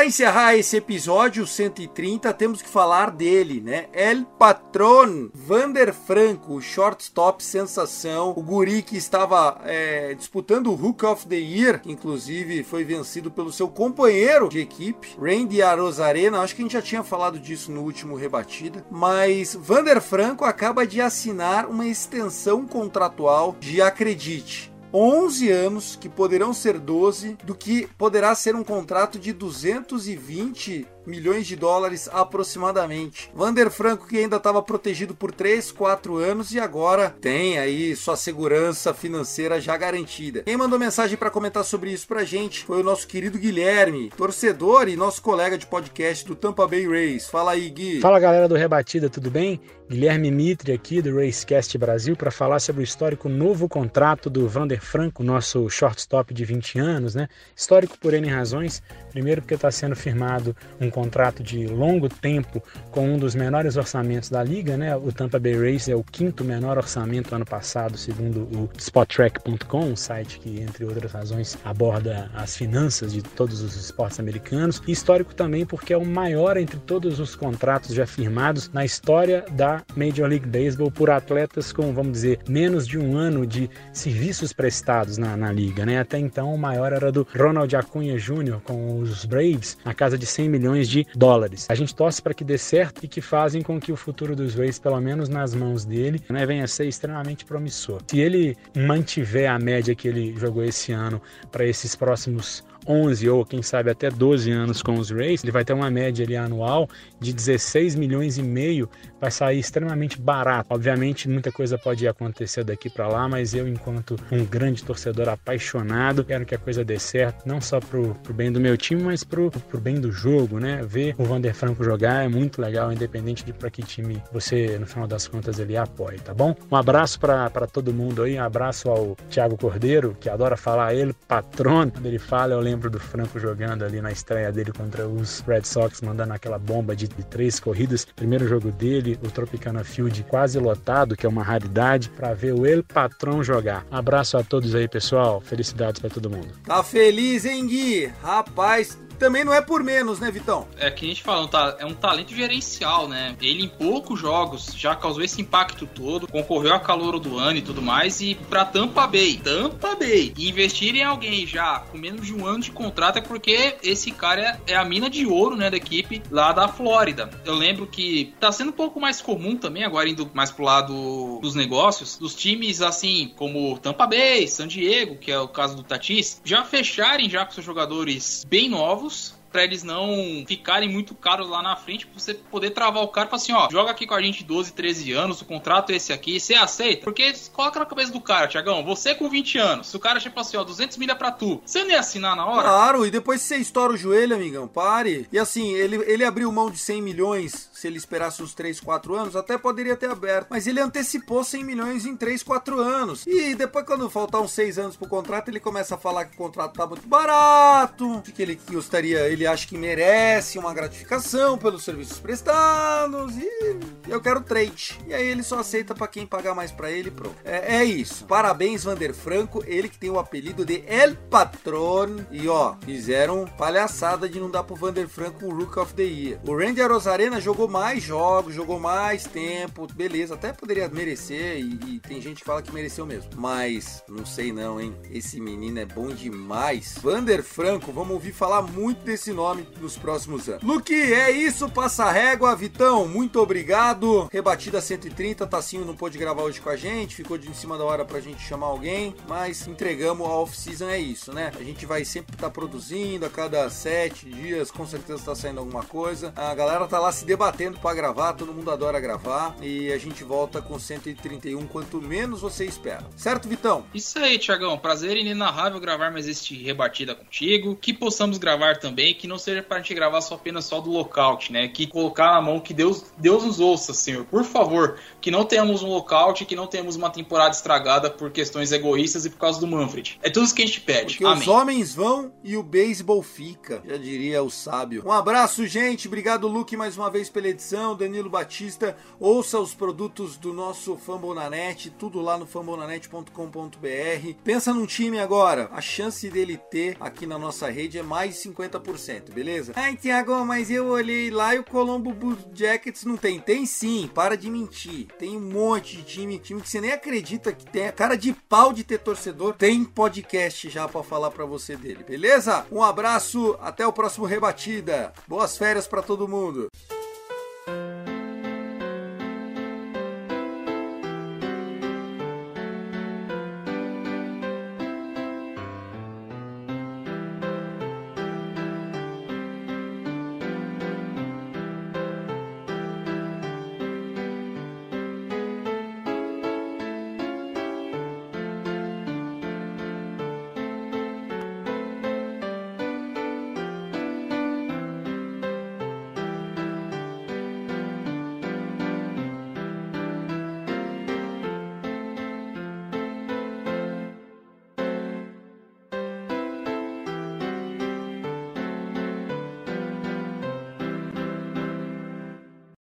Para 0.00 0.06
encerrar 0.06 0.56
esse 0.56 0.78
episódio 0.78 1.46
130, 1.46 2.32
temos 2.32 2.62
que 2.62 2.68
falar 2.70 3.10
dele, 3.10 3.60
né? 3.60 3.84
El 3.92 4.24
Patron, 4.24 5.28
Vander 5.34 5.92
Franco, 5.92 6.58
shortstop 6.58 7.44
sensação, 7.44 8.32
o 8.34 8.42
guri 8.42 8.80
que 8.80 8.96
estava 8.96 9.60
é, 9.62 10.14
disputando 10.14 10.68
o 10.68 10.74
Hook 10.74 11.04
of 11.04 11.26
the 11.26 11.36
Year, 11.36 11.82
que 11.82 11.92
inclusive 11.92 12.62
foi 12.62 12.82
vencido 12.82 13.30
pelo 13.30 13.52
seu 13.52 13.68
companheiro 13.68 14.48
de 14.48 14.60
equipe, 14.60 15.14
Randy 15.20 15.60
Arozarena, 15.60 16.40
acho 16.40 16.56
que 16.56 16.62
a 16.62 16.64
gente 16.64 16.72
já 16.72 16.80
tinha 16.80 17.04
falado 17.04 17.38
disso 17.38 17.70
no 17.70 17.82
último 17.82 18.16
rebatida, 18.16 18.82
mas 18.90 19.54
Vander 19.54 20.00
Franco 20.00 20.46
acaba 20.46 20.86
de 20.86 21.02
assinar 21.02 21.66
uma 21.66 21.86
extensão 21.86 22.66
contratual 22.66 23.54
de, 23.60 23.82
acredite, 23.82 24.69
11 24.92 25.50
anos, 25.50 25.96
que 25.96 26.08
poderão 26.08 26.52
ser 26.52 26.78
12, 26.78 27.36
do 27.44 27.54
que 27.54 27.88
poderá 27.96 28.34
ser 28.34 28.54
um 28.54 28.64
contrato 28.64 29.18
de 29.18 29.32
220 29.32 30.86
milhões 31.10 31.46
de 31.46 31.56
dólares 31.56 32.08
aproximadamente. 32.12 33.30
Vander 33.34 33.70
Franco 33.70 34.06
que 34.06 34.16
ainda 34.16 34.36
estava 34.36 34.62
protegido 34.62 35.14
por 35.14 35.32
3, 35.32 35.72
4 35.72 36.16
anos 36.16 36.52
e 36.52 36.60
agora 36.60 37.14
tem 37.20 37.58
aí 37.58 37.94
sua 37.96 38.16
segurança 38.16 38.94
financeira 38.94 39.60
já 39.60 39.76
garantida. 39.76 40.44
Quem 40.44 40.56
mandou 40.56 40.78
mensagem 40.78 41.16
para 41.16 41.30
comentar 41.30 41.64
sobre 41.64 41.90
isso 41.90 42.06
pra 42.06 42.24
gente 42.24 42.64
foi 42.64 42.80
o 42.80 42.84
nosso 42.84 43.06
querido 43.06 43.38
Guilherme, 43.38 44.10
torcedor 44.16 44.88
e 44.88 44.96
nosso 44.96 45.20
colega 45.20 45.58
de 45.58 45.66
podcast 45.66 46.24
do 46.24 46.36
Tampa 46.36 46.66
Bay 46.66 46.86
Rays. 46.86 47.28
Fala 47.28 47.52
aí, 47.52 47.68
Gui. 47.68 48.00
Fala 48.00 48.20
galera 48.20 48.48
do 48.48 48.54
Rebatida, 48.54 49.10
tudo 49.10 49.30
bem? 49.30 49.60
Guilherme 49.90 50.30
Mitre 50.30 50.70
aqui 50.70 51.02
do 51.02 51.16
Racecast 51.16 51.76
Brasil 51.76 52.14
para 52.14 52.30
falar 52.30 52.60
sobre 52.60 52.80
o 52.80 52.84
histórico 52.84 53.28
novo 53.28 53.68
contrato 53.68 54.30
do 54.30 54.48
Vander 54.48 54.80
Franco, 54.80 55.24
nosso 55.24 55.68
shortstop 55.68 56.32
de 56.32 56.44
20 56.44 56.78
anos, 56.78 57.16
né? 57.16 57.26
Histórico 57.56 57.98
por 57.98 58.14
N 58.14 58.28
razões. 58.28 58.80
Primeiro 59.10 59.42
porque 59.42 59.54
está 59.54 59.68
sendo 59.68 59.96
firmado 59.96 60.54
um 60.80 60.88
contrato 60.88 60.99
de 61.42 61.66
longo 61.66 62.08
tempo 62.08 62.62
com 62.90 63.14
um 63.14 63.18
dos 63.18 63.34
menores 63.34 63.76
orçamentos 63.76 64.28
da 64.28 64.42
liga, 64.42 64.76
né? 64.76 64.96
O 64.96 65.12
Tampa 65.12 65.38
Bay 65.38 65.54
Rays 65.54 65.88
é 65.88 65.94
o 65.94 66.02
quinto 66.02 66.44
menor 66.44 66.76
orçamento 66.78 67.34
ano 67.34 67.44
passado, 67.44 67.96
segundo 67.96 68.40
o 68.56 68.68
Spottrack.com, 68.76 69.84
um 69.84 69.96
site 69.96 70.38
que, 70.38 70.60
entre 70.60 70.84
outras 70.84 71.12
razões, 71.12 71.58
aborda 71.64 72.30
as 72.34 72.56
finanças 72.56 73.12
de 73.12 73.22
todos 73.22 73.60
os 73.62 73.76
esportes 73.76 74.18
americanos. 74.18 74.82
Histórico 74.86 75.34
também 75.34 75.64
porque 75.64 75.92
é 75.92 75.96
o 75.96 76.04
maior 76.04 76.56
entre 76.56 76.78
todos 76.78 77.20
os 77.20 77.34
contratos 77.34 77.94
já 77.94 78.06
firmados 78.06 78.70
na 78.72 78.84
história 78.84 79.44
da 79.52 79.82
Major 79.96 80.28
League 80.28 80.46
Baseball 80.46 80.90
por 80.90 81.10
atletas 81.10 81.72
com, 81.72 81.92
vamos 81.92 82.12
dizer, 82.12 82.40
menos 82.48 82.86
de 82.86 82.98
um 82.98 83.16
ano 83.16 83.46
de 83.46 83.70
serviços 83.92 84.52
prestados 84.52 85.18
na, 85.18 85.36
na 85.36 85.52
liga, 85.52 85.86
né? 85.86 86.00
Até 86.00 86.18
então 86.18 86.54
o 86.54 86.58
maior 86.58 86.92
era 86.92 87.12
do 87.12 87.26
Ronald 87.36 87.74
Acunha 87.74 88.18
Jr. 88.18 88.60
com 88.64 88.98
os 88.98 89.24
Braves, 89.24 89.76
na 89.84 89.94
casa 89.94 90.18
de 90.18 90.26
100 90.26 90.48
milhões 90.48 90.79
de 90.88 91.06
dólares. 91.14 91.66
A 91.68 91.74
gente 91.74 91.94
torce 91.94 92.20
para 92.20 92.34
que 92.34 92.44
dê 92.44 92.58
certo 92.58 93.04
e 93.04 93.08
que 93.08 93.20
fazem 93.20 93.62
com 93.62 93.80
que 93.80 93.92
o 93.92 93.96
futuro 93.96 94.36
dos 94.36 94.54
Rays, 94.54 94.78
pelo 94.78 95.00
menos 95.00 95.28
nas 95.28 95.54
mãos 95.54 95.84
dele, 95.84 96.20
né, 96.28 96.46
venha 96.46 96.64
a 96.64 96.68
ser 96.68 96.86
extremamente 96.86 97.44
promissor. 97.44 98.00
Se 98.06 98.20
ele 98.20 98.56
mantiver 98.76 99.50
a 99.50 99.58
média 99.58 99.94
que 99.94 100.08
ele 100.08 100.34
jogou 100.38 100.64
esse 100.64 100.92
ano 100.92 101.20
para 101.50 101.64
esses 101.64 101.94
próximos 101.94 102.64
11 102.86 103.28
ou 103.28 103.44
quem 103.44 103.62
sabe 103.62 103.90
até 103.90 104.10
12 104.10 104.50
anos 104.50 104.82
com 104.82 104.94
os 104.94 105.10
Rays, 105.10 105.42
ele 105.42 105.52
vai 105.52 105.64
ter 105.64 105.72
uma 105.72 105.90
média 105.90 106.24
ali 106.24 106.36
anual 106.36 106.88
de 107.18 107.32
16 107.32 107.94
milhões 107.94 108.38
e 108.38 108.42
meio, 108.42 108.88
vai 109.20 109.30
sair 109.30 109.58
extremamente 109.58 110.20
barato. 110.20 110.68
Obviamente, 110.70 111.28
muita 111.28 111.52
coisa 111.52 111.78
pode 111.78 112.06
acontecer 112.06 112.64
daqui 112.64 112.88
para 112.88 113.08
lá, 113.08 113.28
mas 113.28 113.54
eu, 113.54 113.68
enquanto 113.68 114.16
um 114.32 114.44
grande 114.44 114.82
torcedor 114.82 115.28
apaixonado, 115.28 116.24
quero 116.24 116.46
que 116.46 116.54
a 116.54 116.58
coisa 116.58 116.84
dê 116.84 116.98
certo, 116.98 117.46
não 117.46 117.60
só 117.60 117.80
pro, 117.80 118.14
pro 118.22 118.32
bem 118.32 118.50
do 118.50 118.60
meu 118.60 118.76
time, 118.76 119.02
mas 119.02 119.22
pro, 119.22 119.50
pro 119.50 119.80
bem 119.80 120.00
do 120.00 120.10
jogo, 120.10 120.58
né? 120.58 120.80
Ver 120.82 121.14
o 121.18 121.24
Vander 121.24 121.54
Franco 121.54 121.84
jogar 121.84 122.24
é 122.24 122.28
muito 122.28 122.60
legal, 122.60 122.92
independente 122.92 123.44
de 123.44 123.52
para 123.52 123.70
que 123.70 123.82
time 123.82 124.22
você, 124.32 124.78
no 124.78 124.86
final 124.86 125.06
das 125.06 125.26
contas, 125.28 125.58
ele 125.58 125.76
apoia, 125.76 126.18
tá 126.18 126.32
bom? 126.32 126.54
Um 126.70 126.76
abraço 126.76 127.20
para 127.20 127.50
todo 127.66 127.92
mundo 127.92 128.22
aí, 128.22 128.38
um 128.38 128.42
abraço 128.42 128.88
ao 128.88 129.16
Thiago 129.28 129.56
Cordeiro, 129.56 130.16
que 130.18 130.28
adora 130.28 130.56
falar 130.56 130.94
ele, 130.94 131.12
patrono. 131.28 131.90
Quando 131.90 132.06
ele 132.06 132.18
fala, 132.18 132.54
eu 132.54 132.60
lembro 132.60 132.69
do 132.76 133.00
Franco 133.00 133.38
jogando 133.38 133.84
ali 133.84 134.00
na 134.00 134.12
estreia 134.12 134.52
dele 134.52 134.72
contra 134.72 135.06
os 135.06 135.40
Red 135.40 135.64
Sox, 135.64 136.00
mandando 136.00 136.32
aquela 136.32 136.58
bomba 136.58 136.94
de, 136.94 137.08
de 137.08 137.24
três 137.24 137.58
corridas. 137.58 138.04
Primeiro 138.04 138.46
jogo 138.46 138.70
dele, 138.70 139.18
o 139.24 139.30
Tropicana 139.30 139.82
Field 139.82 140.22
quase 140.24 140.58
lotado, 140.58 141.16
que 141.16 141.26
é 141.26 141.28
uma 141.28 141.42
raridade, 141.42 142.08
para 142.10 142.34
ver 142.34 142.52
o 142.52 142.66
El 142.66 142.82
Patrão 142.82 143.42
jogar. 143.42 143.84
Abraço 143.90 144.36
a 144.36 144.42
todos 144.42 144.74
aí, 144.74 144.88
pessoal. 144.88 145.40
Felicidades 145.40 146.00
para 146.00 146.10
todo 146.10 146.30
mundo. 146.30 146.48
Tá 146.64 146.82
feliz, 146.82 147.44
hein, 147.44 147.66
Gui? 147.66 148.12
Rapaz, 148.22 148.98
também 149.20 149.44
não 149.44 149.52
é 149.52 149.60
por 149.60 149.84
menos, 149.84 150.18
né, 150.18 150.30
Vitão? 150.30 150.66
É 150.78 150.90
que 150.90 151.04
a 151.04 151.08
gente 151.08 151.22
fala, 151.22 151.48
é 151.78 151.84
um 151.84 151.94
talento 151.94 152.34
gerencial, 152.34 153.06
né? 153.06 153.36
Ele 153.40 153.64
em 153.64 153.68
poucos 153.68 154.18
jogos 154.18 154.72
já 154.74 154.96
causou 154.96 155.22
esse 155.22 155.42
impacto 155.42 155.86
todo, 155.86 156.26
concorreu 156.26 156.74
a 156.74 156.80
calor 156.80 157.20
do 157.20 157.38
ano 157.38 157.58
e 157.58 157.62
tudo 157.62 157.82
mais, 157.82 158.22
e 158.22 158.34
pra 158.34 158.64
Tampa 158.64 159.06
Bay, 159.06 159.36
Tampa 159.36 159.94
Bay, 159.94 160.32
investir 160.38 160.96
em 160.96 161.04
alguém 161.04 161.46
já 161.46 161.80
com 161.80 161.98
menos 161.98 162.26
de 162.26 162.34
um 162.34 162.46
ano 162.46 162.60
de 162.60 162.72
contrato 162.72 163.18
é 163.18 163.20
porque 163.20 163.76
esse 163.82 164.10
cara 164.10 164.58
é, 164.66 164.72
é 164.72 164.76
a 164.76 164.84
mina 164.84 165.10
de 165.10 165.26
ouro, 165.26 165.54
né, 165.54 165.68
da 165.68 165.76
equipe 165.76 166.22
lá 166.30 166.52
da 166.52 166.66
Flórida. 166.66 167.28
Eu 167.44 167.54
lembro 167.54 167.86
que 167.86 168.32
tá 168.40 168.50
sendo 168.50 168.70
um 168.70 168.72
pouco 168.72 168.98
mais 168.98 169.20
comum 169.20 169.54
também, 169.54 169.84
agora 169.84 170.08
indo 170.08 170.30
mais 170.32 170.50
pro 170.50 170.64
lado 170.64 171.38
dos 171.42 171.54
negócios, 171.54 172.16
dos 172.16 172.34
times 172.34 172.80
assim, 172.80 173.34
como 173.36 173.78
Tampa 173.78 174.06
Bay, 174.06 174.48
San 174.48 174.66
Diego, 174.66 175.16
que 175.16 175.30
é 175.30 175.38
o 175.38 175.48
caso 175.48 175.76
do 175.76 175.82
Tatis, 175.82 176.40
já 176.42 176.64
fecharem 176.64 177.28
já 177.28 177.44
com 177.44 177.52
seus 177.52 177.66
jogadores 177.66 178.46
bem 178.48 178.70
novos 178.70 179.09
para 179.50 179.64
eles 179.64 179.82
não 179.82 180.44
ficarem 180.46 180.88
muito 180.88 181.14
caros 181.14 181.48
lá 181.48 181.62
na 181.62 181.76
frente, 181.76 182.06
pra 182.06 182.18
você 182.18 182.34
poder 182.34 182.70
travar 182.70 183.02
o 183.02 183.08
cara 183.08 183.26
e 183.26 183.30
falar 183.30 183.42
assim, 183.42 183.52
ó, 183.52 183.68
joga 183.70 183.90
aqui 183.90 184.06
com 184.06 184.14
a 184.14 184.22
gente 184.22 184.44
12, 184.44 184.72
13 184.72 185.12
anos, 185.12 185.40
o 185.40 185.44
contrato 185.44 185.90
é 185.90 185.96
esse 185.96 186.12
aqui, 186.12 186.38
você 186.38 186.54
aceita? 186.54 187.02
Porque 187.02 187.32
coloca 187.52 187.80
na 187.80 187.86
cabeça 187.86 188.12
do 188.12 188.20
cara, 188.20 188.46
Tiagão, 188.46 188.84
você 188.84 189.14
com 189.14 189.28
20 189.28 189.58
anos, 189.58 189.88
se 189.88 189.96
o 189.96 190.00
cara 190.00 190.20
tipo 190.20 190.38
assim, 190.38 190.56
ó, 190.56 190.64
200 190.64 190.96
milha 190.96 191.16
pra 191.16 191.32
tu, 191.32 191.60
você 191.64 191.82
não 191.82 191.90
ia 191.90 192.00
assinar 192.00 192.36
na 192.36 192.46
hora? 192.46 192.62
Claro, 192.62 193.06
e 193.06 193.10
depois 193.10 193.42
você 193.42 193.56
estoura 193.56 193.92
o 193.92 193.96
joelho, 193.96 194.36
amigão, 194.36 194.68
pare. 194.68 195.26
E 195.32 195.38
assim, 195.38 195.74
ele, 195.74 195.96
ele 196.06 196.24
abriu 196.24 196.50
mão 196.52 196.70
de 196.70 196.78
100 196.78 197.02
milhões, 197.02 197.69
se 197.80 197.86
ele 197.86 197.96
esperasse 197.96 198.42
uns 198.42 198.52
3, 198.54 198.78
4 198.78 199.14
anos, 199.14 199.34
até 199.34 199.56
poderia 199.56 199.96
ter 199.96 200.10
aberto, 200.10 200.48
mas 200.50 200.66
ele 200.66 200.80
antecipou 200.80 201.42
100 201.42 201.64
milhões 201.64 202.04
em 202.04 202.14
3, 202.14 202.42
4 202.42 202.78
anos. 202.78 203.26
E 203.26 203.54
depois 203.54 203.86
quando 203.86 204.10
faltar 204.10 204.40
uns 204.40 204.52
6 204.52 204.78
anos 204.78 204.96
pro 204.96 205.08
contrato, 205.08 205.48
ele 205.48 205.58
começa 205.58 205.94
a 205.94 205.98
falar 205.98 206.26
que 206.26 206.34
o 206.34 206.36
contrato 206.36 206.74
tá 206.74 206.86
muito 206.86 207.08
barato, 207.08 208.22
que 208.34 208.42
ele 208.42 208.60
gostaria, 208.70 209.20
ele 209.28 209.46
acha 209.46 209.66
que 209.66 209.78
merece 209.78 210.58
uma 210.58 210.74
gratificação 210.74 211.56
pelos 211.56 211.82
serviços 211.82 212.18
prestados 212.18 213.34
e 213.36 213.80
eu 214.08 214.20
quero 214.20 214.42
trade. 214.42 214.98
E 215.06 215.14
aí 215.14 215.26
ele 215.26 215.42
só 215.42 215.60
aceita 215.60 215.94
para 215.94 216.06
quem 216.06 216.26
pagar 216.26 216.54
mais 216.54 216.70
para 216.70 216.90
ele, 216.90 217.10
pronto. 217.10 217.36
É, 217.44 217.76
é, 217.76 217.84
isso. 217.84 218.26
Parabéns, 218.26 218.84
Vander 218.84 219.14
Franco, 219.14 219.64
ele 219.66 219.88
que 219.88 219.98
tem 219.98 220.10
o 220.10 220.18
apelido 220.18 220.64
de 220.64 220.84
El 220.86 221.16
Patron. 221.30 222.24
E 222.30 222.46
ó, 222.48 222.74
fizeram 222.84 223.46
palhaçada 223.46 224.28
de 224.28 224.38
não 224.38 224.50
dar 224.50 224.64
pro 224.64 224.76
Vander 224.76 225.08
Franco 225.08 225.46
o 225.46 225.54
Rook 225.54 225.78
of 225.78 225.94
the 225.94 226.02
Year. 226.02 226.40
O 226.46 226.56
Randy 226.56 226.82
Rosarena 226.82 227.40
jogou 227.40 227.69
mais 227.70 228.02
jogos, 228.02 228.54
jogou 228.54 228.78
mais 228.78 229.24
tempo, 229.24 229.86
beleza, 229.94 230.34
até 230.34 230.52
poderia 230.52 230.88
merecer 230.88 231.58
e, 231.58 231.78
e 231.86 232.00
tem 232.00 232.20
gente 232.20 232.40
que 232.40 232.44
fala 232.44 232.62
que 232.62 232.72
mereceu 232.72 233.06
mesmo. 233.06 233.30
Mas 233.36 234.02
não 234.08 234.26
sei 234.26 234.52
não, 234.52 234.80
hein? 234.80 234.94
Esse 235.10 235.40
menino 235.40 235.78
é 235.78 235.86
bom 235.86 236.08
demais. 236.08 236.96
Vander 237.00 237.42
Franco, 237.42 237.92
vamos 237.92 238.12
ouvir 238.12 238.32
falar 238.32 238.62
muito 238.62 239.04
desse 239.04 239.20
esse 239.20 239.32
nome 239.34 239.68
nos 239.80 239.96
próximos 239.96 240.48
anos. 240.48 240.62
Luque, 240.62 240.94
é 240.94 241.30
isso, 241.30 241.68
passa 241.68 242.10
régua, 242.10 242.56
Vitão, 242.56 243.06
muito 243.06 243.38
obrigado. 243.38 244.28
Rebatida 244.32 244.80
130, 244.80 245.46
Tacinho 245.46 245.84
não 245.84 245.94
pôde 245.94 246.16
gravar 246.16 246.42
hoje 246.42 246.60
com 246.60 246.70
a 246.70 246.76
gente, 246.76 247.14
ficou 247.14 247.36
de 247.36 247.50
em 247.50 247.54
cima 247.54 247.76
da 247.76 247.84
hora 247.84 248.04
pra 248.04 248.18
gente 248.18 248.42
chamar 248.42 248.68
alguém, 248.68 249.14
mas 249.28 249.66
entregamos 249.68 250.26
a 250.26 250.30
off-season, 250.30 250.88
é 250.88 250.98
isso, 250.98 251.32
né? 251.32 251.52
A 251.58 251.62
gente 251.62 251.84
vai 251.84 252.04
sempre 252.04 252.34
estar 252.34 252.46
tá 252.46 252.50
produzindo, 252.50 253.26
a 253.26 253.30
cada 253.30 253.68
sete 253.68 254.28
dias, 254.28 254.70
com 254.70 254.86
certeza 254.86 255.22
tá 255.22 255.34
saindo 255.34 255.60
alguma 255.60 255.84
coisa. 255.84 256.32
A 256.34 256.54
galera 256.54 256.86
tá 256.86 256.98
lá 256.98 257.12
se 257.12 257.24
debatendo 257.24 257.59
para 257.68 257.94
gravar, 257.94 258.32
todo 258.32 258.54
mundo 258.54 258.70
adora 258.70 258.98
gravar, 258.98 259.54
e 259.60 259.92
a 259.92 259.98
gente 259.98 260.24
volta 260.24 260.62
com 260.62 260.78
131, 260.78 261.66
quanto 261.66 262.00
menos 262.00 262.40
você 262.40 262.64
espera. 262.64 263.06
Certo, 263.16 263.48
Vitão? 263.48 263.84
Isso 263.92 264.18
aí, 264.18 264.38
Tiagão, 264.38 264.78
prazer 264.78 265.16
inenarrável 265.16 265.78
gravar 265.78 266.10
mais 266.10 266.26
este 266.26 266.54
Rebatida 266.62 267.14
contigo, 267.14 267.76
que 267.76 267.92
possamos 267.92 268.38
gravar 268.38 268.78
também 268.78 269.14
que 269.14 269.26
não 269.26 269.38
seja 269.38 269.62
pra 269.62 269.78
gente 269.78 269.92
gravar 269.94 270.20
só 270.20 270.36
apenas 270.36 270.64
só 270.64 270.80
do 270.80 270.90
lockout, 270.90 271.52
né? 271.52 271.68
Que 271.68 271.86
colocar 271.86 272.32
na 272.32 272.40
mão 272.40 272.60
que 272.60 272.72
Deus, 272.72 273.04
Deus 273.18 273.44
nos 273.44 273.60
ouça, 273.60 273.92
Senhor. 273.92 274.24
Por 274.24 274.44
favor, 274.44 274.98
que 275.20 275.30
não 275.30 275.44
tenhamos 275.44 275.82
um 275.82 275.88
lockout, 275.88 276.44
que 276.44 276.56
não 276.56 276.66
tenhamos 276.66 276.96
uma 276.96 277.10
temporada 277.10 277.54
estragada 277.54 278.08
por 278.08 278.30
questões 278.30 278.72
egoístas 278.72 279.26
e 279.26 279.30
por 279.30 279.38
causa 279.38 279.60
do 279.60 279.66
Manfred. 279.66 280.18
É 280.22 280.30
tudo 280.30 280.44
isso 280.44 280.54
que 280.54 280.62
a 280.62 280.66
gente 280.66 280.80
pede. 280.80 281.14
Porque 281.14 281.24
Amém. 281.24 281.40
os 281.40 281.48
homens 281.48 281.94
vão 281.94 282.32
e 282.42 282.56
o 282.56 282.62
beisebol 282.62 283.22
fica, 283.22 283.82
já 283.86 283.96
diria 283.96 284.42
o 284.42 284.50
sábio. 284.50 285.02
Um 285.04 285.12
abraço, 285.12 285.66
gente. 285.66 286.08
Obrigado, 286.08 286.48
Luke, 286.48 286.76
mais 286.76 286.96
uma 286.96 287.10
vez 287.10 287.28
pela 287.28 287.49
edição. 287.50 287.96
Danilo 287.96 288.30
Batista. 288.30 288.96
Ouça 289.18 289.58
os 289.58 289.74
produtos 289.74 290.36
do 290.36 290.52
nosso 290.52 290.96
Fambonanet, 290.96 291.90
tudo 291.90 292.20
lá 292.20 292.38
no 292.38 292.46
fambonanet.com.br. 292.46 294.34
Pensa 294.42 294.72
num 294.72 294.86
time 294.86 295.18
agora. 295.18 295.68
A 295.72 295.80
chance 295.80 296.28
dele 296.30 296.56
ter 296.56 296.96
aqui 297.00 297.26
na 297.26 297.38
nossa 297.38 297.70
rede 297.70 297.98
é 297.98 298.02
mais 298.02 298.34
de 298.42 298.48
50% 298.48 299.30
beleza? 299.40 299.72
Ai, 299.74 299.96
Tiago, 299.96 300.44
mas 300.44 300.70
eu 300.70 300.88
olhei 300.88 301.30
lá 301.30 301.54
e 301.54 301.58
o 301.58 301.64
Colombo 301.64 302.12
Blue 302.12 302.36
Jackets 302.52 303.04
não 303.04 303.16
tem. 303.16 303.40
Tem 303.40 303.64
sim, 303.64 304.10
para 304.14 304.36
de 304.36 304.50
mentir. 304.50 305.06
Tem 305.18 305.36
um 305.36 305.40
monte 305.40 305.96
de 305.96 306.02
time, 306.02 306.38
time 306.38 306.60
que 306.60 306.68
você 306.68 306.80
nem 306.80 306.92
acredita 306.92 307.52
que 307.52 307.64
tem 307.64 307.88
a 307.88 307.92
cara 307.92 308.16
de 308.16 308.32
pau 308.32 308.72
de 308.72 308.84
ter 308.84 308.98
torcedor. 308.98 309.54
Tem 309.54 309.84
podcast 309.84 310.68
já 310.68 310.86
para 310.86 311.02
falar 311.02 311.30
para 311.30 311.44
você 311.44 311.76
dele, 311.76 312.04
beleza? 312.04 312.66
Um 312.70 312.82
abraço, 312.82 313.56
até 313.60 313.86
o 313.86 313.92
próximo 313.92 314.26
Rebatida. 314.26 315.12
Boas 315.26 315.56
férias 315.56 315.86
para 315.86 316.02
todo 316.02 316.28
mundo. 316.28 316.68